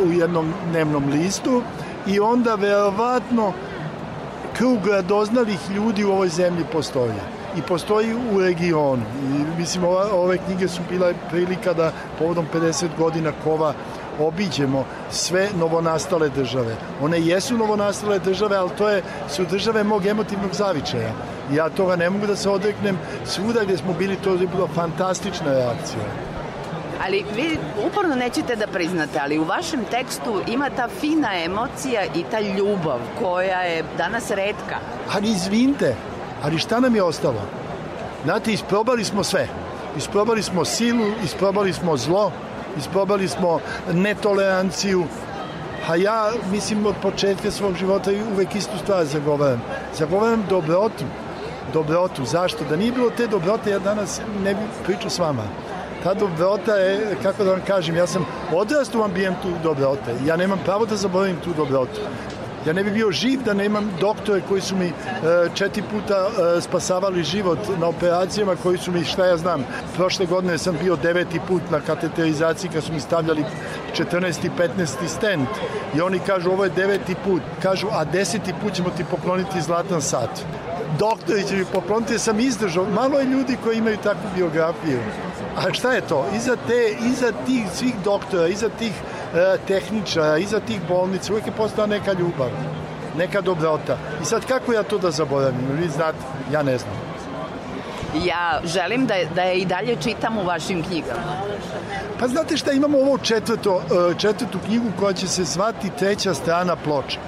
u 0.07 0.11
jednom 0.11 0.53
dnevnom 0.69 1.03
listu 1.11 1.61
i 2.07 2.19
onda 2.19 2.55
verovatno 2.55 3.53
krug 4.57 4.87
radoznalih 4.87 5.59
ljudi 5.75 6.03
u 6.03 6.11
ovoj 6.11 6.29
zemlji 6.29 6.63
postoji 6.71 7.13
i 7.57 7.61
postoji 7.61 8.15
u 8.33 8.39
regionu. 8.39 9.03
I, 9.23 9.59
mislim, 9.59 9.83
ova, 9.83 10.07
ove 10.13 10.37
knjige 10.37 10.67
su 10.67 10.81
bila 10.89 11.13
prilika 11.29 11.73
da 11.73 11.91
povodom 12.19 12.45
50 12.53 12.87
godina 12.97 13.31
kova 13.43 13.73
obiđemo 14.19 14.85
sve 15.11 15.49
novonastale 15.59 16.29
države. 16.29 16.75
One 17.01 17.21
jesu 17.21 17.57
novonastale 17.57 18.19
države, 18.19 18.57
ali 18.57 18.69
to 18.77 18.89
je, 18.89 19.03
su 19.29 19.45
države 19.45 19.83
mog 19.83 20.05
emotivnog 20.05 20.53
zavičaja. 20.53 21.11
Ja 21.53 21.69
toga 21.69 21.95
ne 21.95 22.09
mogu 22.09 22.27
da 22.27 22.35
se 22.35 22.49
odreknem. 22.49 22.97
Svuda 23.25 23.63
gde 23.63 23.77
smo 23.77 23.93
bili, 23.93 24.15
to 24.15 24.31
je 24.31 24.47
bila 24.47 24.67
fantastična 24.75 25.53
reakcija. 25.53 26.03
Ali 27.05 27.25
vi 27.35 27.57
uporno 27.87 28.15
nećete 28.15 28.55
da 28.55 28.67
priznate, 28.67 29.19
ali 29.19 29.39
u 29.39 29.43
vašem 29.43 29.85
tekstu 29.91 30.41
ima 30.47 30.69
ta 30.69 30.87
fina 30.99 31.43
emocija 31.43 32.05
i 32.15 32.23
ta 32.31 32.39
ljubav 32.39 32.99
koja 33.19 33.61
je 33.61 33.83
danas 33.97 34.29
redka. 34.29 34.77
Ali 35.15 35.27
izvinite, 35.27 35.95
ali 36.45 36.59
šta 36.59 36.79
nam 36.79 36.95
je 36.95 37.03
ostalo? 37.03 37.41
Znate, 38.23 38.53
isprobali 38.53 39.03
smo 39.03 39.23
sve. 39.23 39.47
Isprobali 39.97 40.43
smo 40.43 40.65
silu, 40.65 41.05
isprobali 41.23 41.73
smo 41.73 41.97
zlo, 41.97 42.31
isprobali 42.77 43.27
smo 43.27 43.59
netoleranciju, 43.93 45.03
a 45.89 45.95
ja, 45.95 46.31
mislim, 46.51 46.85
od 46.85 46.95
početka 47.01 47.51
svog 47.51 47.75
života 47.75 48.11
uvek 48.33 48.55
istu 48.55 48.77
stvar 48.83 49.05
zagovaram. 49.05 49.61
Zagovaram 49.97 50.45
dobrotu. 50.49 51.05
Dobrotu. 51.73 52.25
Zašto? 52.25 52.65
Da 52.69 52.75
nije 52.75 52.91
bilo 52.91 53.09
te 53.09 53.27
dobrote, 53.27 53.71
ja 53.71 53.79
danas 53.79 54.21
ne 54.43 54.53
bi 54.53 54.61
pričao 54.85 55.09
s 55.09 55.19
vama. 55.19 55.43
Ta 56.03 56.13
dobrota 56.13 56.75
je, 56.75 57.17
kako 57.23 57.43
da 57.43 57.51
vam 57.51 57.61
kažem, 57.67 57.95
ja 57.95 58.07
sam 58.07 58.25
odrastao 58.53 59.01
u 59.01 59.03
ambijentu 59.03 59.47
dobrote. 59.63 60.15
Ja 60.25 60.37
nemam 60.37 60.59
pravo 60.65 60.85
da 60.85 60.95
zaboravim 60.95 61.37
tu 61.43 61.53
dobrotu. 61.57 62.01
Ja 62.65 62.73
ne 62.73 62.83
bi 62.83 62.91
bio 62.91 63.11
živ 63.11 63.41
da 63.45 63.53
nemam 63.53 63.91
doktore 64.01 64.41
koji 64.47 64.61
su 64.61 64.75
mi 64.75 64.85
e, 64.85 64.93
četiri 65.53 65.83
puta 65.91 66.27
e, 66.27 66.61
spasavali 66.61 67.23
život 67.23 67.59
na 67.79 67.87
operacijama 67.87 68.55
koji 68.55 68.77
su 68.77 68.91
mi, 68.91 69.03
šta 69.03 69.25
ja 69.25 69.37
znam, 69.37 69.65
prošle 69.95 70.25
godine 70.25 70.57
sam 70.57 70.77
bio 70.83 70.95
deveti 70.95 71.39
put 71.47 71.61
na 71.71 71.79
kateterizaciji 71.79 72.69
kad 72.73 72.83
su 72.83 72.93
mi 72.93 72.99
stavljali 72.99 73.45
14. 73.97 74.45
i 74.45 74.49
15. 74.59 75.07
stent 75.07 75.49
i 75.95 76.01
oni 76.01 76.19
kažu 76.19 76.51
ovo 76.51 76.63
je 76.63 76.69
deveti 76.69 77.15
put, 77.25 77.41
kažu 77.61 77.87
a 77.91 78.05
deseti 78.05 78.53
put 78.63 78.73
ćemo 78.73 78.89
ti 78.89 79.03
pokloniti 79.11 79.61
zlatan 79.61 80.01
sat. 80.01 80.45
Doktori 80.99 81.47
će 81.47 81.55
mi 81.55 81.65
pokloniti 81.65 82.13
jer 82.13 82.19
sam 82.19 82.39
izdržao. 82.39 82.85
Malo 82.85 83.19
je 83.19 83.25
ljudi 83.25 83.57
koji 83.63 83.77
imaju 83.77 83.97
takvu 84.03 84.29
biografiju. 84.35 84.99
A 85.57 85.73
šta 85.73 85.91
je 85.93 86.01
to? 86.01 86.25
Iza, 86.35 86.55
te, 86.67 86.97
iza 87.11 87.31
tih 87.45 87.63
svih 87.73 87.93
doktora, 88.03 88.47
iza 88.47 88.69
tih 88.69 88.93
tehničara, 89.67 90.37
iza 90.37 90.59
tih 90.59 90.81
bolnica, 90.87 91.33
uvijek 91.33 91.47
je 91.47 91.53
postala 91.53 91.87
neka 91.87 92.13
ljubav, 92.13 92.49
neka 93.17 93.41
dobrota. 93.41 93.97
I 94.21 94.25
sad 94.25 94.45
kako 94.45 94.73
ja 94.73 94.83
to 94.83 94.97
da 94.97 95.11
zaboravim? 95.11 95.67
Vi 95.79 95.89
znate, 95.89 96.17
ja 96.51 96.63
ne 96.63 96.77
znam. 96.77 96.93
Ja 98.25 98.61
želim 98.65 99.05
da, 99.05 99.15
da 99.35 99.41
je 99.41 99.57
i 99.57 99.65
dalje 99.65 99.95
čitam 100.03 100.37
u 100.37 100.43
vašim 100.43 100.83
knjigama. 100.83 101.21
Pa 102.19 102.27
znate 102.27 102.57
šta, 102.57 102.71
imamo 102.71 102.97
ovo 102.97 103.17
četvrto, 103.17 103.81
e, 103.81 104.19
četvrtu 104.19 104.59
knjigu 104.65 104.85
koja 104.99 105.13
će 105.13 105.27
se 105.27 105.43
zvati 105.43 105.89
treća 105.89 106.33
strana 106.33 106.75
ploče. 106.75 107.19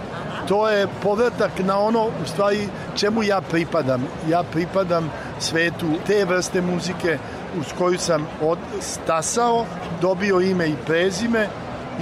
To 0.48 0.70
je 0.70 0.88
povratak 1.04 1.52
na 1.60 1.80
ono, 1.80 2.06
u 2.06 2.26
stvari, 2.26 2.68
čemu 2.96 3.24
ja 3.24 3.42
pripadam. 3.42 4.08
Ja 4.30 4.44
pripadam 4.44 5.12
svetu 5.40 5.88
te 6.08 6.26
vrste 6.26 6.62
muzike 6.62 7.18
uz 7.60 7.66
koju 7.78 7.98
sam 7.98 8.28
od, 8.42 8.58
stasao, 8.82 9.66
dobio 10.02 10.42
ime 10.42 10.68
i 10.68 10.76
prezime 10.86 11.48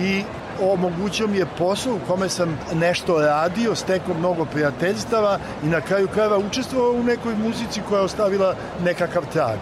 i 0.02 0.24
omogućio 0.62 1.28
mi 1.28 1.38
je 1.38 1.46
posao 1.58 1.94
u 1.94 2.08
kome 2.08 2.30
sam 2.30 2.60
nešto 2.74 3.20
radio, 3.20 3.76
stekao 3.76 4.14
mnogo 4.14 4.46
prijateljstava 4.46 5.40
i 5.64 5.68
na 5.68 5.82
kraju 5.82 6.08
krajeva 6.08 6.38
učestvovao 6.38 6.92
u 6.92 7.04
nekoj 7.04 7.36
muzici 7.36 7.82
koja 7.90 8.00
je 8.00 8.06
ostavila 8.06 8.56
nekakav 8.84 9.24
trag. 9.34 9.58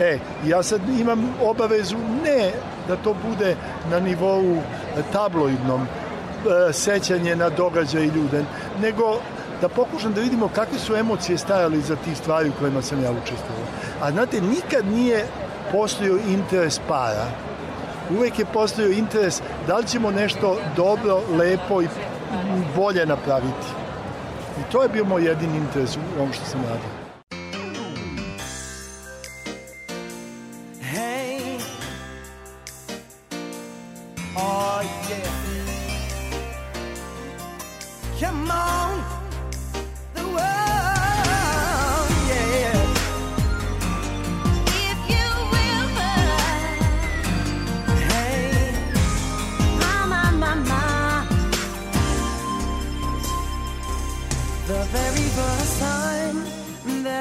E, 0.00 0.18
ja 0.46 0.62
sad 0.62 0.80
imam 1.00 1.34
obavezu 1.42 1.96
ne 2.24 2.52
da 2.88 2.96
to 2.96 3.14
bude 3.28 3.56
na 3.90 4.00
nivou 4.00 4.56
tabloidnom, 5.12 5.82
e, 5.82 6.72
sećanje 6.72 7.36
na 7.36 7.50
događaj 7.50 8.02
i 8.02 8.06
ljude, 8.16 8.44
nego 8.82 9.20
da 9.60 9.68
pokušam 9.68 10.12
da 10.12 10.20
vidimo 10.20 10.48
kakve 10.48 10.78
su 10.78 10.94
emocije 10.94 11.38
stajali 11.38 11.80
za 11.80 11.96
tih 11.96 12.16
stvari 12.16 12.48
u 12.48 12.52
kojima 12.60 12.82
sam 12.82 13.02
ja 13.02 13.10
učestvovao. 13.10 13.66
A 14.02 14.10
znate, 14.10 14.40
nikad 14.40 14.86
nije 14.86 15.26
postojao 15.72 16.18
interes 16.28 16.80
para, 16.88 17.26
uvek 18.10 18.38
je 18.38 18.44
postojao 18.44 18.90
interes 18.90 19.42
da 19.66 19.76
li 19.76 19.86
ćemo 19.86 20.10
nešto 20.10 20.56
dobro, 20.76 21.20
lepo 21.38 21.82
i 21.82 21.88
bolje 22.76 23.06
napraviti. 23.06 23.66
I 24.60 24.72
to 24.72 24.82
je 24.82 24.88
bio 24.88 25.04
moj 25.04 25.24
jedini 25.24 25.56
interes 25.56 25.96
u 25.96 26.00
ovom 26.18 26.32
što 26.32 26.44
sam 26.44 26.60
radio. 26.60 26.90
Hey. 30.80 31.60
Oh 34.36 34.82
yeah. 35.10 35.38
Come 38.20 38.50
on. 38.50 39.27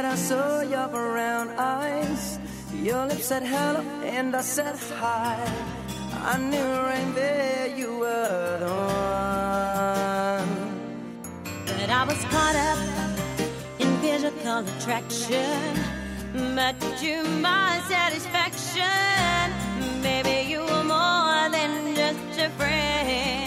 I 0.05 0.15
saw 0.15 0.61
your 0.61 0.87
brown 0.87 1.49
eyes, 1.57 2.39
your 2.73 3.05
lips 3.07 3.25
said 3.25 3.43
hello 3.43 3.81
and 4.03 4.35
I 4.35 4.41
said 4.41 4.75
hi. 4.99 5.37
I 6.33 6.37
knew 6.37 6.69
right 6.89 7.15
there 7.15 7.67
you 7.67 7.99
were 7.99 8.57
the 8.59 8.67
one. 8.67 10.49
But 11.65 11.89
I 11.89 12.03
was 12.03 12.21
caught 12.25 12.55
up 12.69 12.79
in 13.79 13.97
physical 14.01 14.59
attraction. 14.73 15.73
But 16.55 16.79
to 17.01 17.23
my 17.41 17.81
satisfaction, 17.87 19.51
baby, 20.01 20.49
you 20.51 20.61
were 20.61 20.83
more 20.83 21.49
than 21.49 21.95
just 21.95 22.39
a 22.39 22.49
friend. 22.57 23.46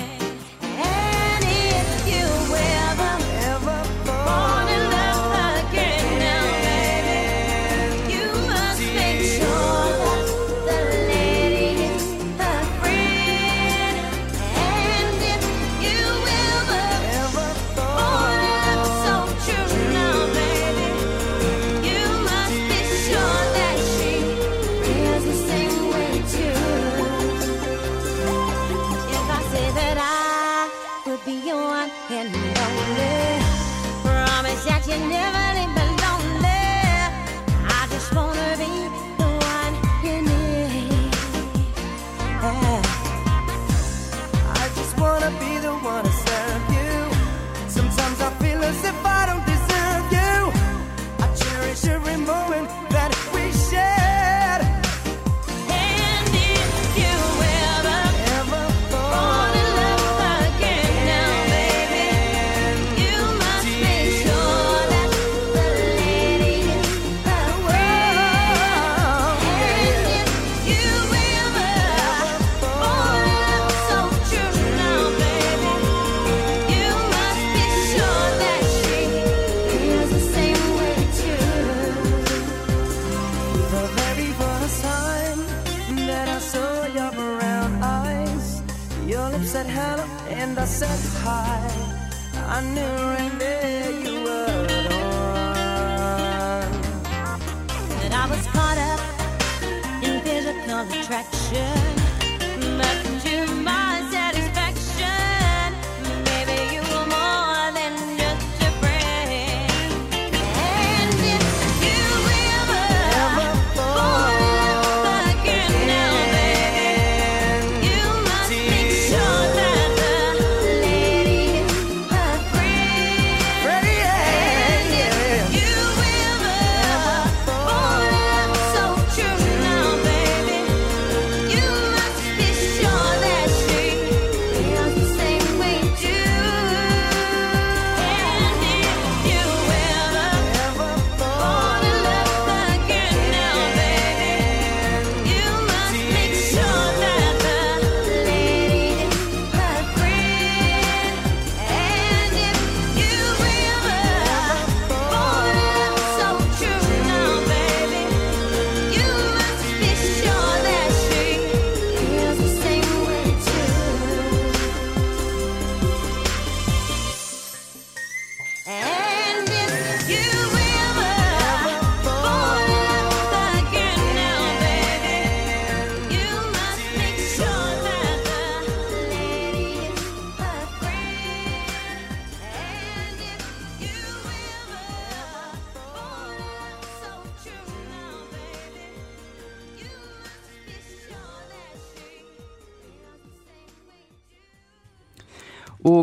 I 92.60 92.62
knew 92.62 92.89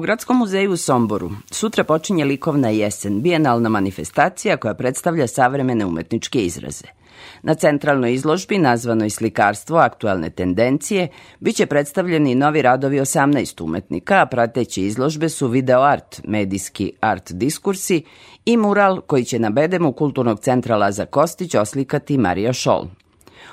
Gradskom 0.07 0.37
muzeju 0.37 0.71
u 0.71 0.77
Somboru 0.77 1.31
sutra 1.51 1.83
počinje 1.83 2.25
likovna 2.25 2.69
jesen, 2.69 3.21
bijenalna 3.21 3.69
manifestacija 3.69 4.57
koja 4.57 4.73
predstavlja 4.73 5.27
savremene 5.27 5.85
umetničke 5.85 6.39
izraze. 6.39 6.85
Na 7.43 7.55
centralnoj 7.55 8.13
izložbi, 8.13 8.57
nazvanoj 8.57 9.09
Slikarstvo 9.09 9.77
aktualne 9.77 10.29
tendencije, 10.29 11.07
biće 11.39 11.65
predstavljeni 11.65 12.35
novi 12.35 12.61
radovi 12.61 12.99
18 12.99 13.63
umetnika, 13.63 14.21
a 14.21 14.25
prateći 14.25 14.81
izložbe 14.81 15.29
su 15.29 15.47
video 15.47 15.81
art, 15.81 16.21
medijski 16.23 16.91
art 17.01 17.31
diskursi 17.31 18.03
i 18.45 18.57
mural 18.57 19.01
koji 19.01 19.25
će 19.25 19.39
na 19.39 19.49
bedemu 19.49 19.93
Kulturnog 19.93 20.39
centra 20.39 20.77
Laza 20.77 21.05
Kostić 21.05 21.55
oslikati 21.55 22.17
Marija 22.17 22.53
Šol. 22.53 22.85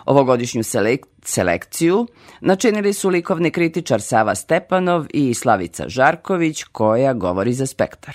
Ovogodišnju 0.06 0.62
selek- 0.62 1.06
selekciju 1.22 1.96
načinili 2.40 2.92
su 2.92 3.08
likovni 3.08 3.50
kritičar 3.50 4.00
Sava 4.00 4.34
Stepanov 4.34 5.02
i 5.14 5.34
Slavica 5.34 5.84
Žarković, 5.88 6.64
koja 6.64 7.12
govori 7.12 7.52
za 7.52 7.66
spektar. 7.66 8.14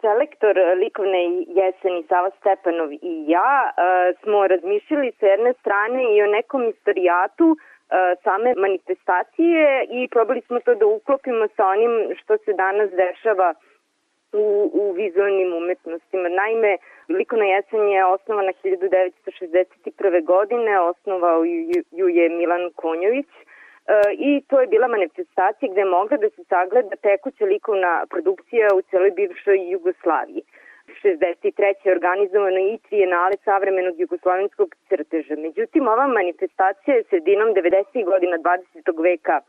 Selektor 0.00 0.54
likovne 0.82 1.20
jeseni 1.58 2.02
Sava 2.08 2.30
Stepanov 2.38 2.92
i 2.92 3.14
ja 3.36 3.52
e, 3.66 3.72
smo 4.22 4.46
razmišljali 4.46 5.12
sa 5.18 5.26
jedne 5.26 5.52
strane 5.60 6.00
i 6.14 6.22
o 6.22 6.32
nekom 6.36 6.62
istorijatu 6.74 7.46
e, 7.56 7.56
same 8.24 8.50
manifestacije 8.64 9.86
i 9.98 10.08
probali 10.14 10.40
smo 10.46 10.60
to 10.60 10.74
da 10.74 10.86
uklopimo 10.86 11.44
sa 11.56 11.64
onim 11.74 11.92
što 12.18 12.32
se 12.44 12.52
danas 12.52 12.90
dešava 12.90 13.54
u, 14.42 14.44
u 14.82 14.92
vizualnim 14.92 15.50
umetnostima. 15.60 16.28
Naime, 16.28 16.72
likovna 17.08 17.44
jesen 17.44 17.88
je 17.88 18.04
osnovana 18.04 18.52
1961. 18.64 20.24
godine, 20.24 20.80
osnovao 20.80 21.44
ju, 21.44 22.08
je 22.08 22.28
Milan 22.28 22.70
Konjović 22.76 23.26
e, 23.26 23.42
i 24.18 24.42
to 24.48 24.60
je 24.60 24.66
bila 24.66 24.88
manifestacija 24.88 25.72
gde 25.72 25.80
je 25.80 25.94
mogla 25.98 26.16
da 26.16 26.30
se 26.30 26.44
sagleda 26.44 26.96
tekuća 26.96 27.44
likovna 27.44 28.06
produkcija 28.10 28.68
u 28.74 28.82
celoj 28.82 29.10
bivšoj 29.10 29.70
Jugoslaviji. 29.70 30.42
63. 31.02 31.74
je 31.84 31.92
organizovano 31.92 32.58
i 32.58 32.78
trijenale 32.88 33.36
savremenog 33.44 34.00
jugoslovenskog 34.00 34.74
crteža. 34.88 35.36
Međutim, 35.36 35.88
ova 35.88 36.06
manifestacija 36.06 36.94
je 36.96 37.04
sredinom 37.10 37.48
90. 37.48 38.04
godina 38.04 38.36
20. 38.38 39.02
veka 39.02 39.40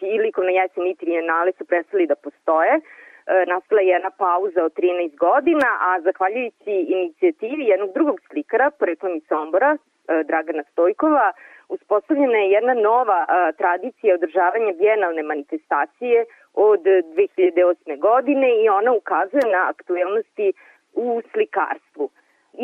i 0.00 0.18
likovna 0.18 0.50
jesen 0.50 0.86
i 0.86 0.96
trijenale 0.96 1.52
su 1.58 1.64
prestali 1.64 2.06
da 2.06 2.14
postoje. 2.14 2.80
E, 3.26 3.44
nastala 3.46 3.80
je 3.80 3.88
jedna 3.88 4.10
pauza 4.10 4.64
od 4.64 4.72
13 4.72 5.16
godina, 5.16 5.68
a 5.80 6.00
zahvaljujući 6.00 6.74
inicijativi 6.96 7.64
jednog 7.64 7.92
drugog 7.94 8.20
slikara, 8.28 8.70
poreklom 8.70 9.16
iz 9.16 9.22
Sombora, 9.28 9.76
e, 9.76 10.22
Dragana 10.24 10.62
Stojkova, 10.72 11.32
uspostavljena 11.68 12.38
je 12.38 12.50
jedna 12.50 12.74
nova 12.74 13.26
a, 13.28 13.52
tradicija 13.52 14.14
održavanja 14.14 14.72
bijenalne 14.72 15.22
manifestacije 15.22 16.24
od 16.54 16.80
2008. 16.80 17.98
godine 17.98 18.48
i 18.64 18.68
ona 18.68 18.92
ukazuje 18.92 19.42
na 19.52 19.68
aktuelnosti 19.68 20.52
u 20.92 21.22
slikarstvu. 21.32 22.10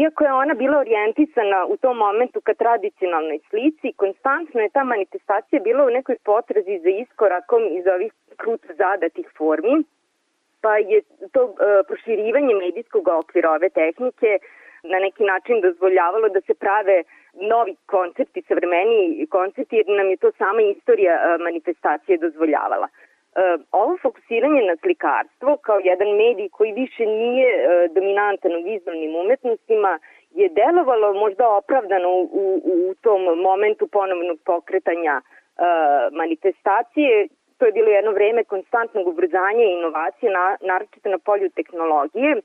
Iako 0.03 0.25
je 0.25 0.33
ona 0.33 0.55
bila 0.55 0.79
orijentisana 0.79 1.67
u 1.67 1.77
tom 1.77 1.97
momentu 1.97 2.41
ka 2.41 2.55
tradicionalnoj 2.55 3.39
slici, 3.51 3.93
konstantno 3.97 4.61
je 4.61 4.69
ta 4.69 4.85
manifestacija 4.85 5.61
bila 5.61 5.87
u 5.87 5.91
nekoj 5.91 6.17
potrazi 6.25 6.79
za 6.85 6.91
iskorakom 6.91 7.63
iz 7.79 7.85
ovih 7.95 8.13
kruto 8.37 8.69
zadatih 8.79 9.27
formi, 9.39 9.85
pa 10.63 10.77
je 10.77 11.03
to 11.33 11.43
e, 11.45 11.83
proširivanje 11.89 12.55
medijskog 12.55 13.09
okvira 13.09 13.51
ove 13.51 13.69
tehnike 13.71 14.39
na 14.83 14.99
neki 14.99 15.25
način 15.25 15.61
dozvoljavalo 15.61 16.29
da 16.29 16.41
se 16.41 16.55
prave 16.55 17.03
novi 17.35 17.77
koncepti, 17.87 18.43
savremeni 18.49 19.27
koncepti, 19.31 19.77
jer 19.77 19.87
nam 19.89 20.09
je 20.11 20.17
to 20.17 20.33
sama 20.39 20.63
istorija 20.63 21.15
e, 21.15 21.39
manifestacije 21.39 22.19
dozvoljavala. 22.19 22.89
E, 22.89 22.93
ovo 23.73 23.99
fokusiranje 24.03 24.63
na 24.63 24.77
slikarstvo 24.77 25.57
kao 25.57 25.79
jedan 25.79 26.09
medij 26.09 26.49
koji 26.49 26.73
više 26.73 27.07
nije 27.07 27.49
e, 27.49 27.89
dominantan 27.89 28.53
u 28.57 28.63
vizualnim 28.65 29.17
umetnostima 29.17 29.99
je 30.31 30.49
delovalo 30.49 31.13
možda 31.15 31.49
opravdano 31.49 32.09
u, 32.09 32.25
u, 32.33 32.55
u 32.91 32.95
tom 32.95 33.23
momentu 33.23 33.87
ponovnog 33.87 34.39
pokretanja 34.45 35.21
manifestacije. 36.13 37.29
To 37.61 37.67
je 37.67 37.73
bilo 37.73 37.91
jedno 37.91 38.13
vreme 38.13 38.45
konstantnog 38.45 39.09
ubrzanja 39.09 39.65
i 39.65 39.73
inovacije, 39.79 40.33
na, 40.33 40.57
naročito 40.61 41.09
na 41.09 41.19
polju 41.19 41.51
tehnologije. 41.51 42.37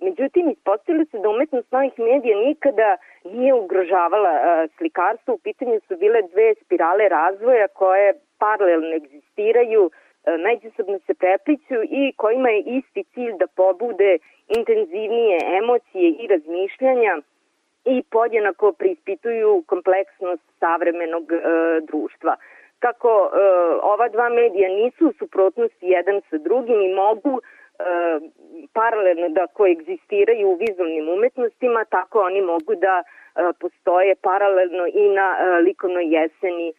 Međutim, 0.00 0.50
ispostavilo 0.50 1.04
se 1.04 1.18
da 1.18 1.28
umetnost 1.28 1.72
novih 1.72 1.98
medija 1.98 2.36
nikada 2.38 2.96
nije 3.24 3.54
ugrožavala 3.54 4.30
a, 4.30 4.66
slikarstvo. 4.76 5.34
U 5.34 5.38
pitanju 5.38 5.80
su 5.88 5.96
bile 5.96 6.22
dve 6.22 6.54
spirale 6.54 7.08
razvoja 7.08 7.68
koje 7.68 8.14
paralelno 8.38 8.94
egzistiraju, 8.96 9.90
a, 9.90 10.36
međusobno 10.36 10.98
se 11.06 11.14
prepliću 11.14 11.78
i 11.82 12.12
kojima 12.16 12.48
je 12.50 12.60
isti 12.78 13.04
cilj 13.14 13.32
da 13.38 13.46
pobude 13.46 14.18
intenzivnije 14.58 15.38
emocije 15.60 16.10
i 16.10 16.26
razmišljanja 16.26 17.14
i 17.84 18.02
podjednako 18.10 18.72
preispituju 18.72 19.64
kompleksnost 19.66 20.42
savremenog 20.60 21.32
e, 21.32 21.36
društva. 21.80 22.36
Kako 22.78 23.08
e, 23.08 23.38
ova 23.82 24.08
dva 24.08 24.28
medija 24.28 24.68
nisu 24.68 25.08
u 25.08 25.12
suprotnosti 25.18 25.86
jedan 25.86 26.20
sa 26.30 26.38
drugim 26.38 26.80
i 26.82 26.94
mogu 26.94 27.40
e, 27.40 27.84
paralelno 28.72 29.28
da 29.28 29.46
koegzistiraju 29.46 30.48
u 30.48 30.54
vizualnim 30.54 31.08
umetnostima, 31.08 31.84
tako 31.84 32.20
oni 32.20 32.40
mogu 32.40 32.74
da 32.74 33.02
e, 33.02 33.04
postoje 33.60 34.14
paralelno 34.14 34.86
i 34.86 35.08
na 35.08 35.36
e, 35.38 35.60
likovnoj 35.60 36.06
jeseni 36.16 36.68
e, 36.68 36.72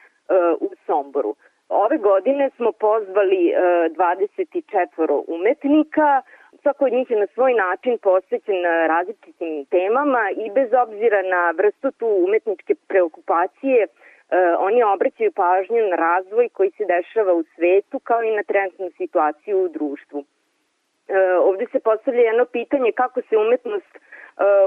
u 0.59 0.69
Somboru. 0.85 1.35
Ove 1.69 1.97
godine 1.97 2.49
smo 2.55 2.71
pozvali 2.71 3.49
e, 3.49 3.55
24 3.89 5.23
umetnika, 5.27 6.21
svako 6.61 6.85
od 6.85 6.93
njih 6.93 7.11
je 7.11 7.19
na 7.19 7.27
svoj 7.33 7.53
način 7.53 7.97
posvećen 7.97 8.63
različitim 8.87 9.65
temama 9.65 10.23
i 10.31 10.51
bez 10.51 10.69
obzira 10.83 11.21
na 11.21 11.51
vrstu 11.57 11.91
tu 11.91 12.07
umetničke 12.07 12.75
preokupacije, 12.87 13.87
oni 14.59 14.83
obraćaju 14.83 15.31
pažnju 15.31 15.81
na 15.89 15.95
razvoj 15.95 16.49
koji 16.49 16.71
se 16.71 16.85
dešava 16.85 17.33
u 17.33 17.43
svetu 17.55 17.99
kao 17.99 18.23
i 18.23 18.35
na 18.35 18.43
trenutnu 18.43 18.89
situaciju 18.97 19.57
u 19.59 19.67
društvu. 19.67 20.25
E, 21.07 21.33
ovde 21.49 21.65
se 21.71 21.79
postavlja 21.79 22.21
jedno 22.21 22.45
pitanje 22.45 22.91
kako 22.91 23.21
se 23.21 23.37
umetnost 23.37 23.93
e, 23.95 23.99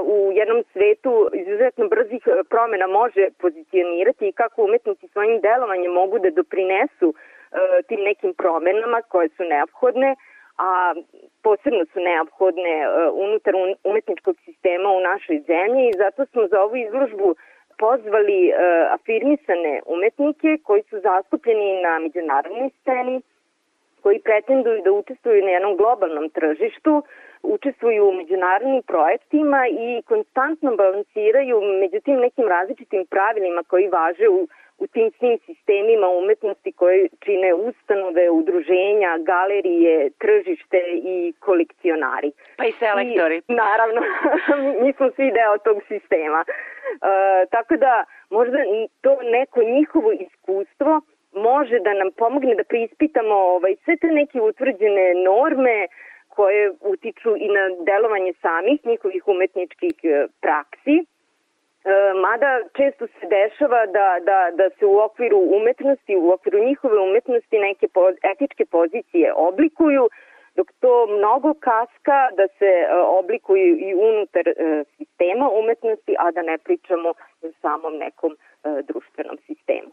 u 0.03 0.31
jednom 0.31 0.63
svetu 0.73 1.29
izuzetno 1.33 1.87
brzih 1.87 2.23
e, 2.27 2.43
promena 2.49 2.87
može 2.87 3.29
pozicionirati 3.37 4.27
i 4.27 4.37
kako 4.41 4.63
umetnosti 4.63 5.07
svojim 5.07 5.41
delovanjem 5.41 5.91
mogu 5.91 6.19
da 6.19 6.29
doprinesu 6.29 7.07
e, 7.13 7.15
tim 7.87 8.01
nekim 8.01 8.33
promenama 8.33 9.01
koje 9.01 9.29
su 9.29 9.43
neophodne, 9.43 10.15
a 10.57 10.93
posebno 11.43 11.85
su 11.93 11.99
neophodne 11.99 12.75
e, 12.81 12.87
unutar 13.13 13.55
un- 13.55 13.79
umetničkog 13.83 14.35
sistema 14.45 14.89
u 14.89 14.99
našoj 14.99 15.37
zemlji 15.47 15.83
i 15.89 15.97
zato 15.97 16.25
smo 16.25 16.47
za 16.47 16.61
ovu 16.61 16.75
izložbu 16.75 17.35
pozvali 17.79 18.39
e, 18.49 18.53
afirmisane 18.97 19.81
umetnike 19.85 20.57
koji 20.63 20.81
su 20.89 20.99
zastupljeni 20.99 21.81
na 21.81 21.99
međunarodnoj 21.99 22.69
sceni, 22.81 23.21
koji 24.03 24.19
pretenduju 24.19 24.81
da 24.85 24.91
učestvuju 24.91 25.43
na 25.43 25.51
jednom 25.51 25.77
globalnom 25.77 26.29
tržištu, 26.29 27.03
učestvuju 27.43 28.09
u 28.09 28.13
međunarodnim 28.13 28.81
projektima 28.83 29.67
i 29.67 30.01
konstantno 30.01 30.75
balansiraju 30.75 31.61
među 31.81 31.99
tim 32.05 32.19
nekim 32.19 32.47
različitim 32.47 33.05
pravilima 33.05 33.63
koji 33.63 33.87
važe 33.87 34.27
u, 34.29 34.47
u 34.79 34.87
tim 34.87 35.11
svim 35.19 35.37
sistemima 35.45 36.07
umetnosti 36.07 36.71
koje 36.71 37.07
čine 37.19 37.53
ustanove, 37.53 38.29
udruženja, 38.29 39.17
galerije, 39.17 40.09
tržište 40.09 40.79
i 41.13 41.33
kolekcionari. 41.39 42.31
Pa 42.57 42.65
i 42.65 42.71
selektori. 42.71 43.37
I, 43.47 43.53
naravno, 43.53 44.01
mi 44.81 44.93
smo 44.93 45.11
svi 45.15 45.31
deo 45.31 45.57
tog 45.57 45.77
sistema. 45.87 46.45
E, 46.45 47.45
tako 47.45 47.75
da 47.75 48.03
možda 48.29 48.57
to 49.01 49.17
neko 49.23 49.63
njihovo 49.63 50.11
iskustvo 50.11 51.01
može 51.33 51.79
da 51.79 51.93
nam 51.93 52.09
pomogne 52.17 52.55
da 52.55 52.63
preispitamo 52.63 53.35
ovaj, 53.35 53.75
sve 53.83 53.97
te 53.97 54.07
neke 54.07 54.41
utvrđene 54.41 55.13
norme 55.13 55.87
koje 56.27 56.71
utiču 56.81 57.31
i 57.37 57.47
na 57.47 57.63
delovanje 57.89 58.33
samih 58.41 58.85
njihovih 58.85 59.27
umetničkih 59.27 59.95
e, 60.03 60.27
praksi. 60.41 60.95
E, 61.89 62.13
mada 62.13 62.49
često 62.77 63.07
se 63.07 63.25
dešava 63.37 63.85
da, 63.85 64.07
da, 64.29 64.39
da 64.59 64.69
se 64.69 64.85
u 64.85 64.97
okviru 64.99 65.37
umetnosti, 65.57 66.15
u 66.15 66.31
okviru 66.31 66.59
njihove 66.69 66.97
umetnosti 66.99 67.57
neke 67.59 67.87
etičke 68.31 68.65
pozicije 68.65 69.33
oblikuju, 69.33 70.09
dok 70.55 70.67
to 70.79 71.07
mnogo 71.17 71.53
kaska 71.53 72.19
da 72.39 72.47
se 72.57 72.71
e, 72.79 72.95
oblikuju 73.19 73.77
i 73.87 73.89
unutar 73.95 74.47
e, 74.47 74.53
sistema 74.97 75.49
umetnosti, 75.49 76.15
a 76.19 76.31
da 76.31 76.41
ne 76.41 76.57
pričamo 76.57 77.09
o 77.09 77.51
samom 77.61 77.93
nekom 77.97 78.37
društvenom 78.87 79.37
sistemu. 79.47 79.91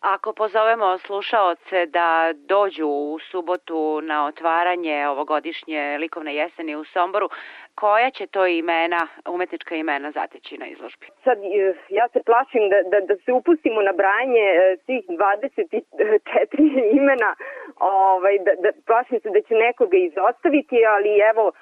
Ako 0.00 0.32
pozovemo 0.32 0.98
slušaoce 0.98 1.86
da 1.86 2.32
dođu 2.34 2.86
u 2.86 3.18
subotu 3.30 4.00
na 4.02 4.26
otvaranje 4.26 5.08
ovogodišnje 5.08 5.98
likovne 6.00 6.34
jeseni 6.34 6.76
u 6.76 6.84
Somboru, 6.84 7.28
koja 7.74 8.10
će 8.10 8.26
to 8.26 8.46
imena, 8.46 9.08
umetnička 9.28 9.74
imena 9.74 10.10
zateći 10.10 10.58
na 10.58 10.66
izložbi? 10.66 11.06
Sad, 11.24 11.38
e, 11.38 11.74
ja 11.88 12.08
se 12.08 12.20
plašim 12.26 12.68
da, 12.72 12.78
da, 12.92 13.06
da 13.06 13.16
se 13.16 13.32
upustimo 13.32 13.82
na 13.82 13.92
brajanje 13.92 14.46
e, 14.54 14.76
svih 14.84 15.04
24 15.08 16.90
imena, 17.00 17.34
ovaj, 17.80 18.38
da, 18.38 18.52
da, 18.62 18.68
plašim 18.86 19.20
se 19.20 19.28
da 19.30 19.40
će 19.40 19.54
nekoga 19.54 19.96
izostaviti, 19.96 20.78
ali 20.94 21.10
evo, 21.30 21.52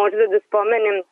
možda 0.00 0.26
da 0.26 0.40
spomenem 0.40 1.02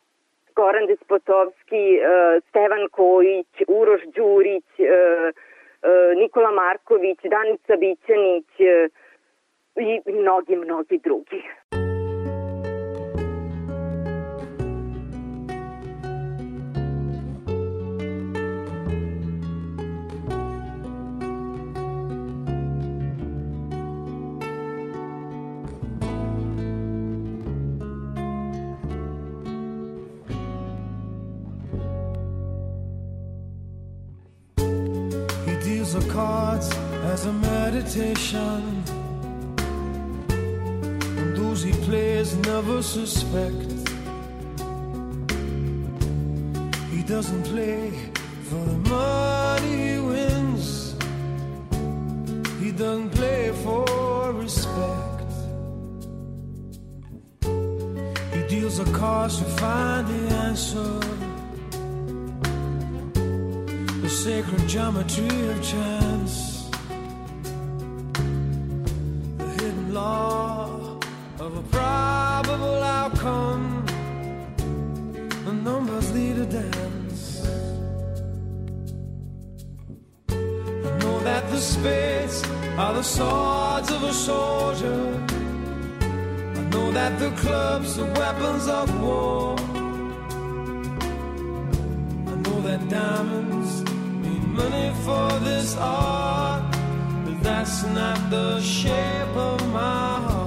Goran 0.56 0.86
Despotovski, 0.86 1.84
e, 1.96 2.00
Stevan 2.48 2.88
Kojić, 2.90 3.52
Uroš 3.68 4.02
Đurić, 4.02 4.70
Nikola 6.16 6.50
Marković, 6.50 7.18
Danica 7.22 7.76
Bićanić 7.76 8.50
i 9.76 10.12
mnogi, 10.12 10.56
mnogi 10.56 10.98
drugi. 10.98 11.42
As 37.14 37.26
a 37.26 37.32
meditation. 37.32 38.82
And 41.20 41.36
those 41.36 41.62
he 41.62 41.72
plays 41.86 42.34
never 42.50 42.82
suspect. 42.82 43.70
He 46.94 47.00
doesn't 47.14 47.44
play 47.52 47.92
for 48.48 48.62
the 48.70 48.78
money 48.96 49.76
he 49.88 49.98
wins. 50.10 50.96
He 52.62 52.72
doesn't 52.72 53.10
play 53.10 53.52
for 53.64 54.32
respect. 54.32 55.30
He 58.34 58.42
deals 58.54 58.78
the 58.78 58.88
cards 58.98 59.38
to 59.38 59.44
find 59.62 60.04
the 60.08 60.22
answer 60.48 60.92
the 64.04 64.10
sacred 64.10 64.68
geometry 64.68 65.48
of 65.52 65.62
chance, 65.62 66.53
the 81.54 81.60
spades 81.60 82.42
are 82.76 82.94
the 82.94 83.02
swords 83.02 83.88
of 83.92 84.02
a 84.02 84.12
soldier. 84.12 85.24
I 86.58 86.62
know 86.72 86.90
that 86.90 87.16
the 87.20 87.30
clubs 87.42 87.96
are 87.96 88.12
weapons 88.20 88.66
of 88.66 88.86
war. 89.00 89.56
I 92.32 92.34
know 92.44 92.60
that 92.68 92.80
diamonds 92.88 93.72
need 94.24 94.44
money 94.62 94.90
for 95.04 95.28
this 95.48 95.76
art, 95.76 96.64
but 97.24 97.40
that's 97.44 97.84
not 97.84 98.18
the 98.30 98.60
shape 98.60 99.36
of 99.36 99.58
my 99.72 100.10
heart. 100.26 100.43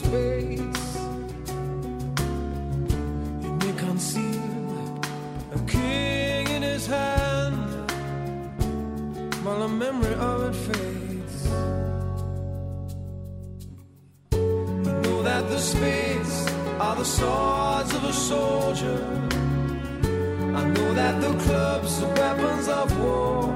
Queen 0.00 0.72
of 3.42 3.50
may 3.60 3.72
conceal 3.76 5.00
a 5.52 5.58
king 5.66 6.48
in 6.48 6.62
his 6.62 6.86
hand 6.86 7.90
while 9.44 9.60
the 9.60 9.68
memory 9.68 10.14
of 10.14 10.42
it 10.48 10.56
fades. 10.66 11.44
Know 15.04 15.22
that 15.22 15.48
the 15.48 15.58
spades 15.58 16.48
are 16.80 16.96
the 16.96 17.04
swords 17.04 17.94
of 17.94 18.04
a 18.04 18.12
soldier. 18.12 19.00
I 20.60 20.64
know 20.74 20.94
that 20.94 21.20
the 21.20 21.32
clubs 21.44 22.02
are 22.02 22.14
weapons 22.14 22.68
of 22.68 22.98
war. 23.00 23.53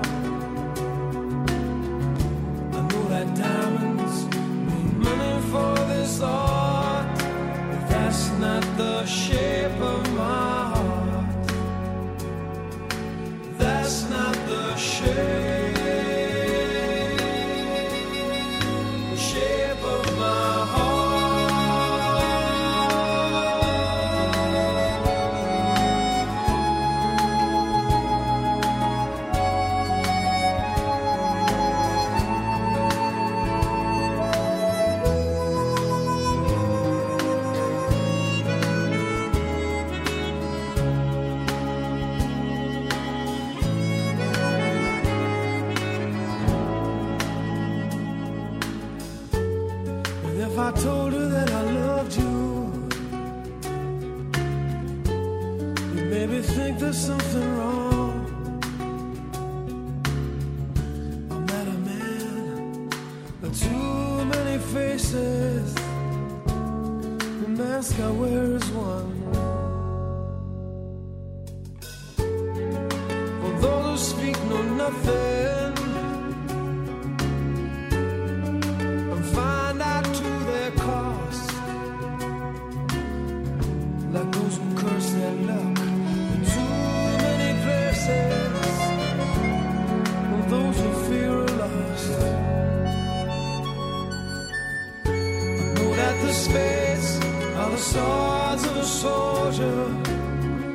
That 96.47 97.21
are 97.57 97.71
the 97.71 97.77
swords 97.77 98.65
of 98.65 98.77
a 98.77 98.85
soldier. 98.85 99.81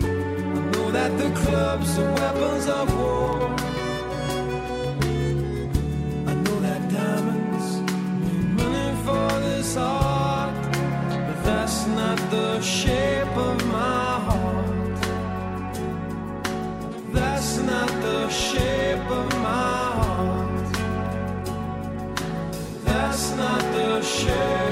I 0.03 0.71
know 0.71 0.91
that 0.91 1.17
the 1.17 1.29
clubs 1.41 1.97
are 1.99 2.11
weapons 2.11 2.67
of 2.67 2.97
war. 2.97 3.49
I 6.31 6.33
know 6.43 6.59
that 6.67 6.81
diamonds 6.91 7.67
mean 8.23 8.55
money 8.55 8.89
for 9.05 9.39
this 9.47 9.77
art, 9.77 10.53
but 11.27 11.43
that's 11.45 11.87
not 11.87 12.17
the 12.29 12.59
shape 12.61 13.35
of 13.37 13.65
my 13.67 14.19
heart. 14.27 15.01
That's 17.13 17.57
not 17.59 17.89
the 18.01 18.29
shape 18.29 19.09
of 19.19 19.27
my 19.49 19.83
heart. 19.99 20.73
That's 22.83 23.31
not 23.35 23.61
the 23.77 24.01
shape 24.01 24.62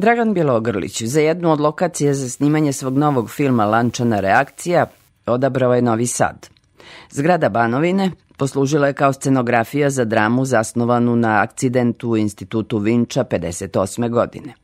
Dragan 0.00 0.34
Bjelogrlić 0.34 1.02
za 1.02 1.20
jednu 1.20 1.52
od 1.52 1.60
lokacija 1.60 2.14
za 2.14 2.28
snimanje 2.28 2.72
svog 2.72 2.98
novog 2.98 3.30
filma 3.30 3.64
Lančana 3.64 4.20
reakcija 4.20 4.86
odabrao 5.26 5.74
je 5.74 5.82
Novi 5.82 6.06
Sad. 6.06 6.48
Zgrada 7.10 7.48
Banovine 7.48 8.10
poslužila 8.36 8.86
je 8.86 8.92
kao 8.92 9.12
scenografija 9.12 9.90
za 9.90 10.04
dramu 10.04 10.44
zasnovanu 10.44 11.16
na 11.16 11.42
akcidentu 11.42 12.10
u 12.10 12.16
institutu 12.16 12.78
Vinča 12.78 13.24
58. 13.24 14.10
godine. 14.10 14.54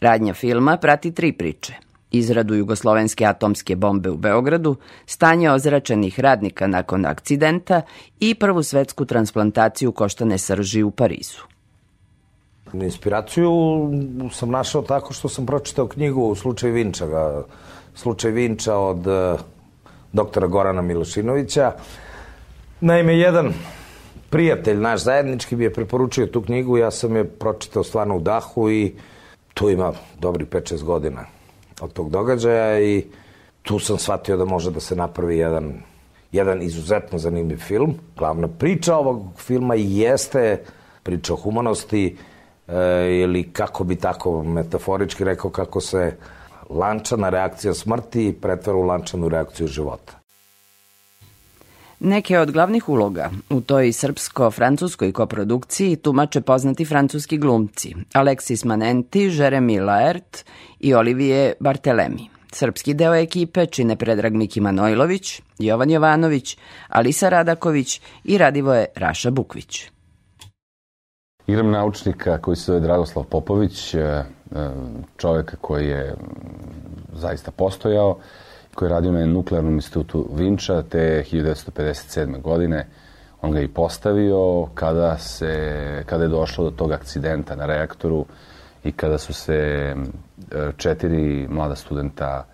Radnja 0.00 0.34
filma 0.34 0.76
prati 0.76 1.12
tri 1.12 1.32
priče. 1.32 1.74
Izradu 2.10 2.54
jugoslovenske 2.54 3.24
atomske 3.24 3.76
bombe 3.76 4.10
u 4.10 4.16
Beogradu, 4.16 4.76
stanje 5.06 5.50
ozračenih 5.50 6.20
radnika 6.20 6.66
nakon 6.66 7.06
akcidenta 7.06 7.82
i 8.20 8.34
prvu 8.34 8.62
svetsku 8.62 9.04
transplantaciju 9.04 9.92
koštane 9.92 10.38
srži 10.38 10.82
u 10.82 10.90
Parizu. 10.90 11.55
Inspiraciju 12.82 13.52
sam 14.32 14.50
našao 14.50 14.82
tako 14.82 15.12
što 15.12 15.28
sam 15.28 15.46
pročitao 15.46 15.86
knjigu 15.86 16.34
Slučaj 16.34 16.70
Vinča, 16.70 17.06
ga- 17.06 17.42
Slučaj 17.94 18.30
Vinča 18.30 18.76
od 18.76 19.06
eh, 19.06 19.36
doktora 20.12 20.46
Gorana 20.46 20.82
Milošinovića. 20.82 21.72
Naime, 22.80 23.18
jedan 23.18 23.52
prijatelj 24.30 24.76
naš 24.78 25.02
zajednički 25.02 25.56
mi 25.56 25.64
je 25.64 25.72
preporučio 25.72 26.26
tu 26.26 26.42
knjigu, 26.42 26.78
ja 26.78 26.90
sam 26.90 27.16
je 27.16 27.24
pročitao 27.24 27.84
stvarno 27.84 28.16
u 28.16 28.20
dahu 28.20 28.70
i 28.70 28.94
tu 29.54 29.70
ima 29.70 29.92
dobri 30.18 30.44
5-6 30.44 30.82
godina 30.84 31.24
od 31.80 31.92
tog 31.92 32.10
događaja 32.10 32.80
i 32.80 33.04
tu 33.62 33.78
sam 33.78 33.98
shvatio 33.98 34.36
da 34.36 34.44
može 34.44 34.70
da 34.70 34.80
se 34.80 34.96
napravi 34.96 35.38
jedan, 35.38 35.72
jedan 36.32 36.62
izuzetno 36.62 37.18
zanimljiv 37.18 37.58
film. 37.58 37.94
Glavna 38.16 38.48
priča 38.48 38.96
ovog 38.96 39.22
filma 39.38 39.74
jeste 39.74 40.62
priča 41.02 41.32
o 41.32 41.36
humanosti 41.36 42.16
e, 42.68 43.20
ili 43.22 43.52
kako 43.52 43.84
bi 43.84 43.96
tako 43.96 44.42
metaforički 44.42 45.24
rekao 45.24 45.50
kako 45.50 45.80
se 45.80 46.16
lančana 46.70 47.28
reakcija 47.28 47.74
smrti 47.74 48.38
pretvara 48.42 48.78
u 48.78 48.82
lančanu 48.82 49.28
reakciju 49.28 49.66
života. 49.66 50.12
Neke 52.00 52.38
od 52.38 52.50
glavnih 52.50 52.88
uloga 52.88 53.30
u 53.50 53.60
toj 53.60 53.92
srpsko-francuskoj 53.92 55.12
koprodukciji 55.12 55.96
tumače 55.96 56.40
poznati 56.40 56.84
francuski 56.84 57.38
glumci 57.38 57.94
Alexis 58.14 58.66
Manenti, 58.66 59.30
Jeremy 59.30 59.84
Laert 59.84 60.44
i 60.80 60.94
Olivier 60.94 61.54
Bartelemi. 61.60 62.28
Srpski 62.52 62.94
deo 62.94 63.14
ekipe 63.14 63.66
čine 63.66 63.96
Predrag 63.96 64.34
Miki 64.34 64.60
Manojlović, 64.60 65.42
Jovan 65.58 65.90
Jovanović, 65.90 66.58
Alisa 66.88 67.28
Radaković 67.28 68.00
i 68.24 68.38
Radivoje 68.38 68.86
Raša 68.94 69.30
Bukvić. 69.30 69.95
Igram 71.46 71.70
naučnika 71.70 72.38
koji 72.38 72.56
se 72.56 72.64
zove 72.64 72.80
Dragoslav 72.80 73.24
Popović, 73.24 73.94
e, 73.94 73.98
e, 73.98 74.24
čoveka 75.16 75.56
koji 75.60 75.88
je 75.88 76.14
zaista 77.12 77.50
postojao, 77.50 78.16
koji 78.74 78.86
je 78.86 78.90
radio 78.90 79.12
na 79.12 79.26
nuklearnom 79.26 79.74
institutu 79.74 80.28
Vinča, 80.32 80.82
te 80.82 81.24
1957. 81.32 82.40
godine 82.40 82.86
on 83.42 83.52
ga 83.52 83.60
i 83.60 83.68
postavio 83.68 84.66
kada, 84.74 85.18
se, 85.18 86.02
kada 86.06 86.24
je 86.24 86.28
došlo 86.28 86.64
do 86.64 86.70
tog 86.70 86.92
akcidenta 86.92 87.56
na 87.56 87.66
reaktoru 87.66 88.26
i 88.84 88.92
kada 88.92 89.18
su 89.18 89.32
se 89.32 89.54
e, 89.54 89.94
četiri 90.76 91.46
mlada 91.48 91.74
studenta 91.74 92.44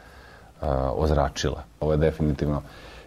ozračila. 0.96 1.62
Ovo 1.80 1.92
je 1.92 1.98
definitivno 1.98 2.62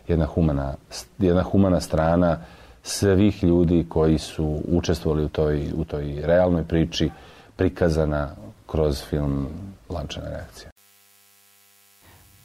jedna 0.08 0.26
humana, 0.26 0.74
jedna 1.20 1.44
humana 1.44 1.80
strana 1.80 2.38
svih 2.86 3.44
ljudi 3.44 3.86
koji 3.90 4.18
su 4.18 4.62
učestvovali 4.68 5.24
u 5.26 5.30
toj, 5.30 5.68
u 5.76 5.86
toj 5.86 6.22
realnoj 6.24 6.64
priči 6.64 7.10
prikazana 7.56 8.36
kroz 8.68 9.04
film 9.10 9.48
Lančana 9.90 10.30
reakcija. 10.30 10.70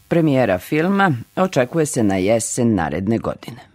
Premijera 0.09 0.59
filma 0.59 1.13
očekuje 1.37 1.87
se 1.87 2.03
na 2.03 2.17
jesen 2.17 2.75
naredne 2.75 3.19
godine. 3.19 3.70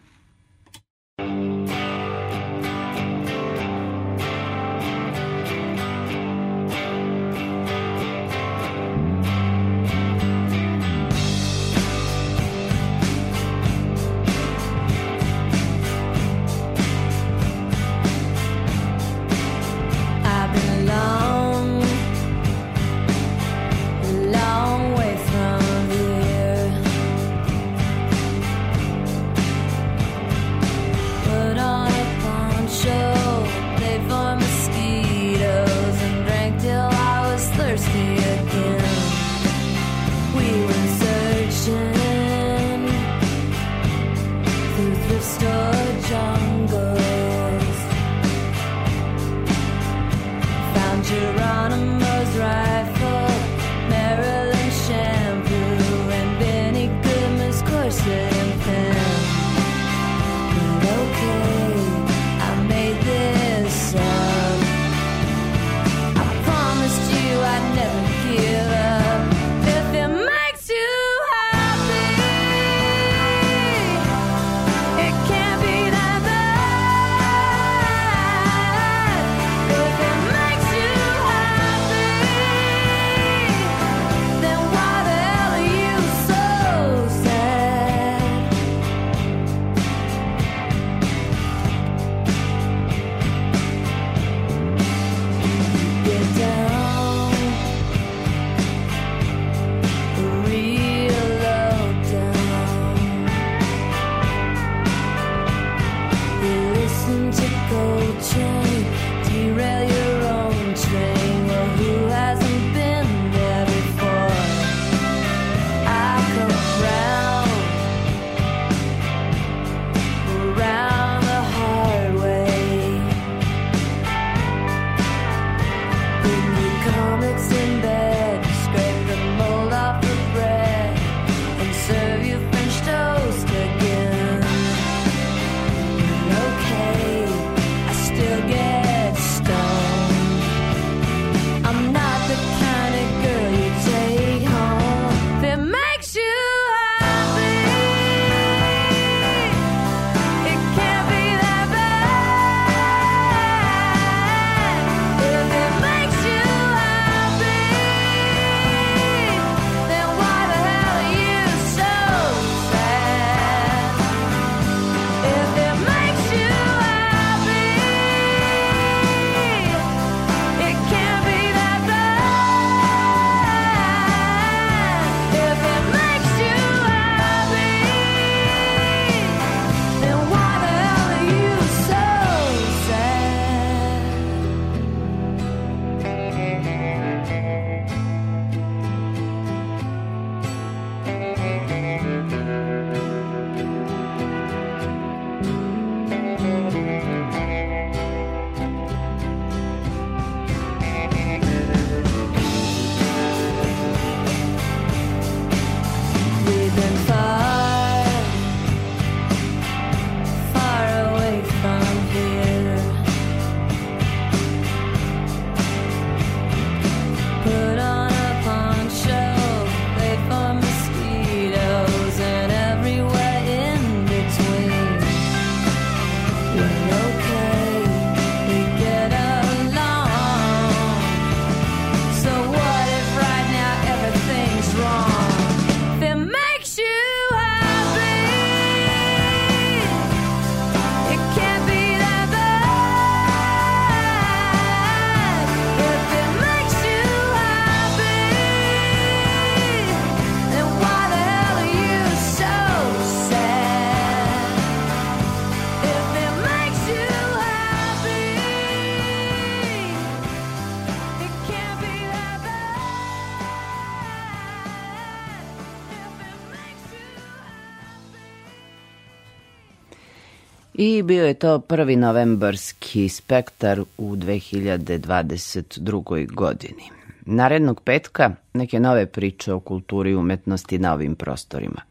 Bio 271.06 271.26
je 271.26 271.34
to 271.34 271.60
prvi 271.60 271.96
novembarski 271.96 273.10
spektar 273.10 273.82
u 273.98 274.16
2022. 274.16 276.34
godini. 276.34 276.84
Narednog 277.26 277.82
petka 277.82 278.32
neke 278.54 278.80
nove 278.80 279.06
priče 279.06 279.54
o 279.54 279.60
kulturi 279.60 280.12
i 280.12 280.16
umetnosti 280.16 280.80
na 280.80 280.94
ovim 280.94 281.16
prostorima. 281.16 281.82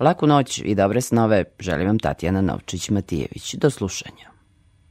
Laku 0.00 0.26
noć 0.26 0.62
i 0.64 0.74
dobre 0.74 1.00
snove 1.00 1.44
želim 1.58 1.86
vam 1.86 1.98
Tatjana 1.98 2.42
Novčić-Matijević. 2.42 3.56
Do 3.56 3.70
slušanja. 3.70 4.31